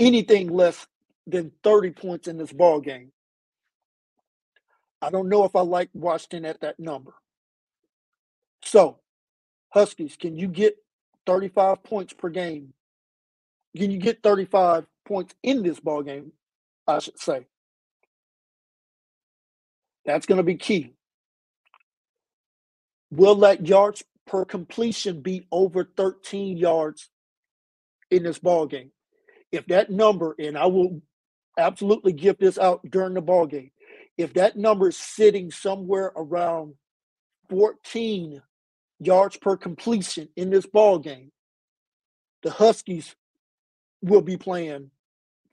Anything 0.00 0.48
less 0.48 0.84
than 1.24 1.52
30 1.62 1.92
points 1.92 2.26
in 2.26 2.38
this 2.38 2.52
ball 2.52 2.80
game. 2.80 3.12
I 5.00 5.10
don't 5.10 5.28
know 5.28 5.44
if 5.44 5.54
I 5.54 5.60
like 5.60 5.90
Washington 5.94 6.44
at 6.44 6.60
that 6.62 6.80
number. 6.80 7.14
So, 8.64 8.98
Huskies, 9.68 10.16
can 10.16 10.36
you 10.36 10.48
get 10.48 10.76
35 11.26 11.84
points 11.84 12.12
per 12.12 12.30
game? 12.30 12.72
Can 13.76 13.92
you 13.92 13.98
get 13.98 14.24
35 14.24 14.86
points 15.06 15.36
in 15.44 15.62
this 15.62 15.78
ball 15.78 16.02
game? 16.02 16.32
I 16.88 16.98
should 16.98 17.20
say. 17.20 17.46
That's 20.04 20.26
going 20.26 20.38
to 20.38 20.42
be 20.42 20.56
key. 20.56 20.94
Will 23.12 23.36
that 23.36 23.68
yards 23.68 24.02
per 24.26 24.44
completion 24.44 25.20
be 25.20 25.46
over 25.50 25.84
13 25.96 26.56
yards 26.56 27.10
in 28.10 28.22
this 28.22 28.38
ball 28.38 28.66
game? 28.66 28.90
If 29.52 29.66
that 29.66 29.90
number, 29.90 30.34
and 30.38 30.56
I 30.58 30.66
will 30.66 31.00
absolutely 31.58 32.12
give 32.12 32.38
this 32.38 32.58
out 32.58 32.80
during 32.90 33.14
the 33.14 33.22
ball 33.22 33.46
game. 33.46 33.70
If 34.18 34.34
that 34.34 34.56
number 34.56 34.88
is 34.88 34.96
sitting 34.96 35.50
somewhere 35.50 36.12
around 36.16 36.74
14 37.50 38.42
yards 38.98 39.36
per 39.36 39.56
completion 39.56 40.28
in 40.36 40.50
this 40.50 40.66
ball 40.66 40.98
game, 40.98 41.32
the 42.42 42.50
Huskies 42.50 43.14
will 44.02 44.22
be 44.22 44.36
playing 44.36 44.90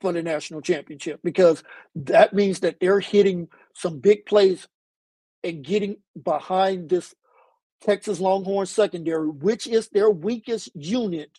for 0.00 0.12
the 0.12 0.22
national 0.22 0.60
championship 0.60 1.20
because 1.24 1.62
that 1.94 2.34
means 2.34 2.60
that 2.60 2.76
they're 2.80 3.00
hitting 3.00 3.48
some 3.74 4.00
big 4.00 4.26
plays 4.26 4.66
and 5.42 5.64
getting 5.64 5.96
behind 6.22 6.88
this 6.88 7.14
Texas 7.84 8.20
Longhorn 8.20 8.66
secondary, 8.66 9.28
which 9.28 9.66
is 9.66 9.88
their 9.88 10.10
weakest 10.10 10.70
unit 10.74 11.30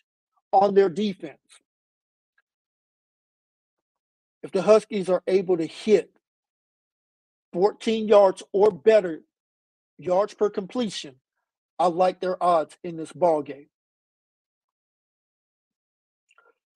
on 0.53 0.73
their 0.75 0.89
defense. 0.89 1.39
if 4.45 4.51
the 4.51 4.61
Huskies 4.61 5.09
are 5.09 5.23
able 5.25 5.57
to 5.57 5.65
hit 5.65 6.11
14 7.53 8.07
yards 8.07 8.43
or 8.53 8.69
better 8.71 9.21
yards 9.97 10.35
per 10.35 10.51
completion, 10.51 11.15
I 11.79 11.87
like 11.87 12.19
their 12.21 12.41
odds 12.41 12.77
in 12.83 12.95
this 12.95 13.11
ball 13.11 13.41
game. 13.41 13.69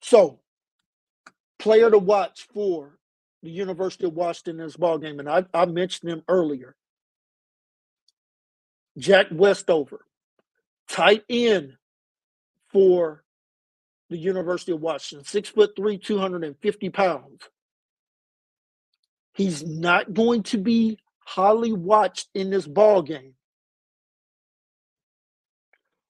So, 0.01 0.39
player 1.59 1.91
to 1.91 1.99
watch 1.99 2.47
for 2.51 2.97
the 3.43 3.51
University 3.51 4.05
of 4.05 4.15
Washington 4.15 4.59
in 4.59 4.65
this 4.65 4.75
ball 4.75 4.97
game, 4.97 5.19
and 5.19 5.29
I, 5.29 5.45
I 5.53 5.65
mentioned 5.67 6.11
him 6.11 6.23
earlier. 6.27 6.75
Jack 8.97 9.27
Westover, 9.31 10.05
tight 10.89 11.23
end 11.29 11.73
for 12.71 13.23
the 14.09 14.17
University 14.17 14.71
of 14.71 14.81
Washington, 14.81 15.25
six 15.25 15.49
foot 15.49 15.71
three, 15.75 15.97
250 15.97 16.89
pounds. 16.89 17.41
He's 19.33 19.63
not 19.63 20.13
going 20.13 20.43
to 20.43 20.57
be 20.57 20.97
highly 21.19 21.71
watched 21.71 22.27
in 22.33 22.49
this 22.49 22.67
ball 22.67 23.01
game. 23.01 23.35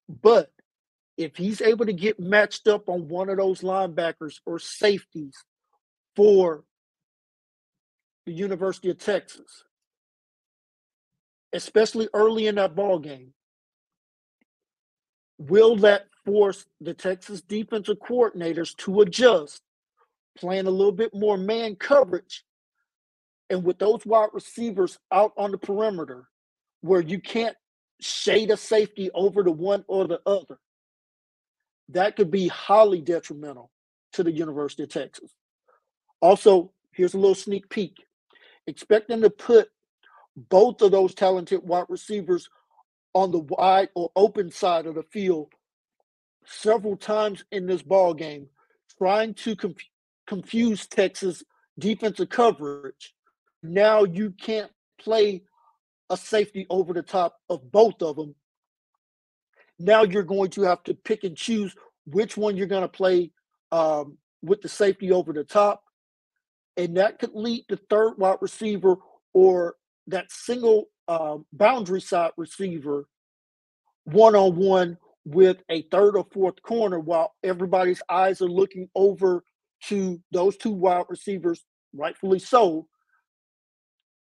But 0.07 0.51
if 1.17 1.35
he's 1.35 1.61
able 1.61 1.85
to 1.85 1.93
get 1.93 2.19
matched 2.19 2.67
up 2.67 2.89
on 2.89 3.09
one 3.09 3.29
of 3.29 3.37
those 3.37 3.61
linebackers 3.61 4.39
or 4.45 4.57
safeties 4.57 5.35
for 6.15 6.63
the 8.25 8.31
University 8.31 8.89
of 8.89 8.97
Texas, 8.97 9.65
especially 11.53 12.07
early 12.13 12.47
in 12.47 12.55
that 12.55 12.75
ball 12.75 12.99
game, 12.99 13.33
will 15.37 15.75
that 15.77 16.05
force 16.25 16.65
the 16.81 16.93
Texas 16.93 17.41
defensive 17.41 17.97
coordinators 17.99 18.75
to 18.77 19.01
adjust, 19.01 19.61
playing 20.37 20.67
a 20.67 20.71
little 20.71 20.91
bit 20.91 21.13
more 21.13 21.37
man 21.37 21.75
coverage, 21.75 22.43
and 23.49 23.63
with 23.63 23.79
those 23.79 24.05
wide 24.05 24.29
receivers 24.33 24.99
out 25.11 25.33
on 25.37 25.51
the 25.51 25.57
perimeter, 25.57 26.27
where 26.81 27.01
you 27.01 27.19
can't 27.19 27.55
shade 27.99 28.51
a 28.51 28.57
safety 28.57 29.09
over 29.13 29.43
to 29.43 29.51
one 29.51 29.83
or 29.87 30.07
the 30.07 30.21
other, 30.25 30.59
that 31.89 32.15
could 32.15 32.29
be 32.29 32.47
highly 32.47 33.01
detrimental 33.01 33.71
to 34.13 34.23
the 34.23 34.31
University 34.31 34.83
of 34.83 34.89
Texas. 34.89 35.31
Also, 36.21 36.71
here's 36.91 37.13
a 37.13 37.19
little 37.19 37.35
sneak 37.35 37.69
peek. 37.69 37.95
Expect 38.67 39.07
them 39.07 39.21
to 39.21 39.29
put 39.29 39.69
both 40.35 40.81
of 40.81 40.91
those 40.91 41.13
talented 41.13 41.61
wide 41.63 41.85
receivers 41.89 42.49
on 43.13 43.31
the 43.31 43.39
wide 43.39 43.89
or 43.95 44.11
open 44.15 44.51
side 44.51 44.85
of 44.85 44.95
the 44.95 45.03
field 45.03 45.51
several 46.45 46.95
times 46.95 47.43
in 47.51 47.65
this 47.65 47.81
ball 47.81 48.13
game, 48.13 48.47
trying 48.97 49.33
to 49.33 49.55
conf- 49.55 49.77
confuse 50.27 50.87
Texas 50.87 51.43
defensive 51.77 52.29
coverage. 52.29 53.13
Now 53.63 54.03
you 54.03 54.31
can't 54.31 54.71
play 54.99 55.43
a 56.09 56.17
safety 56.17 56.65
over 56.69 56.93
the 56.93 57.01
top 57.01 57.37
of 57.49 57.71
both 57.71 58.01
of 58.01 58.15
them. 58.15 58.35
Now 59.77 60.03
you're 60.03 60.23
going 60.23 60.49
to 60.51 60.63
have 60.63 60.83
to 60.83 60.93
pick 60.93 61.23
and 61.23 61.37
choose 61.37 61.75
which 62.05 62.35
one 62.35 62.57
you're 62.57 62.67
going 62.67 62.81
to 62.81 62.87
play 62.87 63.31
um, 63.71 64.17
with 64.41 64.61
the 64.61 64.69
safety 64.69 65.11
over 65.11 65.31
the 65.31 65.43
top. 65.43 65.83
And 66.75 66.97
that 66.97 67.19
could 67.19 67.33
lead 67.33 67.65
to 67.69 67.77
third 67.77 68.17
wide 68.17 68.37
receiver 68.41 68.97
or 69.33 69.75
that 70.09 70.31
single 70.31 70.85
uh, 71.07 71.37
boundary 71.53 72.01
side 72.01 72.31
receiver 72.37 73.07
one 74.05 74.35
on 74.35 74.55
one 74.55 74.97
with 75.25 75.57
a 75.69 75.83
third 75.83 76.15
or 76.15 76.25
fourth 76.31 76.61
corner 76.61 76.99
while 76.99 77.33
everybody's 77.43 78.01
eyes 78.09 78.41
are 78.41 78.49
looking 78.49 78.89
over 78.95 79.43
to 79.83 80.19
those 80.31 80.57
two 80.57 80.71
wide 80.71 81.05
receivers, 81.09 81.63
rightfully 81.93 82.39
so, 82.39 82.87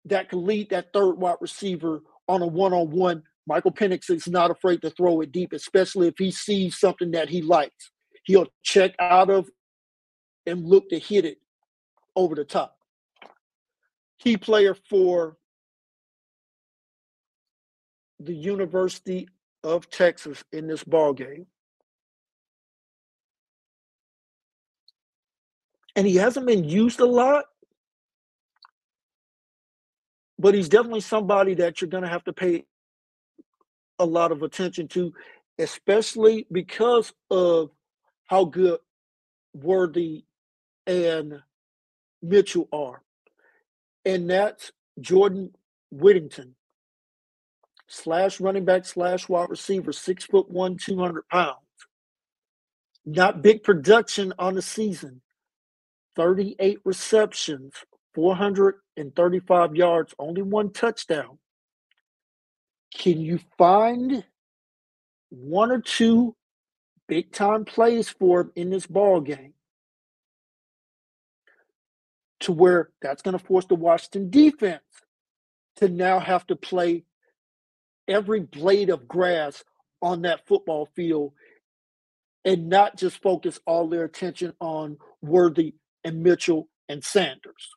that 0.06 0.28
could 0.28 0.38
lead 0.38 0.70
that 0.70 0.92
third 0.92 1.14
wide 1.14 1.36
receiver 1.40 2.02
on 2.28 2.42
a 2.42 2.46
one 2.46 2.72
on 2.72 2.90
one. 2.90 3.22
Michael 3.46 3.72
Penix 3.72 4.10
is 4.10 4.26
not 4.26 4.50
afraid 4.50 4.82
to 4.82 4.90
throw 4.90 5.20
it 5.20 5.32
deep, 5.32 5.52
especially 5.52 6.08
if 6.08 6.14
he 6.18 6.30
sees 6.30 6.78
something 6.78 7.12
that 7.12 7.28
he 7.28 7.42
likes. 7.42 7.90
He'll 8.24 8.48
check 8.62 8.94
out 8.98 9.30
of 9.30 9.48
and 10.46 10.64
look 10.64 10.88
to 10.88 10.98
hit 10.98 11.24
it 11.24 11.38
over 12.16 12.34
the 12.34 12.44
top. 12.44 12.76
Key 14.18 14.36
player 14.36 14.74
for 14.88 15.36
the 18.20 18.34
University 18.34 19.28
of 19.62 19.90
Texas 19.90 20.42
in 20.52 20.66
this 20.66 20.84
ball 20.84 21.12
game. 21.12 21.46
And 25.94 26.06
he 26.06 26.16
hasn't 26.16 26.46
been 26.46 26.64
used 26.64 27.00
a 27.00 27.06
lot, 27.06 27.46
but 30.38 30.54
he's 30.54 30.68
definitely 30.68 31.00
somebody 31.00 31.54
that 31.54 31.80
you're 31.80 31.88
going 31.88 32.02
to 32.02 32.08
have 32.08 32.24
to 32.24 32.32
pay 32.32 32.64
a 33.98 34.04
lot 34.04 34.30
of 34.30 34.42
attention 34.42 34.88
to, 34.88 35.12
especially 35.58 36.46
because 36.52 37.12
of 37.30 37.70
how 38.26 38.44
good 38.44 38.78
Worthy 39.54 40.24
and 40.86 41.40
Mitchell 42.22 42.68
are. 42.72 43.02
And 44.04 44.28
that's 44.28 44.70
Jordan 45.00 45.54
Whittington 45.90 46.54
slash 47.88 48.40
running 48.40 48.64
back 48.64 48.84
slash 48.84 49.28
wide 49.28 49.50
receiver, 49.50 49.92
six 49.92 50.24
foot 50.24 50.50
one, 50.50 50.76
200 50.76 51.28
pounds. 51.28 51.56
Not 53.04 53.42
big 53.42 53.62
production 53.62 54.32
on 54.38 54.54
the 54.54 54.62
season. 54.62 55.22
38 56.16 56.80
receptions, 56.84 57.74
435 58.14 59.76
yards, 59.76 60.14
only 60.18 60.42
one 60.42 60.72
touchdown. 60.72 61.38
Can 62.92 63.20
you 63.20 63.38
find 63.58 64.24
one 65.28 65.70
or 65.70 65.80
two 65.80 66.34
big 67.06 67.30
time 67.32 67.64
plays 67.64 68.08
for 68.08 68.40
him 68.40 68.52
in 68.56 68.70
this 68.70 68.86
ball 68.86 69.20
game? 69.20 69.52
To 72.40 72.52
where 72.52 72.90
that's 73.02 73.22
going 73.22 73.38
to 73.38 73.44
force 73.44 73.66
the 73.66 73.74
Washington 73.74 74.30
defense 74.30 74.82
to 75.76 75.88
now 75.88 76.18
have 76.18 76.46
to 76.46 76.56
play 76.56 77.04
every 78.08 78.40
blade 78.40 78.90
of 78.90 79.08
grass 79.08 79.64
on 80.02 80.22
that 80.22 80.46
football 80.46 80.88
field 80.94 81.32
and 82.44 82.68
not 82.68 82.96
just 82.96 83.20
focus 83.22 83.58
all 83.66 83.88
their 83.88 84.04
attention 84.04 84.52
on 84.60 84.98
Worthy 85.20 85.74
and 86.04 86.22
Mitchell 86.22 86.68
and 86.88 87.02
Sanders. 87.02 87.70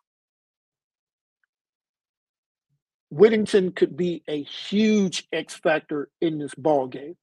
Whittington 3.09 3.71
could 3.71 3.97
be 3.97 4.23
a 4.27 4.43
huge 4.43 5.27
X 5.33 5.55
factor 5.55 6.09
in 6.21 6.37
this 6.37 6.53
ball 6.53 6.87
game. 6.87 7.15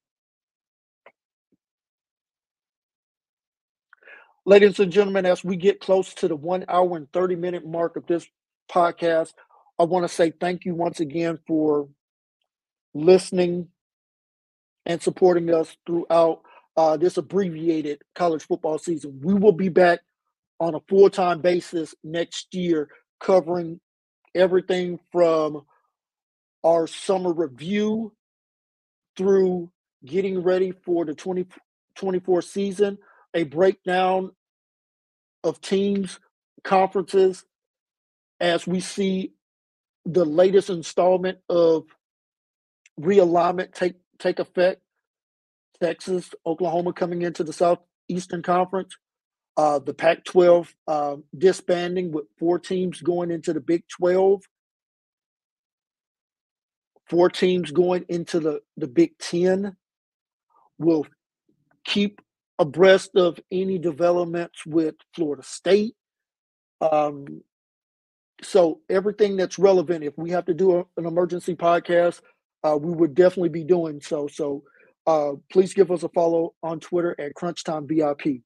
Ladies 4.45 4.81
and 4.81 4.93
gentlemen, 4.93 5.27
as 5.27 5.45
we 5.45 5.57
get 5.57 5.81
close 5.81 6.15
to 6.15 6.28
the 6.28 6.37
one 6.37 6.65
hour 6.69 6.97
and 6.97 7.11
30 7.12 7.37
minute 7.37 7.66
mark 7.66 7.97
of 7.97 8.07
this 8.07 8.27
podcast, 8.70 9.33
I 9.78 9.85
want 9.85 10.05
to 10.09 10.12
say 10.12 10.33
thank 10.33 10.65
you 10.65 10.74
once 10.74 11.01
again 11.01 11.39
for 11.47 11.89
listening 13.05 13.68
and 14.86 15.02
supporting 15.02 15.52
us 15.52 15.77
throughout 15.86 16.43
uh, 16.77 16.97
this 16.97 17.16
abbreviated 17.16 18.02
college 18.14 18.43
football 18.43 18.78
season. 18.78 19.20
We 19.23 19.35
will 19.35 19.52
be 19.52 19.68
back 19.68 20.01
on 20.60 20.74
a 20.74 20.81
full 20.89 21.10
time 21.10 21.40
basis 21.40 21.94
next 22.05 22.55
year, 22.55 22.89
covering 23.20 23.81
everything 24.35 24.98
from 25.10 25.62
our 26.64 26.86
summer 26.86 27.32
review 27.32 28.12
through 29.16 29.70
getting 30.05 30.43
ready 30.43 30.73
for 30.85 31.05
the 31.05 31.14
2024 31.14 32.43
season, 32.43 32.98
a 33.35 33.44
breakdown 33.44 34.31
of 35.43 35.60
teams, 35.60 36.18
conferences, 36.64 37.44
as 38.40 38.66
we 38.66 38.81
see 38.81 39.32
the 40.05 40.24
latest 40.24 40.70
installment 40.70 41.39
of 41.48 41.85
realignment 43.01 43.73
take 43.73 43.94
take 44.18 44.39
effect. 44.39 44.81
Texas, 45.81 46.31
Oklahoma 46.47 46.93
coming 46.93 47.23
into 47.23 47.44
the 47.44 47.52
Southeastern 47.52 48.43
Conference. 48.43 48.97
Uh, 49.59 49.78
the 49.78 49.94
Pac-12 49.94 50.68
uh, 50.86 51.16
disbanding 51.36 52.12
with 52.12 52.27
four 52.39 52.59
teams 52.59 53.01
going 53.01 53.31
into 53.31 53.52
the 53.55 53.60
Big 53.60 53.85
12. 53.89 54.43
Four 57.09 57.31
teams 57.31 57.70
going 57.70 58.05
into 58.09 58.39
the, 58.40 58.60
the 58.77 58.86
Big 58.86 59.16
10 59.18 59.77
will 60.78 61.06
keep 61.85 62.20
abreast 62.59 63.16
of 63.16 63.39
any 63.51 63.78
developments 63.78 64.66
with 64.66 64.97
Florida 65.14 65.43
State. 65.43 65.94
Um, 66.81 67.43
so 68.43 68.81
everything 68.90 69.36
that's 69.36 69.59
relevant, 69.59 70.05
if 70.05 70.12
we 70.18 70.31
have 70.31 70.44
to 70.47 70.55
do 70.55 70.78
a, 70.78 70.85
an 70.98 71.06
emergency 71.06 71.55
podcast, 71.55 72.20
uh, 72.67 72.77
we 72.77 72.93
would 72.93 73.15
definitely 73.15 73.49
be 73.49 73.63
doing 73.63 74.01
so. 74.01 74.27
So 74.27 74.65
uh, 75.07 75.33
please 75.53 75.73
give 75.73 75.93
us 75.93 76.03
a 76.03 76.09
follow 76.09 76.55
on 76.63 76.81
Twitter 76.81 77.15
at 77.21 77.35
Crunch 77.35 77.63
Time 77.63 77.87
VIP. 77.87 78.41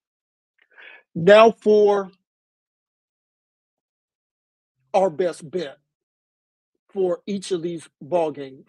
Now 1.15 1.53
for 1.53 2.11
our 4.93 5.09
best 5.09 5.49
bet 5.49 5.79
for 6.93 7.21
each 7.27 7.51
of 7.51 7.63
these 7.63 7.89
ball 8.03 8.31
games. 8.31 8.67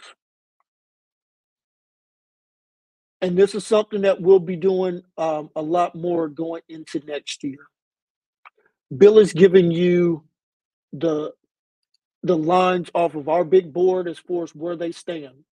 And 3.22 3.38
this 3.38 3.54
is 3.54 3.66
something 3.66 4.02
that 4.02 4.22
we'll 4.22 4.40
be 4.40 4.56
doing 4.56 5.02
um, 5.18 5.50
a 5.56 5.62
lot 5.62 5.96
more 5.96 6.28
going 6.28 6.62
into 6.70 7.02
next 7.06 7.44
year. 7.44 7.60
Bill 8.96 9.20
is 9.20 9.34
giving 9.34 9.70
you 9.70 10.24
the 10.94 11.32
the 12.24 12.38
lines 12.38 12.90
off 12.94 13.16
of 13.16 13.30
our 13.30 13.44
big 13.44 13.74
board 13.74 14.08
as 14.08 14.20
far 14.20 14.44
as 14.44 14.56
where 14.56 14.76
they 14.76 14.92
stand. 14.92 15.44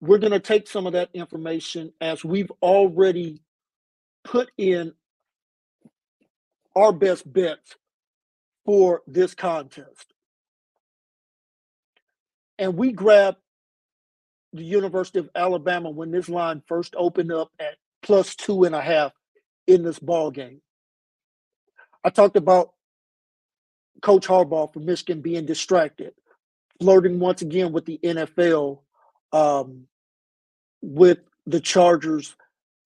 We're 0.00 0.18
going 0.18 0.32
to 0.32 0.40
take 0.40 0.68
some 0.68 0.86
of 0.86 0.92
that 0.92 1.10
information 1.14 1.92
as 2.00 2.24
we've 2.24 2.52
already 2.62 3.40
put 4.24 4.50
in 4.58 4.92
our 6.74 6.92
best 6.92 7.30
bets 7.30 7.76
for 8.66 9.02
this 9.06 9.34
contest. 9.34 10.12
And 12.58 12.76
we 12.76 12.92
grabbed 12.92 13.38
the 14.52 14.64
University 14.64 15.18
of 15.18 15.30
Alabama 15.34 15.90
when 15.90 16.10
this 16.10 16.28
line 16.28 16.62
first 16.66 16.94
opened 16.96 17.32
up 17.32 17.50
at 17.58 17.76
plus 18.02 18.34
two 18.34 18.64
and 18.64 18.74
a 18.74 18.80
half 18.80 19.12
in 19.66 19.82
this 19.82 19.98
ball 19.98 20.30
game. 20.30 20.60
I 22.04 22.10
talked 22.10 22.36
about 22.36 22.70
Coach 24.02 24.26
Harbaugh 24.26 24.72
from 24.72 24.84
Michigan 24.84 25.20
being 25.20 25.46
distracted, 25.46 26.12
flirting 26.80 27.18
once 27.18 27.42
again 27.42 27.72
with 27.72 27.84
the 27.84 27.98
NFL, 28.02 28.80
um, 29.32 29.86
with 30.82 31.18
the 31.46 31.60
Chargers, 31.60 32.36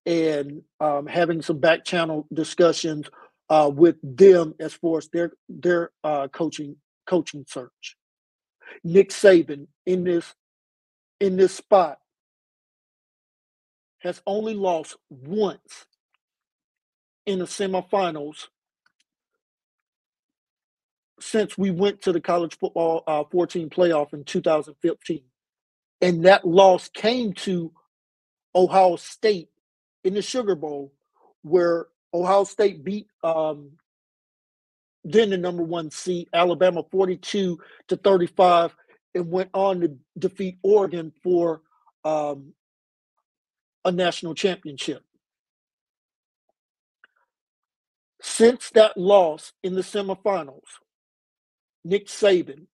and 0.07 0.63
um, 0.81 1.07
having 1.07 1.43
some 1.43 1.59
back 1.59 1.85
channel 1.85 2.27
discussions 2.33 3.09
uh, 3.49 3.71
with 3.73 3.97
them 4.03 4.55
as 4.61 4.73
far 4.73 4.99
as 4.99 5.09
their 5.09 5.33
their 5.49 5.91
uh, 6.05 6.29
coaching 6.29 6.77
coaching 7.07 7.45
search. 7.49 7.97
Nick 8.85 9.11
Saban 9.11 9.67
in 9.87 10.05
this 10.05 10.35
in 11.21 11.37
this 11.37 11.55
spot 11.55 11.99
has 13.99 14.23
only 14.27 14.55
lost 14.55 14.97
once 15.11 15.87
in 17.27 17.39
the 17.41 17.45
semifinals 17.45 18.47
since 21.21 21.57
we 21.59 21.71
went 21.71 22.03
to 22.03 22.13
the 22.13 22.21
college 22.21 22.59
football 22.59 23.03
uh, 23.07 23.25
14 23.31 23.71
playoff 23.71 24.13
in 24.15 24.25
2015. 24.25 25.23
And 26.01 26.25
that 26.25 26.47
loss 26.47 26.89
came 26.89 27.33
to 27.35 27.73
Ohio 28.55 28.97
State 28.97 29.51
in 30.05 30.15
the 30.15 30.23
Sugar 30.23 30.55
Bowl, 30.55 30.93
where 31.43 31.87
Ohio 32.15 32.45
State 32.45 32.83
beat 32.85 33.07
um, 33.23 33.73
then 35.05 35.31
the 35.31 35.39
number 35.39 35.63
one 35.63 35.91
seed, 35.91 36.29
Alabama 36.33 36.83
42 36.91 37.59
to 37.89 37.97
35, 37.97 38.75
and 39.15 39.31
went 39.31 39.51
on 39.55 39.81
to 39.81 39.97
defeat 40.19 40.59
Oregon 40.63 41.13
for 41.23 41.63
um, 42.05 42.53
a 43.85 43.93
national 43.93 44.35
championship. 44.35 45.03
Since 48.23 48.71
that 48.71 48.99
loss 48.99 49.53
in 49.63 49.75
the 49.75 49.81
semifinals, 49.81 50.61
Nick 51.85 52.07
Saban, 52.07 52.67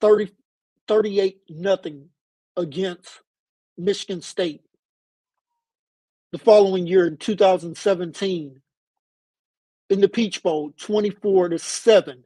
30, 0.00 0.32
38 0.86 1.40
nothing 1.50 2.08
against 2.56 3.20
Michigan 3.76 4.20
State. 4.22 4.62
The 6.32 6.38
following 6.38 6.86
year 6.86 7.06
in 7.06 7.16
2017, 7.16 8.60
in 9.90 10.00
the 10.00 10.08
Peach 10.08 10.42
Bowl, 10.42 10.72
24 10.78 11.50
to 11.50 11.58
7, 11.58 12.24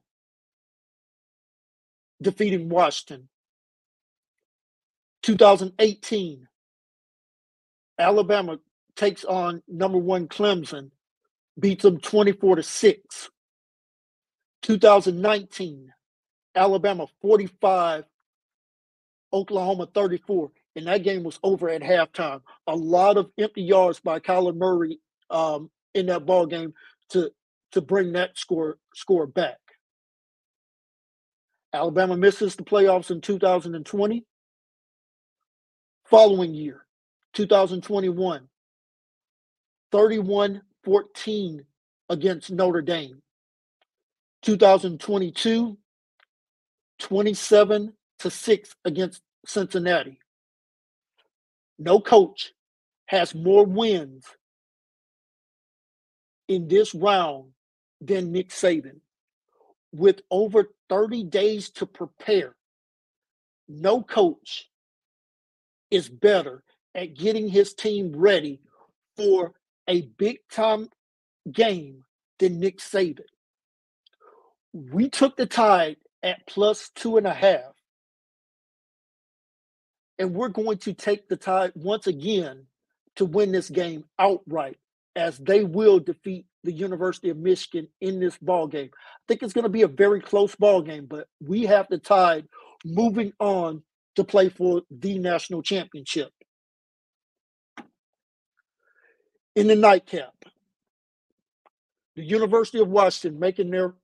defeating 2.20 2.68
Washington. 2.68 3.28
2018, 5.22 6.48
Alabama 7.98 8.58
takes 8.96 9.24
on 9.24 9.62
number 9.68 9.98
one 9.98 10.26
Clemson, 10.26 10.90
beats 11.58 11.82
them 11.84 11.98
24 11.98 12.56
to 12.56 12.62
6. 12.64 13.30
2019, 14.62 15.92
Alabama 16.54 17.06
45, 17.20 18.04
Oklahoma 19.32 19.88
34. 19.94 20.50
And 20.76 20.86
that 20.86 21.02
game 21.02 21.22
was 21.22 21.38
over 21.42 21.68
at 21.68 21.82
halftime. 21.82 22.40
A 22.66 22.74
lot 22.74 23.16
of 23.16 23.30
empty 23.38 23.62
yards 23.62 24.00
by 24.00 24.20
Kyler 24.20 24.56
Murray 24.56 25.00
um, 25.30 25.70
in 25.94 26.06
that 26.06 26.26
ball 26.26 26.46
game 26.46 26.74
to 27.10 27.30
to 27.72 27.80
bring 27.80 28.12
that 28.12 28.38
score 28.38 28.78
score 28.94 29.26
back. 29.26 29.58
Alabama 31.74 32.16
misses 32.16 32.54
the 32.56 32.62
playoffs 32.62 33.10
in 33.10 33.20
2020. 33.20 34.24
Following 36.04 36.52
year, 36.54 36.84
2021, 37.32 38.48
31 39.90 40.62
14 40.84 41.64
against 42.10 42.50
Notre 42.50 42.82
Dame. 42.82 43.21
2022, 44.42 45.78
27 46.98 47.92
to 48.18 48.30
6 48.30 48.76
against 48.84 49.22
Cincinnati. 49.46 50.18
No 51.78 52.00
coach 52.00 52.52
has 53.06 53.34
more 53.34 53.64
wins 53.64 54.24
in 56.48 56.68
this 56.68 56.94
round 56.94 57.52
than 58.00 58.32
Nick 58.32 58.50
Saban. 58.50 59.00
With 59.92 60.22
over 60.30 60.70
30 60.88 61.24
days 61.24 61.70
to 61.70 61.86
prepare, 61.86 62.56
no 63.68 64.02
coach 64.02 64.68
is 65.90 66.08
better 66.08 66.64
at 66.94 67.14
getting 67.14 67.48
his 67.48 67.74
team 67.74 68.12
ready 68.14 68.60
for 69.16 69.52
a 69.88 70.02
big 70.18 70.38
time 70.50 70.88
game 71.50 72.04
than 72.38 72.60
Nick 72.60 72.78
Saban. 72.78 73.31
We 74.72 75.08
took 75.08 75.36
the 75.36 75.46
tide 75.46 75.96
at 76.22 76.46
plus 76.46 76.90
two 76.94 77.16
and 77.16 77.26
a 77.26 77.34
half. 77.34 77.74
And 80.18 80.34
we're 80.34 80.48
going 80.48 80.78
to 80.78 80.92
take 80.92 81.28
the 81.28 81.36
tide 81.36 81.72
once 81.74 82.06
again 82.06 82.66
to 83.16 83.24
win 83.24 83.52
this 83.52 83.68
game 83.68 84.04
outright, 84.18 84.78
as 85.16 85.36
they 85.38 85.64
will 85.64 85.98
defeat 85.98 86.46
the 86.64 86.72
University 86.72 87.28
of 87.28 87.36
Michigan 87.36 87.88
in 88.00 88.20
this 88.20 88.38
ball 88.38 88.66
game. 88.66 88.90
I 88.94 89.20
think 89.26 89.42
it's 89.42 89.52
going 89.52 89.64
to 89.64 89.68
be 89.68 89.82
a 89.82 89.88
very 89.88 90.20
close 90.20 90.54
ball 90.54 90.80
game, 90.80 91.06
but 91.06 91.26
we 91.44 91.64
have 91.64 91.88
the 91.88 91.98
tide 91.98 92.46
moving 92.84 93.32
on 93.40 93.82
to 94.16 94.24
play 94.24 94.48
for 94.48 94.82
the 94.90 95.18
national 95.18 95.62
championship. 95.62 96.30
In 99.56 99.66
the 99.66 99.76
nightcap, 99.76 100.32
the 102.14 102.22
University 102.22 102.78
of 102.78 102.88
Washington 102.88 103.40
making 103.40 103.70
their 103.70 103.94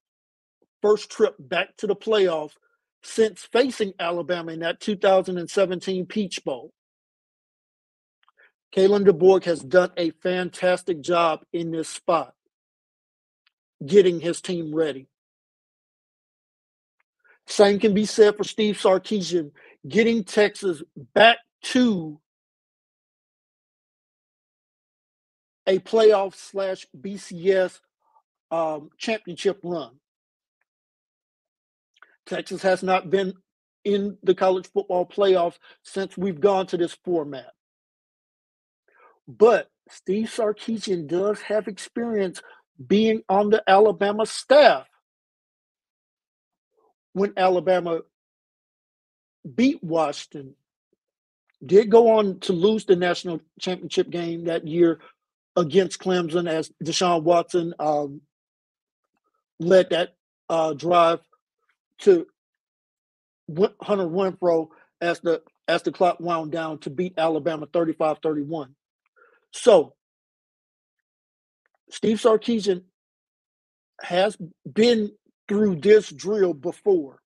first 0.82 1.10
trip 1.10 1.34
back 1.38 1.76
to 1.78 1.86
the 1.86 1.96
playoffs 1.96 2.52
since 3.02 3.48
facing 3.52 3.92
Alabama 3.98 4.52
in 4.52 4.60
that 4.60 4.80
2017 4.80 6.06
Peach 6.06 6.44
Bowl. 6.44 6.72
Kalen 8.74 9.06
DeBoer 9.06 9.44
has 9.44 9.60
done 9.60 9.90
a 9.96 10.10
fantastic 10.10 11.00
job 11.00 11.40
in 11.52 11.70
this 11.70 11.88
spot, 11.88 12.34
getting 13.84 14.20
his 14.20 14.40
team 14.40 14.74
ready. 14.74 15.08
Same 17.46 17.78
can 17.78 17.94
be 17.94 18.04
said 18.04 18.36
for 18.36 18.44
Steve 18.44 18.76
Sarkisian, 18.76 19.52
getting 19.88 20.22
Texas 20.22 20.82
back 21.14 21.38
to 21.62 22.20
a 25.66 25.78
playoff 25.78 26.34
slash 26.34 26.86
BCS 26.98 27.80
um, 28.50 28.90
championship 28.98 29.60
run. 29.62 29.92
Texas 32.28 32.62
has 32.62 32.82
not 32.82 33.10
been 33.10 33.34
in 33.84 34.18
the 34.22 34.34
college 34.34 34.68
football 34.72 35.06
playoffs 35.06 35.58
since 35.82 36.16
we've 36.16 36.40
gone 36.40 36.66
to 36.66 36.76
this 36.76 36.96
format. 37.04 37.52
But 39.26 39.70
Steve 39.90 40.26
Sarkisian 40.26 41.06
does 41.06 41.40
have 41.42 41.68
experience 41.68 42.42
being 42.84 43.22
on 43.28 43.50
the 43.50 43.62
Alabama 43.66 44.26
staff 44.26 44.86
when 47.12 47.32
Alabama 47.36 48.00
beat 49.54 49.82
Washington, 49.82 50.54
did 51.64 51.90
go 51.90 52.18
on 52.18 52.38
to 52.40 52.52
lose 52.52 52.84
the 52.84 52.96
national 52.96 53.40
championship 53.58 54.10
game 54.10 54.44
that 54.44 54.66
year 54.66 55.00
against 55.56 55.98
Clemson 55.98 56.48
as 56.48 56.70
Deshaun 56.84 57.22
Watson 57.24 57.74
um, 57.80 58.20
led 59.58 59.90
that 59.90 60.14
uh, 60.48 60.74
drive 60.74 61.20
to 62.00 62.26
Hunter 63.80 64.06
Renfrow 64.06 64.68
as 65.00 65.20
the 65.20 65.42
as 65.66 65.82
the 65.82 65.92
clock 65.92 66.18
wound 66.20 66.50
down 66.50 66.78
to 66.78 66.90
beat 66.90 67.14
Alabama 67.18 67.66
35-31. 67.66 68.68
So 69.52 69.94
Steve 71.90 72.16
Sarkisian 72.16 72.84
has 74.00 74.36
been 74.70 75.12
through 75.46 75.76
this 75.76 76.10
drill 76.10 76.54
before 76.54 77.20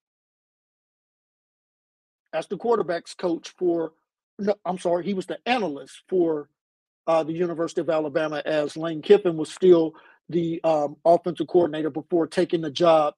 as 2.33 2.47
the 2.47 2.57
quarterbacks 2.57 3.15
coach 3.15 3.53
for 3.57 3.93
no, 4.39 4.55
I'm 4.65 4.79
sorry, 4.79 5.05
he 5.05 5.13
was 5.13 5.27
the 5.27 5.37
analyst 5.45 6.01
for 6.09 6.49
uh, 7.05 7.23
the 7.23 7.33
University 7.33 7.81
of 7.81 7.89
Alabama 7.89 8.41
as 8.45 8.75
Lane 8.75 9.01
Kiffin 9.01 9.37
was 9.37 9.51
still 9.51 9.93
the 10.29 10.59
um, 10.63 10.95
offensive 11.05 11.47
coordinator 11.47 11.91
before 11.91 12.25
taking 12.25 12.61
the 12.61 12.71
job 12.71 13.13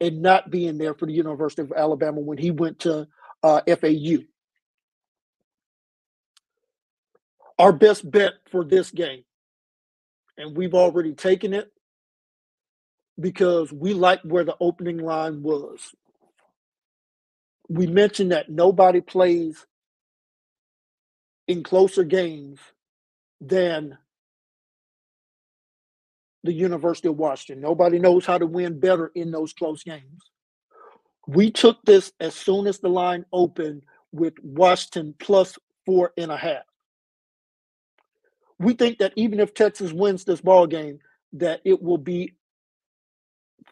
and 0.00 0.22
not 0.22 0.50
being 0.50 0.78
there 0.78 0.94
for 0.94 1.06
the 1.06 1.12
University 1.12 1.62
of 1.62 1.72
Alabama 1.72 2.20
when 2.20 2.38
he 2.38 2.50
went 2.50 2.80
to 2.80 3.08
uh, 3.42 3.60
FAU. 3.66 4.24
Our 7.58 7.72
best 7.72 8.08
bet 8.08 8.34
for 8.50 8.64
this 8.64 8.90
game, 8.90 9.24
and 10.36 10.56
we've 10.56 10.74
already 10.74 11.14
taken 11.14 11.52
it 11.54 11.72
because 13.18 13.72
we 13.72 13.94
like 13.94 14.20
where 14.22 14.44
the 14.44 14.56
opening 14.60 14.98
line 14.98 15.42
was. 15.42 15.80
We 17.68 17.86
mentioned 17.86 18.32
that 18.32 18.48
nobody 18.48 19.00
plays 19.00 19.66
in 21.48 21.62
closer 21.62 22.04
games 22.04 22.60
than 23.40 23.98
the 26.44 26.52
University 26.52 27.08
of 27.08 27.16
Washington. 27.16 27.62
Nobody 27.62 27.98
knows 27.98 28.24
how 28.24 28.38
to 28.38 28.46
win 28.46 28.78
better 28.78 29.10
in 29.14 29.30
those 29.30 29.52
close 29.52 29.82
games. 29.82 30.30
We 31.26 31.50
took 31.50 31.82
this 31.84 32.12
as 32.20 32.34
soon 32.34 32.66
as 32.66 32.78
the 32.78 32.88
line 32.88 33.26
opened 33.32 33.82
with 34.12 34.34
Washington 34.42 35.14
plus 35.18 35.58
four 35.84 36.12
and 36.16 36.30
a 36.30 36.36
half. 36.36 36.62
We 38.58 38.72
think 38.74 38.98
that 38.98 39.12
even 39.16 39.40
if 39.40 39.54
Texas 39.54 39.92
wins 39.92 40.24
this 40.24 40.40
ball 40.40 40.66
game, 40.66 41.00
that 41.34 41.60
it 41.64 41.82
will 41.82 41.98
be 41.98 42.34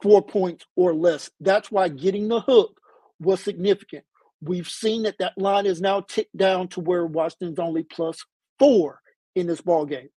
four 0.02 0.22
points 0.22 0.66
or 0.76 0.94
less. 0.94 1.30
That's 1.40 1.70
why 1.70 1.88
getting 1.88 2.28
the 2.28 2.40
hook 2.40 2.80
was 3.20 3.42
significant. 3.42 4.04
We've 4.42 4.68
seen 4.68 5.04
that 5.04 5.18
that 5.18 5.38
line 5.38 5.66
is 5.66 5.80
now 5.80 6.02
ticked 6.02 6.36
down 6.36 6.68
to 6.68 6.80
where 6.80 7.06
Washington's 7.06 7.58
only 7.58 7.84
plus 7.84 8.24
four 8.58 9.00
in 9.34 9.46
this 9.46 9.60
ball 9.60 9.86
game. 9.86 10.10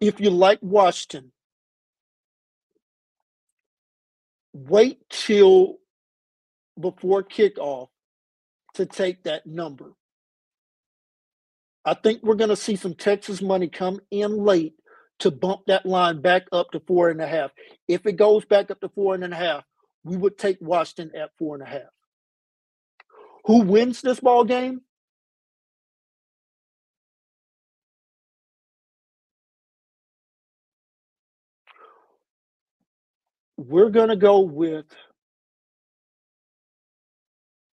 If 0.00 0.20
you 0.20 0.30
like 0.30 0.58
Washington, 0.62 1.32
wait 4.52 4.98
till 5.10 5.76
before 6.80 7.22
kickoff 7.22 7.88
to 8.74 8.86
take 8.86 9.24
that 9.24 9.46
number. 9.46 9.92
I 11.84 11.94
think 11.94 12.22
we're 12.22 12.34
going 12.34 12.50
to 12.50 12.56
see 12.56 12.76
some 12.76 12.94
Texas 12.94 13.42
money 13.42 13.68
come 13.68 14.00
in 14.10 14.44
late 14.44 14.74
to 15.20 15.30
bump 15.30 15.62
that 15.66 15.86
line 15.86 16.20
back 16.20 16.44
up 16.50 16.70
to 16.72 16.80
four 16.80 17.10
and 17.10 17.20
a 17.20 17.26
half. 17.26 17.50
If 17.88 18.06
it 18.06 18.12
goes 18.12 18.44
back 18.44 18.70
up 18.70 18.80
to 18.80 18.88
four 18.88 19.14
and 19.14 19.24
a 19.24 19.36
half, 19.36 19.64
we 20.02 20.16
would 20.16 20.38
take 20.38 20.58
Washington 20.60 21.14
at 21.18 21.30
four 21.38 21.54
and 21.54 21.62
a 21.62 21.70
half. 21.70 21.82
Who 23.46 23.60
wins 23.60 24.00
this 24.00 24.20
ball 24.20 24.44
game? 24.44 24.80
We're 33.56 33.90
going 33.90 34.08
to 34.08 34.16
go 34.16 34.40
with, 34.40 34.86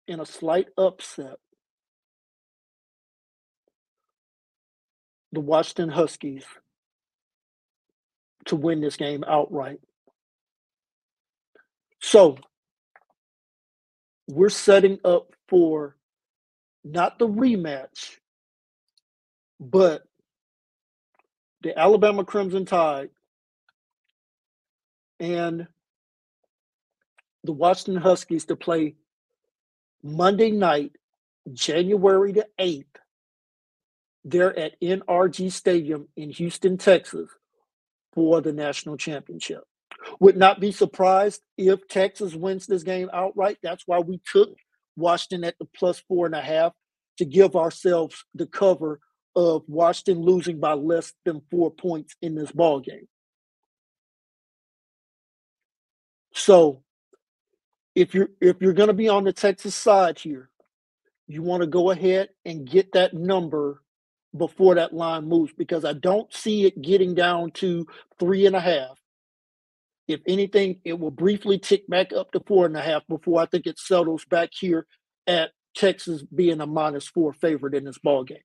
in 0.07 0.19
a 0.19 0.26
slight 0.26 0.68
upset, 0.77 1.38
the 5.31 5.41
Washington 5.41 5.89
Huskies 5.89 6.45
to 8.45 8.56
win 8.56 8.80
this 8.80 8.95
game 8.95 9.23
outright. 9.27 9.80
So 12.02 12.38
we're 14.27 14.49
setting 14.49 14.99
up 15.03 15.34
for 15.49 15.97
not 16.84 17.19
the 17.19 17.27
rematch, 17.27 18.18
but 19.60 20.03
the 21.64 21.77
Alabama 21.77 22.23
Crimson 22.23 22.65
Tide 22.65 23.10
and 25.20 25.68
the 27.44 27.52
Washington 27.52 28.02
Huskies 28.02 28.46
to 28.46 28.56
play 28.56 28.96
Monday 30.04 30.52
night, 30.52 30.94
January 31.52 32.32
the 32.32 32.48
8th. 32.60 32.86
They're 34.24 34.58
at 34.58 34.80
NRG 34.82 35.52
Stadium 35.52 36.08
in 36.18 36.32
Houston, 36.32 36.78
Texas 36.78 37.30
for 38.14 38.42
the 38.42 38.54
national 38.54 38.98
championship. 38.98 39.64
Would 40.20 40.38
not 40.38 40.60
be 40.60 40.72
surprised 40.72 41.42
if 41.58 41.88
Texas 41.88 42.34
wins 42.34 42.66
this 42.66 42.84
game 42.84 43.10
outright. 43.14 43.58
That's 43.62 43.84
why 43.86 44.00
we 44.00 44.20
took 44.32 44.56
Washington 44.96 45.44
at 45.44 45.58
the 45.60 45.66
plus 45.66 46.00
four 46.08 46.26
and 46.26 46.36
a 46.36 46.42
half 46.42 46.74
to 47.18 47.26
give 47.26 47.56
ourselves 47.56 48.24
the 48.34 48.46
cover 48.46 49.00
of 49.36 49.64
Washington 49.68 50.24
losing 50.24 50.60
by 50.60 50.74
less 50.74 51.14
than 51.26 51.42
four 51.52 51.72
points 51.72 52.16
in 52.22 52.36
this 52.36 52.52
ball 52.52 52.80
game. 52.80 53.08
So 56.36 56.84
if 57.95 58.14
you're 58.14 58.30
if 58.41 58.57
you're 58.60 58.74
going 58.74 58.90
to 58.90 58.94
be 58.94 59.10
on 59.10 59.24
the 59.24 59.34
Texas 59.34 59.74
side 59.74 60.20
here, 60.20 60.49
you 61.28 61.41
want 61.41 61.62
to 61.62 61.68
go 61.68 61.91
ahead 61.91 62.30
and 62.45 62.70
get 62.70 62.91
that 62.91 63.14
number 63.14 63.82
before 64.36 64.76
that 64.76 64.94
line 64.94 65.28
moves 65.30 65.53
because 65.57 65.86
I 65.86 65.94
don't 65.94 66.32
see 66.34 66.66
it 66.66 66.82
getting 66.82 67.16
down 67.16 67.52
to 67.52 67.88
three 68.20 68.45
and 68.45 68.56
a 68.56 68.60
half. 68.60 68.99
If 70.10 70.20
anything, 70.28 70.82
it 70.84 70.99
will 70.99 71.10
briefly 71.10 71.57
tick 71.57 71.88
back 71.88 72.12
up 72.12 72.32
to 72.34 72.41
four 72.45 72.66
and 72.66 72.76
a 72.76 72.82
half 72.82 73.07
before 73.07 73.41
I 73.41 73.45
think 73.45 73.66
it 73.66 73.80
settles 73.80 74.26
back 74.26 74.49
here 74.53 74.86
at 75.26 75.52
Texas 75.76 76.22
being 76.24 76.60
a 76.60 76.68
minus 76.68 77.07
four 77.07 77.32
favorite 77.34 77.74
in 77.74 77.86
this 77.86 77.98
ball 77.98 78.26
game. 78.26 78.38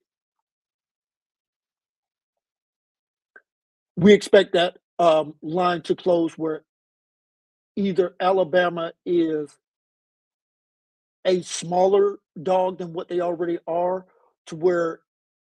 We 3.97 4.13
expect 4.13 4.53
that 4.53 4.77
um, 4.97 5.35
line 5.41 5.81
to 5.83 5.95
close 5.95 6.37
where 6.37 6.63
either 7.75 8.15
Alabama 8.19 8.93
is 9.05 9.49
a 11.25 11.41
smaller 11.41 12.17
dog 12.41 12.79
than 12.79 12.93
what 12.93 13.07
they 13.07 13.21
already 13.21 13.59
are, 13.67 14.05
to 14.47 14.55
where 14.55 14.99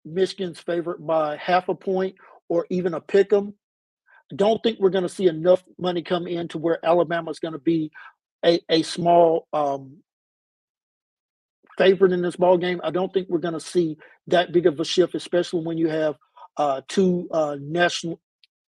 Michigan's 0.05 0.59
favored 0.59 1.05
by 1.05 1.37
half 1.37 1.69
a 1.69 1.75
point 1.75 2.15
or 2.49 2.65
even 2.69 2.93
a 2.93 3.01
pick 3.01 3.31
'em. 3.31 3.53
Don't 4.35 4.61
think 4.63 4.79
we're 4.79 4.89
going 4.89 5.03
to 5.03 5.09
see 5.09 5.27
enough 5.27 5.63
money 5.77 6.01
come 6.01 6.27
in 6.27 6.47
to 6.49 6.57
where 6.57 6.83
Alabama 6.83 7.31
is 7.31 7.39
going 7.39 7.53
to 7.53 7.59
be 7.59 7.91
a, 8.43 8.59
a 8.69 8.81
small 8.81 9.47
um, 9.53 9.97
favorite 11.77 12.11
in 12.11 12.21
this 12.21 12.35
ball 12.35 12.57
game. 12.57 12.81
I 12.83 12.91
don't 12.91 13.13
think 13.13 13.29
we're 13.29 13.37
going 13.37 13.53
to 13.53 13.59
see 13.59 13.97
that 14.27 14.51
big 14.51 14.65
of 14.65 14.79
a 14.79 14.85
shift, 14.85 15.15
especially 15.15 15.63
when 15.63 15.77
you 15.77 15.87
have 15.87 16.15
uh, 16.57 16.81
two 16.87 17.27
uh, 17.31 17.55
national 17.59 18.19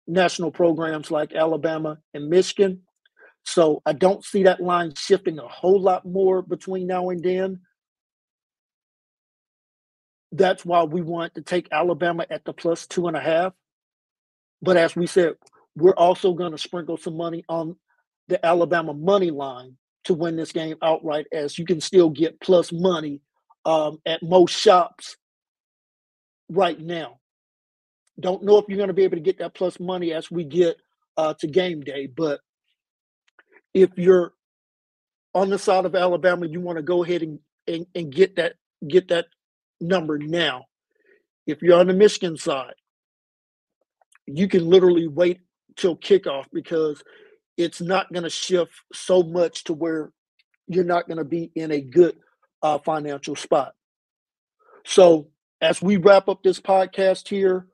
national 0.06 0.50
programs 0.50 1.10
like 1.10 1.34
Alabama 1.34 1.98
and 2.14 2.28
Michigan. 2.28 2.82
So 3.44 3.82
I 3.84 3.92
don't 3.92 4.24
see 4.24 4.44
that 4.44 4.60
line 4.60 4.94
shifting 4.94 5.38
a 5.38 5.48
whole 5.48 5.80
lot 5.80 6.04
more 6.06 6.42
between 6.42 6.86
now 6.86 7.10
and 7.10 7.22
then. 7.22 7.60
That's 10.32 10.64
why 10.64 10.84
we 10.84 11.02
want 11.02 11.34
to 11.34 11.42
take 11.42 11.68
Alabama 11.72 12.26
at 12.30 12.44
the 12.44 12.52
plus 12.52 12.86
two 12.86 13.08
and 13.08 13.16
a 13.16 13.20
half. 13.20 13.52
But 14.62 14.76
as 14.76 14.94
we 14.94 15.06
said, 15.06 15.34
we're 15.76 15.94
also 15.94 16.34
going 16.34 16.52
to 16.52 16.58
sprinkle 16.58 16.96
some 16.96 17.16
money 17.16 17.44
on 17.48 17.76
the 18.28 18.44
Alabama 18.44 18.92
money 18.92 19.30
line 19.30 19.76
to 20.04 20.14
win 20.14 20.36
this 20.36 20.52
game 20.52 20.76
outright, 20.82 21.26
as 21.32 21.58
you 21.58 21.64
can 21.64 21.80
still 21.80 22.10
get 22.10 22.40
plus 22.40 22.72
money 22.72 23.20
um, 23.64 23.98
at 24.06 24.22
most 24.22 24.56
shops 24.56 25.16
right 26.48 26.78
now. 26.78 27.18
Don't 28.18 28.42
know 28.42 28.58
if 28.58 28.66
you're 28.68 28.76
going 28.76 28.88
to 28.88 28.94
be 28.94 29.04
able 29.04 29.16
to 29.16 29.22
get 29.22 29.38
that 29.38 29.54
plus 29.54 29.80
money 29.80 30.12
as 30.12 30.30
we 30.30 30.44
get 30.44 30.76
uh, 31.16 31.34
to 31.40 31.46
game 31.46 31.80
day, 31.80 32.06
but 32.06 32.40
if 33.74 33.90
you're 33.96 34.32
on 35.34 35.50
the 35.50 35.58
side 35.58 35.84
of 35.84 35.94
Alabama, 35.94 36.46
you 36.46 36.60
want 36.60 36.76
to 36.76 36.82
go 36.82 37.04
ahead 37.04 37.22
and, 37.22 37.38
and, 37.66 37.86
and 37.94 38.12
get 38.12 38.36
that 38.36 38.54
get 38.86 39.08
that 39.08 39.26
number 39.80 40.18
now. 40.18 40.66
If 41.46 41.62
you're 41.62 41.78
on 41.78 41.86
the 41.86 41.94
Michigan 41.94 42.36
side, 42.36 42.74
you 44.26 44.48
can 44.48 44.68
literally 44.68 45.08
wait 45.08 45.40
till 45.76 45.96
kickoff 45.96 46.46
because 46.52 47.02
it's 47.56 47.80
not 47.80 48.12
going 48.12 48.22
to 48.22 48.30
shift 48.30 48.72
so 48.92 49.22
much 49.22 49.64
to 49.64 49.74
where 49.74 50.12
you're 50.66 50.84
not 50.84 51.06
going 51.06 51.18
to 51.18 51.24
be 51.24 51.50
in 51.54 51.72
a 51.72 51.80
good 51.80 52.16
uh, 52.62 52.78
financial 52.78 53.36
spot. 53.36 53.74
So, 54.84 55.28
as 55.60 55.82
we 55.82 55.96
wrap 55.98 56.28
up 56.28 56.42
this 56.42 56.60
podcast 56.60 57.28
here, 57.28 57.66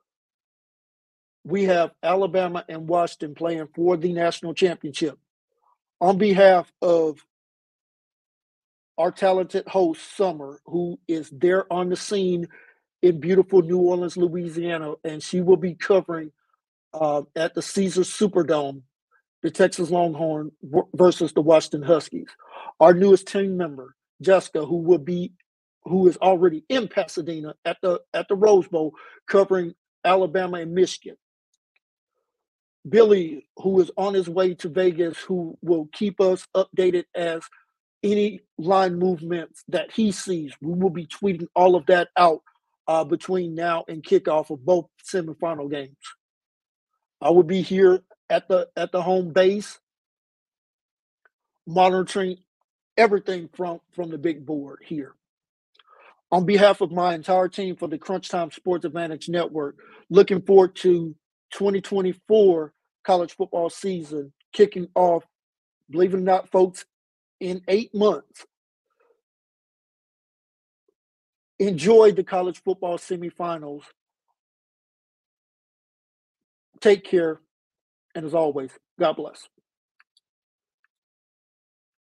we 1.45 1.65
have 1.65 1.93
Alabama 2.03 2.65
and 2.69 2.89
Washington 2.89 3.35
playing 3.35 3.69
for 3.75 3.97
the 3.97 4.13
national 4.13 4.55
championship. 4.55 5.19
On 6.01 6.19
behalf 6.19 6.73
of 6.83 7.25
our 8.99 9.13
talented 9.13 9.69
host, 9.69 10.17
Summer, 10.17 10.61
who 10.67 10.99
is 11.09 11.31
there 11.31 11.71
on 11.73 11.91
the 11.91 11.97
scene 11.97 12.49
in 13.03 13.21
beautiful 13.21 13.63
New 13.63 13.79
Orleans, 13.79 14.17
Louisiana, 14.17 14.95
and 15.05 15.23
she 15.23 15.41
will 15.41 15.57
be 15.57 15.75
covering 15.75 16.33
uh, 16.95 17.23
at 17.37 17.55
the 17.55 17.63
Caesars 17.63 18.11
Superdome 18.11 18.83
the 19.43 19.51
Texas 19.51 19.91
Longhorn 19.91 20.51
versus 20.95 21.33
the 21.33 21.41
Washington 21.41 21.83
Huskies. 21.83 22.29
Our 22.81 22.95
newest 22.95 23.29
team 23.29 23.57
member, 23.57 23.95
Jessica, 24.21 24.65
who 24.65 24.79
will 24.79 24.99
be 24.99 25.33
who 25.85 26.09
is 26.09 26.17
already 26.17 26.65
in 26.69 26.89
Pasadena 26.89 27.55
at 27.65 27.79
the 27.83 28.01
at 28.13 28.29
the 28.29 28.35
Rose 28.37 28.67
Bowl 28.69 28.95
covering 29.29 29.75
Alabama 30.05 30.59
and 30.59 30.75
Michigan. 30.75 31.17
Billy, 32.89 33.47
who 33.57 33.81
is 33.81 33.91
on 33.97 34.15
his 34.15 34.29
way 34.29 34.55
to 34.55 34.69
Vegas, 34.69 35.19
who 35.19 35.59
will 35.63 35.89
keep 35.93 36.21
us 36.21 36.47
updated 36.55 37.05
as 37.15 37.43
any 38.03 38.41
line 38.59 38.97
movements 38.99 39.65
that 39.69 39.91
he 39.93 40.13
sees. 40.13 40.53
We 40.61 40.75
will 40.75 40.91
be 40.91 41.07
tweeting 41.07 41.49
all 41.55 41.75
of 41.75 41.87
that 41.87 42.09
out 42.17 42.43
uh, 42.87 43.05
between 43.05 43.55
now 43.55 43.85
and 43.89 44.03
kickoff 44.03 44.51
of 44.51 44.65
both 44.65 44.87
semifinal 45.05 45.71
games. 45.71 45.97
I 47.21 47.31
will 47.31 47.43
be 47.43 47.63
here 47.63 48.03
at 48.31 48.49
the 48.49 48.69
at 48.77 48.93
the 48.93 49.03
home 49.03 49.33
base, 49.33 49.79
monitoring 51.67 52.39
everything 52.97 53.49
from 53.55 53.81
from 53.93 54.11
the 54.11 54.19
big 54.19 54.47
board 54.47 54.81
here. 54.85 55.15
On 56.31 56.45
behalf 56.45 56.81
of 56.81 56.93
my 56.93 57.15
entire 57.15 57.49
team 57.49 57.77
for 57.77 57.89
the 57.89 57.99
Crunch 57.99 58.29
Time 58.29 58.51
Sports 58.51 58.85
Advantage 58.85 59.29
Network, 59.29 59.77
looking 60.11 60.43
forward 60.43 60.75
to 60.77 61.15
2024 61.53 62.73
college 63.07 63.37
football 63.37 63.71
season 63.71 64.33
kicking 64.53 64.89
off, 64.97 65.25
believe 65.89 66.13
it 66.13 66.17
or 66.17 66.21
not, 66.21 66.51
folks, 66.51 66.85
in 67.39 67.63
eight 67.69 67.95
months. 67.95 68.45
Enjoy 71.59 72.13
the 72.13 72.25
college 72.25 72.61
football 72.63 72.99
semifinals. 72.99 73.83
Take 76.81 77.05
care. 77.05 77.41
And 78.15 78.27
as 78.27 78.35
always, 78.35 78.71
God 78.99 79.17
bless. 79.17 79.49